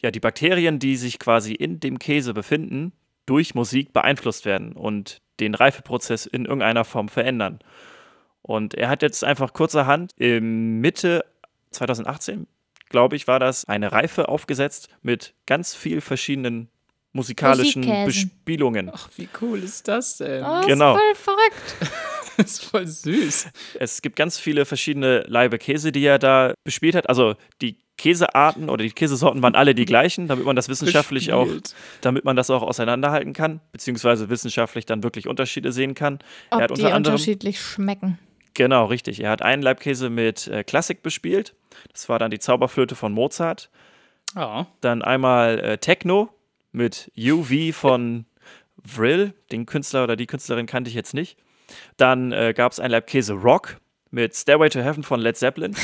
ja, 0.00 0.10
die 0.10 0.20
Bakterien, 0.20 0.78
die 0.78 0.96
sich 0.96 1.18
quasi 1.18 1.52
in 1.54 1.80
dem 1.80 1.98
Käse 1.98 2.34
befinden, 2.34 2.92
durch 3.26 3.54
Musik 3.54 3.92
beeinflusst 3.92 4.44
werden 4.44 4.72
und 4.72 5.20
den 5.40 5.54
Reifeprozess 5.54 6.26
in 6.26 6.44
irgendeiner 6.44 6.84
Form 6.84 7.08
verändern. 7.08 7.58
Und 8.42 8.74
er 8.74 8.88
hat 8.88 9.02
jetzt 9.02 9.24
einfach 9.24 9.52
kurzerhand 9.52 10.12
im 10.16 10.80
Mitte 10.80 11.24
2018, 11.72 12.46
glaube 12.88 13.16
ich, 13.16 13.26
war 13.26 13.40
das, 13.40 13.64
eine 13.64 13.90
Reife 13.90 14.28
aufgesetzt 14.28 14.88
mit 15.02 15.34
ganz 15.46 15.74
viel 15.74 16.00
verschiedenen 16.00 16.68
musikalischen 17.16 17.82
Musikkäsen. 17.82 18.06
Bespielungen. 18.06 18.90
Ach, 18.94 19.08
wie 19.16 19.28
cool 19.40 19.62
ist 19.62 19.88
das 19.88 20.18
denn? 20.18 20.44
Oh, 20.44 20.60
Genau. 20.66 20.94
ist 20.94 21.00
voll 21.00 21.14
verrückt. 21.36 21.92
Das 22.36 22.46
ist 22.52 22.64
voll 22.64 22.86
süß. 22.86 23.46
Es 23.80 24.02
gibt 24.02 24.16
ganz 24.16 24.38
viele 24.38 24.64
verschiedene 24.64 25.24
Laibe 25.26 25.58
Käse, 25.58 25.90
die 25.92 26.04
er 26.04 26.18
da 26.18 26.54
bespielt 26.64 26.94
hat. 26.94 27.08
Also 27.08 27.34
die 27.62 27.78
Käsearten 27.98 28.68
oder 28.68 28.84
die 28.84 28.90
Käsesorten 28.90 29.42
waren 29.42 29.54
alle 29.54 29.74
die 29.74 29.86
gleichen, 29.86 30.28
damit 30.28 30.44
man 30.44 30.54
das 30.54 30.68
wissenschaftlich 30.68 31.32
auch, 31.32 31.48
damit 32.02 32.24
man 32.26 32.36
das 32.36 32.50
auch 32.50 32.62
auseinanderhalten 32.62 33.32
kann, 33.32 33.60
beziehungsweise 33.72 34.28
wissenschaftlich 34.28 34.84
dann 34.84 35.02
wirklich 35.02 35.26
Unterschiede 35.26 35.72
sehen 35.72 35.94
kann. 35.94 36.18
er 36.50 36.58
hat 36.58 36.70
Ob 36.70 36.76
die 36.76 36.82
unter 36.82 36.94
anderem 36.94 37.14
unterschiedlich 37.14 37.58
schmecken. 37.58 38.18
Genau, 38.52 38.84
richtig. 38.86 39.20
Er 39.20 39.30
hat 39.30 39.40
einen 39.42 39.62
Leibkäse 39.62 40.10
mit 40.10 40.46
äh, 40.46 40.62
Klassik 40.64 41.02
bespielt. 41.02 41.54
Das 41.92 42.08
war 42.08 42.18
dann 42.18 42.30
die 42.30 42.38
Zauberflöte 42.38 42.94
von 42.96 43.12
Mozart. 43.12 43.70
Ja. 44.34 44.66
Dann 44.82 45.02
einmal 45.02 45.58
äh, 45.60 45.78
Techno 45.78 46.28
mit 46.76 47.10
UV 47.18 47.74
von 47.74 48.26
Vril. 48.76 49.32
Den 49.50 49.66
Künstler 49.66 50.04
oder 50.04 50.14
die 50.14 50.26
Künstlerin 50.26 50.66
kannte 50.66 50.88
ich 50.88 50.94
jetzt 50.94 51.14
nicht. 51.14 51.38
Dann 51.96 52.30
äh, 52.30 52.52
gab 52.54 52.70
es 52.70 52.78
einen 52.78 52.92
Leibkäse 52.92 53.32
Rock 53.32 53.78
mit 54.10 54.36
Stairway 54.36 54.68
to 54.68 54.80
Heaven 54.80 55.02
von 55.02 55.20
Led 55.20 55.36
Zeppelin. 55.36 55.74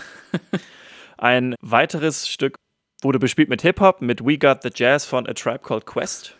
Ein 1.18 1.54
weiteres 1.60 2.28
Stück 2.28 2.56
wurde 3.02 3.18
bespielt 3.18 3.48
mit 3.48 3.62
Hip-Hop, 3.62 4.00
mit 4.00 4.24
We 4.24 4.38
Got 4.38 4.62
the 4.62 4.70
Jazz 4.74 5.04
von 5.04 5.28
A 5.28 5.34
Tribe 5.34 5.58
Called 5.58 5.84
Quest. 5.84 6.36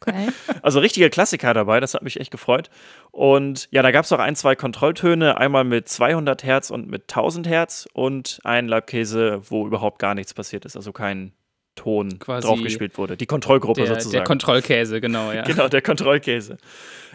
Okay. 0.00 0.28
Also 0.62 0.80
richtige 0.80 1.08
Klassiker 1.08 1.54
dabei, 1.54 1.80
das 1.80 1.94
hat 1.94 2.02
mich 2.02 2.20
echt 2.20 2.30
gefreut. 2.30 2.68
Und 3.10 3.68
ja, 3.70 3.82
da 3.82 3.90
gab 3.90 4.04
es 4.04 4.12
auch 4.12 4.18
ein, 4.18 4.36
zwei 4.36 4.54
Kontrolltöne, 4.54 5.38
einmal 5.38 5.64
mit 5.64 5.88
200 5.88 6.44
Hertz 6.44 6.70
und 6.70 6.88
mit 6.88 7.02
1000 7.02 7.48
Hertz 7.48 7.88
und 7.94 8.38
ein 8.44 8.68
Leibkäse, 8.68 9.40
wo 9.48 9.66
überhaupt 9.66 9.98
gar 9.98 10.14
nichts 10.14 10.34
passiert 10.34 10.66
ist, 10.66 10.76
also 10.76 10.92
kein 10.92 11.32
Ton 11.74 12.18
Quasi 12.18 12.46
draufgespielt 12.46 12.96
wurde. 12.98 13.16
Die 13.16 13.26
Kontrollgruppe 13.26 13.80
Der, 13.80 13.88
sozusagen. 13.94 14.12
der 14.12 14.24
Kontrollkäse, 14.24 15.00
genau, 15.00 15.32
ja. 15.32 15.42
Genau, 15.46 15.68
der 15.68 15.82
Kontrollkäse. 15.82 16.58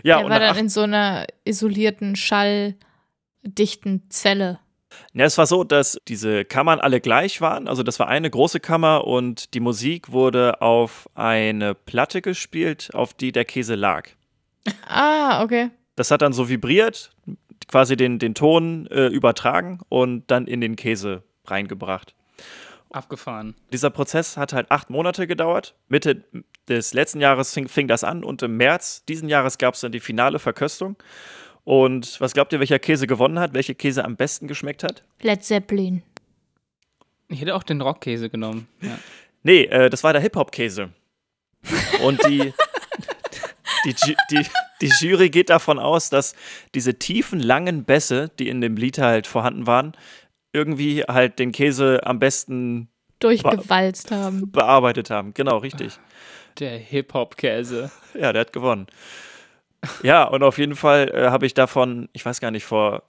Ja, 0.04 0.18
Der 0.18 0.26
und 0.26 0.32
war 0.32 0.40
dann 0.40 0.58
in 0.58 0.70
so 0.70 0.82
einer 0.82 1.26
isolierten, 1.46 2.16
schalldichten 2.16 4.10
Zelle. 4.10 4.60
Ja, 5.14 5.26
es 5.26 5.38
war 5.38 5.46
so, 5.46 5.64
dass 5.64 6.00
diese 6.08 6.46
Kammern 6.46 6.80
alle 6.80 7.00
gleich 7.00 7.42
waren. 7.42 7.68
Also 7.68 7.84
das 7.84 8.00
war 8.00 8.08
eine 8.08 8.30
große 8.30 8.60
Kammer 8.60 9.06
und 9.06 9.54
die 9.54 9.60
Musik 9.60 10.12
wurde 10.12 10.62
auf 10.62 11.10
eine 11.16 11.76
Platte 11.76 12.22
gespielt, 12.22 12.90
auf 12.94 13.14
die 13.14 13.32
der 13.32 13.46
Käse 13.46 13.76
lag. 13.76 14.10
Ah, 14.88 15.44
okay. 15.44 15.70
Das 15.96 16.12
hat 16.12 16.22
dann 16.22 16.34
so 16.34 16.50
vibriert, 16.50 17.12
quasi 17.68 17.96
den, 17.98 18.20
den 18.20 18.34
Ton 18.34 18.88
äh, 18.88 19.08
übertragen 19.08 19.80
und 19.90 20.30
dann 20.32 20.48
in 20.48 20.62
den 20.62 20.76
Käse 20.76 21.24
reingebracht. 21.46 22.16
Abgefahren. 22.92 23.56
Dieser 23.72 23.92
Prozess 23.92 24.36
hat 24.36 24.54
halt 24.54 24.72
acht 24.72 24.90
Monate 24.90 25.28
gedauert. 25.28 25.76
Mitte 25.90 26.24
des 26.68 26.94
letzten 26.94 27.22
Jahres 27.22 27.54
fing, 27.54 27.68
fing 27.68 27.88
das 27.88 28.04
an 28.04 28.24
und 28.24 28.42
im 28.42 28.58
März 28.58 29.06
diesen 29.06 29.30
Jahres 29.30 29.58
gab 29.58 29.76
es 29.76 29.82
dann 29.82 29.92
die 29.92 30.00
finale 30.00 30.40
Verköstung. 30.40 30.96
Und 31.64 32.20
was 32.20 32.34
glaubt 32.34 32.52
ihr, 32.52 32.60
welcher 32.60 32.80
Käse 32.80 33.06
gewonnen 33.06 33.38
hat? 33.38 33.54
Welcher 33.54 33.76
Käse 33.76 34.04
am 34.04 34.16
besten 34.16 34.48
geschmeckt 34.48 34.84
hat? 34.84 35.04
Led 35.22 35.44
Zeppelin. 35.44 36.02
Ich 37.28 37.42
hätte 37.42 37.54
auch 37.54 37.64
den 37.64 37.82
Rockkäse 37.82 38.30
genommen. 38.30 38.68
Ja. 38.82 38.98
Nee, 39.44 39.64
äh, 39.66 39.90
das 39.90 40.04
war 40.04 40.14
der 40.14 40.22
Hip-Hop-Käse. 40.22 40.90
Und 42.04 42.26
die, 42.26 42.54
die, 43.86 43.96
die, 44.32 44.46
die 44.82 44.92
Jury 45.00 45.30
geht 45.30 45.50
davon 45.50 45.78
aus, 45.78 46.10
dass 46.10 46.36
diese 46.74 46.98
tiefen, 46.98 47.40
langen 47.40 47.84
Bässe, 47.84 48.32
die 48.40 48.50
in 48.50 48.62
dem 48.62 48.76
Lied 48.76 48.98
halt 48.98 49.28
vorhanden 49.28 49.68
waren, 49.68 49.94
irgendwie 50.54 51.04
halt 51.04 51.40
den 51.40 51.52
Käse 51.52 52.06
am 52.06 52.20
besten 52.20 52.90
Durchgewalzt 53.20 54.12
haben. 54.12 54.52
bearbeitet 54.52 55.10
haben. 55.10 55.34
Genau, 55.34 55.58
richtig. 55.58 56.00
Der 56.60 56.78
Hip-Hop-Käse. 56.78 57.92
Ja, 58.20 58.34
der 58.34 58.42
hat 58.42 58.54
gewonnen. 58.54 58.88
Ja, 60.04 60.24
und 60.24 60.44
auf 60.44 60.58
jeden 60.58 60.76
Fall 60.76 61.10
äh, 61.14 61.30
habe 61.30 61.46
ich 61.46 61.54
davon, 61.54 62.10
ich 62.14 62.26
weiß 62.26 62.40
gar 62.40 62.52
nicht, 62.52 62.66
vor 62.66 63.04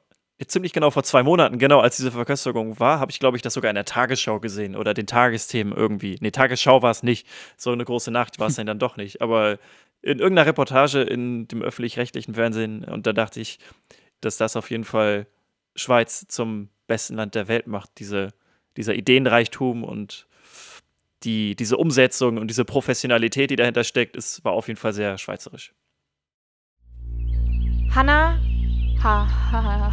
ziemlich 0.47 0.73
genau 0.73 0.91
vor 0.91 1.03
zwei 1.03 1.23
Monaten, 1.23 1.59
genau 1.59 1.81
als 1.81 1.97
diese 1.97 2.13
Verköstigung 2.13 2.81
war, 2.81 2.99
habe 2.99 3.11
ich, 3.11 3.19
glaube 3.19 3.37
ich, 3.37 3.43
das 3.43 3.55
sogar 3.55 3.71
in 3.71 3.75
der 3.75 3.85
Tagesschau 3.85 4.41
gesehen 4.41 4.75
oder 4.75 4.95
den 4.95 5.07
Tagesthemen 5.07 5.77
irgendwie. 5.77 6.17
Nee, 6.21 6.31
Tagesschau 6.31 6.81
war 6.83 6.91
es 6.91 7.03
nicht. 7.03 7.27
So 7.57 7.73
eine 7.73 7.85
große 7.85 8.11
Nacht 8.11 8.39
war 8.39 8.49
es 8.49 8.57
dann 8.57 8.79
doch 8.79 8.97
nicht. 8.97 9.21
Aber 9.21 9.59
in 10.03 10.19
irgendeiner 10.19 10.47
Reportage 10.47 11.03
in 11.03 11.47
dem 11.49 11.63
öffentlich-rechtlichen 11.63 12.35
Fernsehen 12.35 12.85
und 12.85 13.07
da 13.07 13.13
dachte 13.13 13.41
ich, 13.41 13.59
dass 14.23 14.39
das 14.39 14.57
auf 14.57 14.71
jeden 14.71 14.85
Fall 14.85 15.27
Schweiz 15.77 16.27
zum 16.29 16.71
besten 16.91 17.15
Land 17.15 17.37
der 17.37 17.47
Welt 17.47 17.69
macht. 17.69 17.91
Diese, 17.99 18.35
dieser 18.77 18.95
Ideenreichtum 18.95 19.85
und 19.85 20.27
die, 21.23 21.55
diese 21.55 21.77
Umsetzung 21.77 22.37
und 22.37 22.49
diese 22.49 22.65
Professionalität, 22.65 23.51
die 23.51 23.57
dahinter 23.57 23.85
steckt, 23.85 24.17
ist, 24.17 24.45
war 24.45 24.53
auf 24.53 24.67
jeden 24.67 24.79
Fall 24.79 24.93
sehr 24.93 25.17
schweizerisch. 25.17 25.73
Hanna. 27.95 28.41
Ha, 29.03 29.27
ha, 29.53 29.63
ha. 29.63 29.93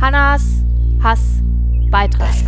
Hannas 0.00 0.64
Hass 1.02 1.42
Beitrag. 1.90 2.34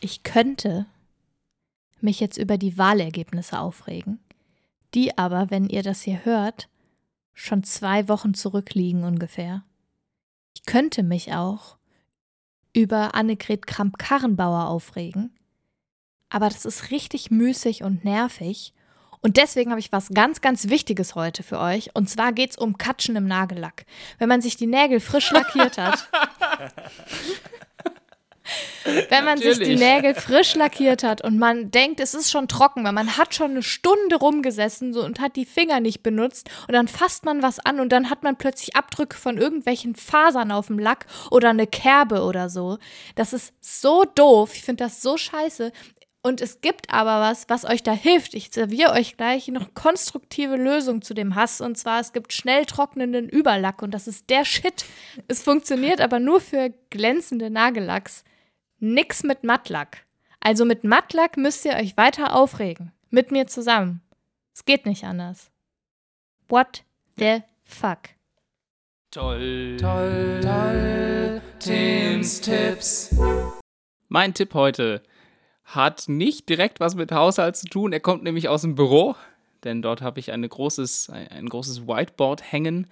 Ich 0.00 0.22
könnte 0.22 0.86
mich 2.00 2.20
jetzt 2.20 2.36
über 2.36 2.58
die 2.58 2.76
Wahlergebnisse 2.76 3.58
aufregen, 3.58 4.20
die 4.94 5.16
aber, 5.16 5.50
wenn 5.50 5.68
ihr 5.68 5.82
das 5.82 6.02
hier 6.02 6.24
hört, 6.24 6.68
schon 7.36 7.62
zwei 7.62 8.08
Wochen 8.08 8.34
zurückliegen 8.34 9.04
ungefähr. 9.04 9.62
Ich 10.56 10.64
könnte 10.64 11.04
mich 11.04 11.32
auch 11.34 11.76
über 12.72 13.14
Annegret 13.14 13.66
Kramp-Karrenbauer 13.66 14.66
aufregen, 14.66 15.38
aber 16.28 16.48
das 16.48 16.64
ist 16.64 16.90
richtig 16.90 17.30
müßig 17.30 17.84
und 17.84 18.04
nervig 18.04 18.74
und 19.26 19.36
deswegen 19.38 19.70
habe 19.70 19.80
ich 19.80 19.90
was 19.92 20.10
ganz, 20.10 20.40
ganz 20.40 20.68
Wichtiges 20.68 21.16
heute 21.16 21.42
für 21.42 21.58
euch. 21.58 21.90
Und 21.94 22.08
zwar 22.08 22.32
geht 22.32 22.50
es 22.50 22.56
um 22.56 22.78
Katschen 22.78 23.16
im 23.16 23.26
Nagellack. 23.26 23.84
Wenn 24.18 24.28
man 24.28 24.40
sich 24.40 24.56
die 24.56 24.68
Nägel 24.68 25.00
frisch 25.00 25.32
lackiert 25.32 25.78
hat. 25.78 26.08
Wenn 29.08 29.24
man 29.24 29.38
sich 29.38 29.58
die 29.58 29.74
Natürlich. 29.74 29.80
Nägel 29.80 30.14
frisch 30.14 30.54
lackiert 30.54 31.02
hat 31.02 31.22
und 31.22 31.38
man 31.38 31.70
denkt, 31.70 32.00
es 32.00 32.14
ist 32.14 32.30
schon 32.30 32.48
trocken, 32.48 32.84
weil 32.84 32.92
man 32.92 33.16
hat 33.16 33.34
schon 33.34 33.52
eine 33.52 33.62
Stunde 33.62 34.16
rumgesessen 34.16 34.92
so, 34.92 35.04
und 35.04 35.20
hat 35.20 35.36
die 35.36 35.44
Finger 35.44 35.80
nicht 35.80 36.02
benutzt 36.02 36.50
und 36.68 36.74
dann 36.74 36.88
fasst 36.88 37.24
man 37.24 37.42
was 37.42 37.58
an 37.58 37.80
und 37.80 37.90
dann 37.90 38.10
hat 38.10 38.22
man 38.22 38.36
plötzlich 38.36 38.76
Abdrücke 38.76 39.16
von 39.16 39.38
irgendwelchen 39.38 39.94
Fasern 39.94 40.52
auf 40.52 40.68
dem 40.68 40.78
Lack 40.78 41.06
oder 41.30 41.50
eine 41.50 41.66
Kerbe 41.66 42.22
oder 42.22 42.48
so. 42.48 42.78
Das 43.14 43.32
ist 43.32 43.52
so 43.60 44.04
doof. 44.14 44.52
Ich 44.54 44.62
finde 44.62 44.84
das 44.84 45.02
so 45.02 45.16
scheiße. 45.16 45.72
Und 46.26 46.40
es 46.40 46.60
gibt 46.60 46.92
aber 46.92 47.20
was, 47.20 47.48
was 47.48 47.64
euch 47.64 47.84
da 47.84 47.92
hilft. 47.92 48.34
Ich 48.34 48.50
serviere 48.50 48.94
euch 48.94 49.16
gleich 49.16 49.46
noch 49.46 49.74
konstruktive 49.74 50.56
Lösung 50.56 51.00
zu 51.00 51.14
dem 51.14 51.36
Hass. 51.36 51.60
Und 51.60 51.78
zwar, 51.78 52.00
es 52.00 52.12
gibt 52.12 52.32
schnell 52.32 52.64
trocknenden 52.64 53.28
Überlack 53.28 53.80
und 53.80 53.92
das 53.92 54.08
ist 54.08 54.28
der 54.28 54.44
Shit. 54.44 54.86
Es 55.28 55.44
funktioniert 55.44 56.00
aber 56.00 56.18
nur 56.18 56.40
für 56.40 56.74
glänzende 56.90 57.48
Nagellacks. 57.48 58.24
Nix 58.78 59.22
mit 59.22 59.42
Mattlack. 59.42 60.04
Also 60.38 60.66
mit 60.66 60.84
Mattlack 60.84 61.38
müsst 61.38 61.64
ihr 61.64 61.72
euch 61.76 61.96
weiter 61.96 62.34
aufregen. 62.34 62.92
Mit 63.08 63.30
mir 63.30 63.46
zusammen. 63.46 64.02
Es 64.52 64.66
geht 64.66 64.84
nicht 64.84 65.04
anders. 65.04 65.50
What 66.48 66.84
the 67.16 67.38
fuck? 67.62 68.00
Toll, 69.10 69.78
toll, 69.80 70.40
toll. 70.42 71.40
Tims 71.58 72.42
Tipps. 72.42 73.16
Mein 74.08 74.34
Tipp 74.34 74.52
heute 74.52 75.02
hat 75.64 76.04
nicht 76.06 76.46
direkt 76.50 76.78
was 76.78 76.94
mit 76.94 77.12
Haushalt 77.12 77.56
zu 77.56 77.68
tun. 77.68 77.94
Er 77.94 78.00
kommt 78.00 78.24
nämlich 78.24 78.50
aus 78.50 78.60
dem 78.60 78.74
Büro, 78.74 79.16
denn 79.64 79.80
dort 79.80 80.02
habe 80.02 80.20
ich 80.20 80.32
eine 80.32 80.50
großes, 80.50 81.08
ein, 81.08 81.28
ein 81.28 81.48
großes 81.48 81.88
Whiteboard 81.88 82.52
hängen. 82.52 82.88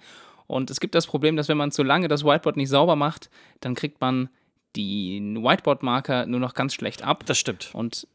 Und 0.47 0.71
es 0.71 0.79
gibt 0.79 0.95
das 0.95 1.05
Problem, 1.05 1.35
dass 1.35 1.47
wenn 1.47 1.57
man 1.57 1.71
zu 1.71 1.83
lange 1.83 2.07
das 2.07 2.25
Whiteboard 2.25 2.57
nicht 2.57 2.69
sauber 2.69 2.95
macht, 2.95 3.29
dann 3.59 3.75
kriegt 3.75 4.01
man 4.01 4.29
den 4.75 5.43
Whiteboard-Marker 5.43 6.25
nur 6.25 6.39
noch 6.39 6.53
ganz 6.53 6.73
schlecht 6.73 7.03
ab. 7.03 7.25
Das 7.25 7.37
stimmt. 7.37 7.69
Und 7.73 8.07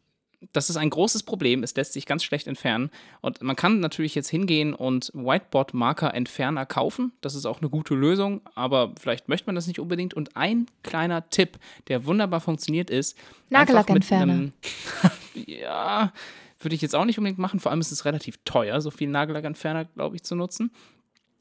das 0.52 0.70
ist 0.70 0.76
ein 0.76 0.90
großes 0.90 1.22
Problem. 1.22 1.62
Es 1.62 1.74
lässt 1.74 1.92
sich 1.92 2.06
ganz 2.06 2.24
schlecht 2.24 2.46
entfernen. 2.46 2.90
Und 3.20 3.42
man 3.42 3.56
kann 3.56 3.80
natürlich 3.80 4.14
jetzt 4.14 4.28
hingehen 4.28 4.72
und 4.74 5.10
Whiteboard-Marker-Entferner 5.12 6.66
kaufen. 6.66 7.12
Das 7.20 7.34
ist 7.34 7.44
auch 7.46 7.60
eine 7.60 7.68
gute 7.68 7.94
Lösung, 7.94 8.40
aber 8.54 8.94
vielleicht 8.98 9.28
möchte 9.28 9.46
man 9.46 9.54
das 9.54 9.66
nicht 9.66 9.78
unbedingt. 9.78 10.14
Und 10.14 10.36
ein 10.36 10.66
kleiner 10.82 11.28
Tipp, 11.28 11.58
der 11.88 12.06
wunderbar 12.06 12.40
funktioniert, 12.40 12.88
ist. 12.88 13.16
Nagellackentferner. 13.50 14.50
ja, 15.34 16.12
würde 16.58 16.74
ich 16.74 16.82
jetzt 16.82 16.94
auch 16.94 17.04
nicht 17.04 17.18
unbedingt 17.18 17.38
machen. 17.38 17.60
Vor 17.60 17.70
allem 17.70 17.80
ist 17.80 17.92
es 17.92 18.04
relativ 18.04 18.38
teuer, 18.44 18.80
so 18.80 18.90
viel 18.90 19.08
Nagellackentferner, 19.08 19.84
glaube 19.84 20.16
ich, 20.16 20.22
zu 20.22 20.34
nutzen. 20.34 20.70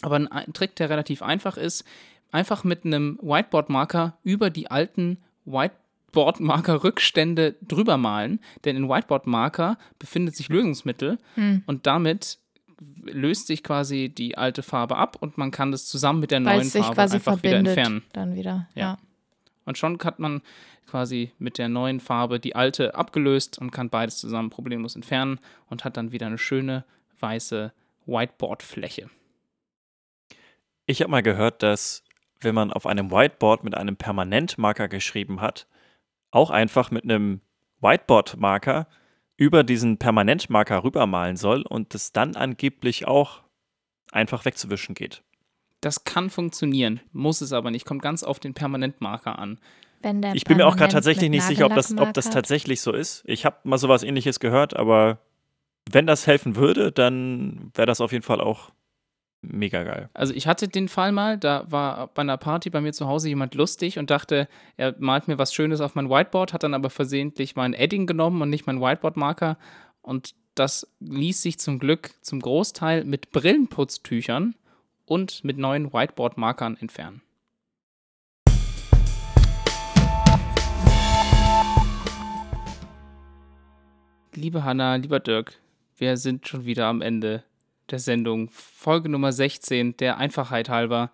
Aber 0.01 0.15
ein 0.15 0.53
Trick, 0.53 0.75
der 0.75 0.89
relativ 0.89 1.21
einfach 1.21 1.57
ist, 1.57 1.83
einfach 2.31 2.63
mit 2.63 2.85
einem 2.85 3.19
Whiteboard-Marker 3.21 4.17
über 4.23 4.49
die 4.49 4.71
alten 4.71 5.17
Whiteboard-Marker-Rückstände 5.45 7.55
drüber 7.61 7.97
malen. 7.97 8.39
Denn 8.65 8.75
in 8.75 8.89
Whiteboard-Marker 8.89 9.77
befindet 9.97 10.35
sich 10.35 10.49
Lösungsmittel 10.49 11.17
Hm. 11.35 11.63
und 11.65 11.87
damit 11.87 12.39
löst 13.03 13.47
sich 13.47 13.63
quasi 13.63 14.09
die 14.09 14.37
alte 14.37 14.63
Farbe 14.63 14.95
ab 14.95 15.17
und 15.19 15.37
man 15.37 15.51
kann 15.51 15.71
das 15.71 15.85
zusammen 15.85 16.21
mit 16.21 16.31
der 16.31 16.43
Weil 16.45 16.57
neuen 16.57 16.69
Farbe 16.69 16.95
quasi 16.95 17.15
einfach 17.15 17.43
wieder 17.43 17.57
entfernen. 17.57 18.03
Dann 18.13 18.35
wieder. 18.35 18.67
Ja. 18.73 18.81
Ja. 18.81 18.97
Und 19.65 19.77
schon 19.77 19.99
hat 20.03 20.19
man 20.19 20.41
quasi 20.87 21.31
mit 21.37 21.57
der 21.57 21.69
neuen 21.69 21.99
Farbe 21.99 22.39
die 22.39 22.55
alte 22.55 22.95
abgelöst 22.95 23.59
und 23.59 23.71
kann 23.71 23.89
beides 23.89 24.17
zusammen 24.17 24.49
problemlos 24.49 24.95
entfernen 24.95 25.39
und 25.69 25.83
hat 25.83 25.97
dann 25.97 26.11
wieder 26.11 26.27
eine 26.27 26.37
schöne 26.37 26.85
weiße 27.19 27.71
Whiteboard-Fläche. 28.05 29.09
Ich 30.85 31.01
habe 31.01 31.11
mal 31.11 31.21
gehört, 31.21 31.61
dass 31.61 32.03
wenn 32.41 32.55
man 32.55 32.71
auf 32.71 32.85
einem 32.85 33.11
Whiteboard 33.11 33.63
mit 33.63 33.75
einem 33.75 33.95
Permanentmarker 33.95 34.87
geschrieben 34.87 35.41
hat, 35.41 35.67
auch 36.31 36.49
einfach 36.49 36.91
mit 36.91 37.03
einem 37.03 37.41
Whiteboard-Marker 37.81 38.87
über 39.37 39.63
diesen 39.63 39.97
Permanentmarker 39.97 40.83
rübermalen 40.83 41.37
soll 41.37 41.61
und 41.61 41.95
es 41.95 42.11
dann 42.11 42.35
angeblich 42.35 43.07
auch 43.07 43.41
einfach 44.11 44.45
wegzuwischen 44.45 44.95
geht. 44.95 45.23
Das 45.81 46.03
kann 46.03 46.29
funktionieren, 46.29 46.99
muss 47.13 47.39
es 47.41 47.53
aber 47.53 47.71
nicht. 47.71 47.85
Kommt 47.85 48.01
ganz 48.01 48.23
auf 48.23 48.39
den 48.39 48.53
Permanentmarker 48.53 49.39
an. 49.39 49.59
Wenn 50.01 50.21
der 50.21 50.35
Ich 50.35 50.43
bin 50.43 50.57
mir 50.57 50.67
auch 50.67 50.75
gerade 50.75 50.91
tatsächlich 50.91 51.29
nicht 51.29 51.43
sicher, 51.43 51.65
ob 51.65 51.75
das, 51.75 51.97
ob 51.97 52.13
das 52.13 52.29
tatsächlich 52.29 52.81
so 52.81 52.91
ist. 52.91 53.23
Ich 53.25 53.45
habe 53.45 53.57
mal 53.63 53.77
sowas 53.77 54.03
ähnliches 54.03 54.39
gehört, 54.39 54.75
aber 54.75 55.19
wenn 55.89 56.05
das 56.05 56.27
helfen 56.27 56.55
würde, 56.55 56.91
dann 56.91 57.71
wäre 57.73 57.85
das 57.85 58.01
auf 58.01 58.11
jeden 58.11 58.23
Fall 58.23 58.41
auch 58.41 58.71
Mega 59.41 59.83
geil. 59.83 60.09
Also 60.13 60.33
ich 60.33 60.47
hatte 60.47 60.67
den 60.67 60.89
Fall 60.89 61.13
mal, 61.13 61.37
da 61.37 61.63
war 61.71 62.07
bei 62.07 62.23
einer 62.23 62.35
Party 62.35 62.69
bei 62.69 62.81
mir 62.81 62.91
zu 62.91 63.07
Hause 63.07 63.29
jemand 63.29 63.55
lustig 63.55 63.97
und 63.97 64.09
dachte, 64.09 64.49
er 64.75 64.95
malt 64.99 65.29
mir 65.29 65.37
was 65.37 65.53
Schönes 65.53 65.79
auf 65.79 65.95
mein 65.95 66.09
Whiteboard, 66.09 66.51
hat 66.51 66.63
dann 66.63 66.73
aber 66.73 66.89
versehentlich 66.89 67.55
mein 67.55 67.73
Edding 67.73 68.05
genommen 68.05 68.41
und 68.41 68.49
nicht 68.49 68.67
mein 68.67 68.81
Whiteboard-Marker. 68.81 69.57
Und 70.01 70.35
das 70.55 70.91
ließ 70.99 71.41
sich 71.41 71.57
zum 71.57 71.79
Glück 71.79 72.11
zum 72.21 72.41
Großteil 72.41 73.05
mit 73.05 73.31
Brillenputztüchern 73.31 74.55
und 75.05 75.45
mit 75.45 75.57
neuen 75.57 75.93
Whiteboard-Markern 75.93 76.75
entfernen. 76.75 77.21
Liebe 84.35 84.65
Hanna, 84.65 84.95
lieber 84.95 85.21
Dirk, 85.21 85.59
wir 85.95 86.17
sind 86.17 86.47
schon 86.47 86.65
wieder 86.65 86.87
am 86.87 87.01
Ende 87.01 87.43
der 87.91 87.99
Sendung. 87.99 88.49
Folge 88.49 89.09
Nummer 89.09 89.31
16, 89.31 89.97
der 89.97 90.17
Einfachheit 90.17 90.69
halber, 90.69 91.11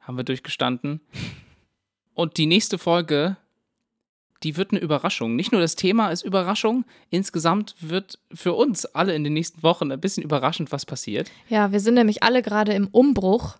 haben 0.00 0.16
wir 0.16 0.24
durchgestanden. 0.24 1.00
Und 2.14 2.38
die 2.38 2.46
nächste 2.46 2.78
Folge, 2.78 3.36
die 4.42 4.56
wird 4.56 4.72
eine 4.72 4.80
Überraschung. 4.80 5.36
Nicht 5.36 5.52
nur 5.52 5.60
das 5.60 5.76
Thema 5.76 6.10
ist 6.10 6.22
Überraschung, 6.22 6.84
insgesamt 7.10 7.74
wird 7.80 8.18
für 8.32 8.54
uns 8.54 8.86
alle 8.86 9.14
in 9.14 9.24
den 9.24 9.32
nächsten 9.32 9.62
Wochen 9.62 9.90
ein 9.92 10.00
bisschen 10.00 10.22
überraschend, 10.22 10.72
was 10.72 10.86
passiert. 10.86 11.30
Ja, 11.48 11.72
wir 11.72 11.80
sind 11.80 11.94
nämlich 11.94 12.22
alle 12.22 12.42
gerade 12.42 12.72
im 12.72 12.88
Umbruch. 12.88 13.56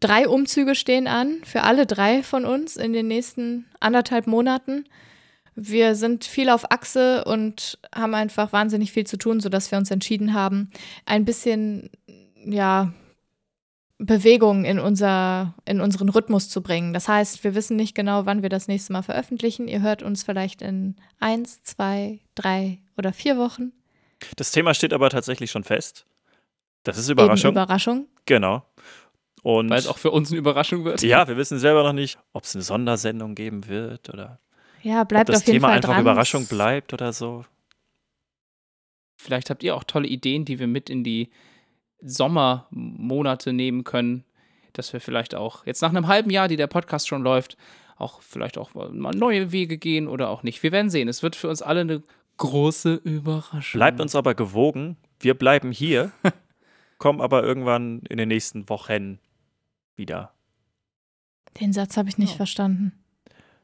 Drei 0.00 0.28
Umzüge 0.28 0.74
stehen 0.74 1.06
an 1.06 1.38
für 1.44 1.62
alle 1.62 1.86
drei 1.86 2.22
von 2.22 2.44
uns 2.44 2.76
in 2.76 2.92
den 2.92 3.08
nächsten 3.08 3.66
anderthalb 3.80 4.26
Monaten. 4.26 4.84
Wir 5.60 5.96
sind 5.96 6.24
viel 6.24 6.50
auf 6.50 6.70
Achse 6.70 7.24
und 7.24 7.80
haben 7.92 8.14
einfach 8.14 8.52
wahnsinnig 8.52 8.92
viel 8.92 9.06
zu 9.06 9.16
tun, 9.16 9.40
sodass 9.40 9.72
wir 9.72 9.78
uns 9.78 9.90
entschieden 9.90 10.32
haben, 10.32 10.70
ein 11.04 11.24
bisschen, 11.24 11.90
ja, 12.44 12.92
Bewegung 13.98 14.64
in, 14.64 14.78
unser, 14.78 15.54
in 15.64 15.80
unseren 15.80 16.08
Rhythmus 16.08 16.48
zu 16.48 16.62
bringen. 16.62 16.92
Das 16.92 17.08
heißt, 17.08 17.42
wir 17.42 17.56
wissen 17.56 17.76
nicht 17.76 17.96
genau, 17.96 18.26
wann 18.26 18.42
wir 18.42 18.48
das 18.48 18.68
nächste 18.68 18.92
Mal 18.92 19.02
veröffentlichen. 19.02 19.66
Ihr 19.66 19.82
hört 19.82 20.04
uns 20.04 20.22
vielleicht 20.22 20.62
in 20.62 20.94
eins, 21.18 21.64
zwei, 21.64 22.20
drei 22.36 22.78
oder 22.96 23.12
vier 23.12 23.36
Wochen. 23.36 23.72
Das 24.36 24.52
Thema 24.52 24.74
steht 24.74 24.92
aber 24.92 25.10
tatsächlich 25.10 25.50
schon 25.50 25.64
fest. 25.64 26.06
Das 26.84 26.96
ist 26.96 27.08
Überraschung. 27.08 27.50
Eben 27.50 27.56
Überraschung. 27.56 28.06
Genau. 28.26 28.62
Und 29.42 29.70
Weil 29.70 29.78
es 29.80 29.88
auch 29.88 29.98
für 29.98 30.12
uns 30.12 30.30
eine 30.30 30.38
Überraschung 30.38 30.84
wird. 30.84 31.02
ja, 31.02 31.26
wir 31.26 31.36
wissen 31.36 31.58
selber 31.58 31.82
noch 31.82 31.92
nicht, 31.92 32.18
ob 32.32 32.44
es 32.44 32.54
eine 32.54 32.62
Sondersendung 32.62 33.34
geben 33.34 33.66
wird 33.66 34.10
oder 34.10 34.38
Ja, 34.88 35.02
ob 35.02 35.08
bleibt 35.08 35.28
das 35.28 35.42
auf 35.42 35.46
jeden 35.46 35.56
Thema 35.58 35.68
Fall 35.68 35.76
einfach 35.76 35.90
dran. 35.92 36.00
Überraschung 36.00 36.46
bleibt 36.46 36.92
oder 36.92 37.12
so. 37.12 37.44
Vielleicht 39.20 39.50
habt 39.50 39.62
ihr 39.62 39.74
auch 39.76 39.84
tolle 39.84 40.08
Ideen, 40.08 40.44
die 40.44 40.58
wir 40.58 40.66
mit 40.66 40.88
in 40.88 41.04
die 41.04 41.30
Sommermonate 42.00 43.52
nehmen 43.52 43.84
können, 43.84 44.24
dass 44.72 44.92
wir 44.92 45.00
vielleicht 45.00 45.34
auch 45.34 45.66
jetzt 45.66 45.82
nach 45.82 45.90
einem 45.90 46.06
halben 46.06 46.30
Jahr, 46.30 46.48
die 46.48 46.56
der 46.56 46.68
Podcast 46.68 47.08
schon 47.08 47.22
läuft, 47.22 47.56
auch 47.96 48.22
vielleicht 48.22 48.56
auch 48.58 48.74
mal 48.74 49.12
neue 49.12 49.50
Wege 49.52 49.76
gehen 49.76 50.06
oder 50.06 50.28
auch 50.30 50.42
nicht. 50.44 50.62
Wir 50.62 50.70
werden 50.72 50.90
sehen. 50.90 51.08
Es 51.08 51.22
wird 51.22 51.34
für 51.36 51.48
uns 51.48 51.62
alle 51.62 51.80
eine 51.80 52.02
große 52.36 52.94
Überraschung. 52.94 53.78
Bleibt 53.78 54.00
uns 54.00 54.14
aber 54.14 54.34
gewogen. 54.34 54.96
Wir 55.18 55.34
bleiben 55.34 55.72
hier, 55.72 56.12
kommen 56.98 57.20
aber 57.20 57.42
irgendwann 57.42 58.00
in 58.08 58.16
den 58.18 58.28
nächsten 58.28 58.68
Wochen 58.68 59.18
wieder. 59.96 60.32
Den 61.60 61.72
Satz 61.72 61.96
habe 61.96 62.08
ich 62.08 62.18
nicht 62.18 62.30
Ja. 62.30 62.36
verstanden. 62.36 62.92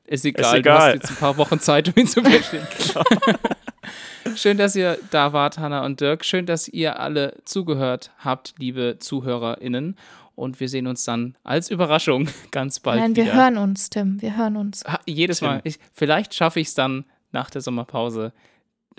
Ist 0.06 0.24
egal, 0.24 0.58
egal. 0.58 0.62
du 0.62 0.84
hast 0.84 0.94
jetzt 0.94 1.10
ein 1.10 1.16
paar 1.16 1.36
Wochen 1.36 1.58
Zeit, 1.60 1.88
um 1.88 1.94
ihn 1.96 2.06
zu 2.06 2.22
verstehen. 2.22 2.66
Schön, 4.36 4.58
dass 4.58 4.76
ihr 4.76 4.98
da 5.10 5.32
wart, 5.32 5.58
Hanna 5.58 5.84
und 5.84 6.00
Dirk. 6.00 6.24
Schön, 6.24 6.46
dass 6.46 6.68
ihr 6.68 6.98
alle 6.98 7.36
zugehört 7.44 8.10
habt, 8.18 8.54
liebe 8.58 8.96
ZuhörerInnen. 8.98 9.96
Und 10.34 10.58
wir 10.58 10.68
sehen 10.68 10.86
uns 10.86 11.04
dann 11.04 11.36
als 11.44 11.70
Überraschung 11.70 12.28
ganz 12.50 12.80
bald 12.80 13.00
Nein, 13.00 13.16
wieder. 13.16 13.26
wir 13.26 13.34
hören 13.34 13.56
uns, 13.56 13.90
Tim. 13.90 14.20
Wir 14.20 14.36
hören 14.36 14.56
uns. 14.56 14.84
Ha, 14.84 14.98
jedes 15.06 15.38
Tim. 15.38 15.48
Mal. 15.48 15.60
Ich, 15.64 15.78
vielleicht 15.92 16.34
schaffe 16.34 16.60
ich 16.60 16.68
es 16.68 16.74
dann 16.74 17.04
nach 17.30 17.50
der 17.50 17.60
Sommerpause 17.60 18.32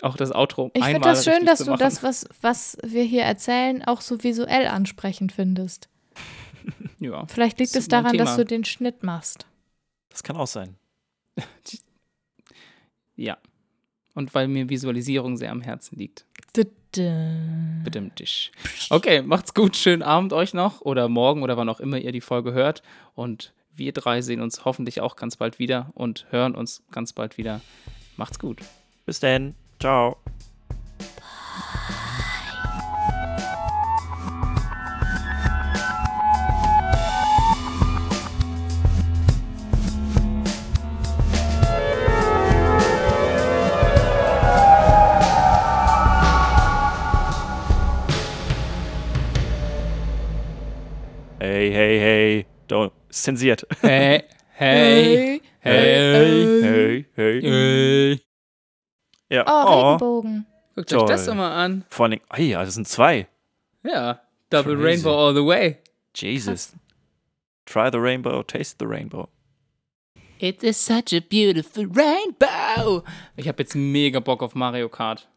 auch 0.02 0.18
das 0.18 0.34
Outro 0.34 0.72
Ich 0.74 0.84
einmal 0.84 0.94
finde 0.94 1.10
das 1.10 1.24
schön, 1.24 1.46
dass 1.46 1.60
du 1.60 1.76
das, 1.78 2.04
was, 2.04 2.28
was 2.42 2.78
wir 2.84 3.04
hier 3.04 3.24
erzählen, 3.24 3.84
auch 3.86 4.02
so 4.02 4.24
visuell 4.24 4.68
ansprechend 4.68 5.32
findest. 5.32 5.88
Ja. 7.00 7.26
Vielleicht 7.28 7.60
liegt 7.60 7.72
es 7.72 7.76
ist 7.76 7.92
daran, 7.92 8.18
dass 8.18 8.36
du 8.36 8.46
den 8.46 8.66
Schnitt 8.66 9.04
machst. 9.04 9.46
Das 10.10 10.24
kann 10.24 10.36
auch 10.36 10.48
sein. 10.48 10.76
Ja. 13.16 13.38
Und 14.14 14.34
weil 14.34 14.48
mir 14.48 14.70
Visualisierung 14.70 15.38
sehr 15.38 15.52
am 15.52 15.62
Herzen 15.62 15.98
liegt. 15.98 16.26
Bedimmt 17.84 18.20
dich. 18.20 18.52
Okay, 18.90 19.22
macht's 19.22 19.54
gut. 19.54 19.76
Schönen 19.76 20.02
Abend 20.02 20.32
euch 20.32 20.54
noch 20.54 20.82
oder 20.82 21.10
morgen 21.10 21.44
oder 21.44 21.58
wann 21.58 21.68
auch 21.68 21.82
immer 21.82 21.98
ihr 21.98 22.14
die 22.14 22.22
Folge 22.22 22.54
hört. 22.54 22.82
Und 23.14 23.54
wir 23.76 23.92
drei 23.92 24.22
sehen 24.22 24.42
uns 24.42 24.64
hoffentlich 24.64 25.02
auch 25.02 25.18
ganz 25.18 25.36
bald 25.36 25.60
wieder 25.60 25.92
und 25.96 26.26
hören 26.30 26.56
uns 26.56 26.84
ganz 26.92 27.12
bald 27.12 27.38
wieder. 27.38 27.60
Macht's 28.16 28.40
gut. 28.40 28.62
Bis 29.06 29.20
dann. 29.20 29.56
Ciao. 29.80 30.18
Hey, 51.72 51.74
hey, 51.74 52.00
hey. 52.00 52.46
Don't. 52.68 52.92
Zensiert. 53.12 53.64
Hey, 53.82 54.24
hey, 54.54 55.42
hey, 55.60 56.62
Hey, 56.64 57.06
hey. 57.16 57.42
hey. 57.42 58.20
Ja. 59.30 59.44
Oh, 59.48 59.94
Regenbogen. 59.94 60.46
Guckt 60.76 60.94
euch 60.94 61.04
das 61.08 61.26
Toll. 61.26 61.34
doch 61.36 61.38
mal 61.42 61.52
an. 61.66 61.84
Vor 61.90 62.06
allem, 62.06 62.20
oh 62.34 62.42
ja, 62.42 62.64
das 62.64 62.76
sind 62.76 62.88
zwei. 62.88 63.28
Ja, 63.84 64.22
Double 64.50 64.76
Crazy. 64.76 64.86
Rainbow 64.86 65.28
all 65.28 65.34
the 65.34 65.46
way. 65.46 65.78
Jesus. 66.14 66.74
Try 67.66 67.90
the 67.92 68.00
rainbow, 68.00 68.44
taste 68.44 68.78
the 68.80 68.86
rainbow. 68.88 69.28
It 70.40 70.64
is 70.64 70.78
such 70.78 71.14
a 71.14 71.20
beautiful 71.22 71.86
rainbow. 71.88 73.04
Ich 73.38 73.48
habe 73.48 73.64
jetzt 73.64 73.76
mega 73.76 74.20
Bock 74.20 74.44
auf 74.44 74.54
Mario 74.54 74.90
Kart. 74.90 75.28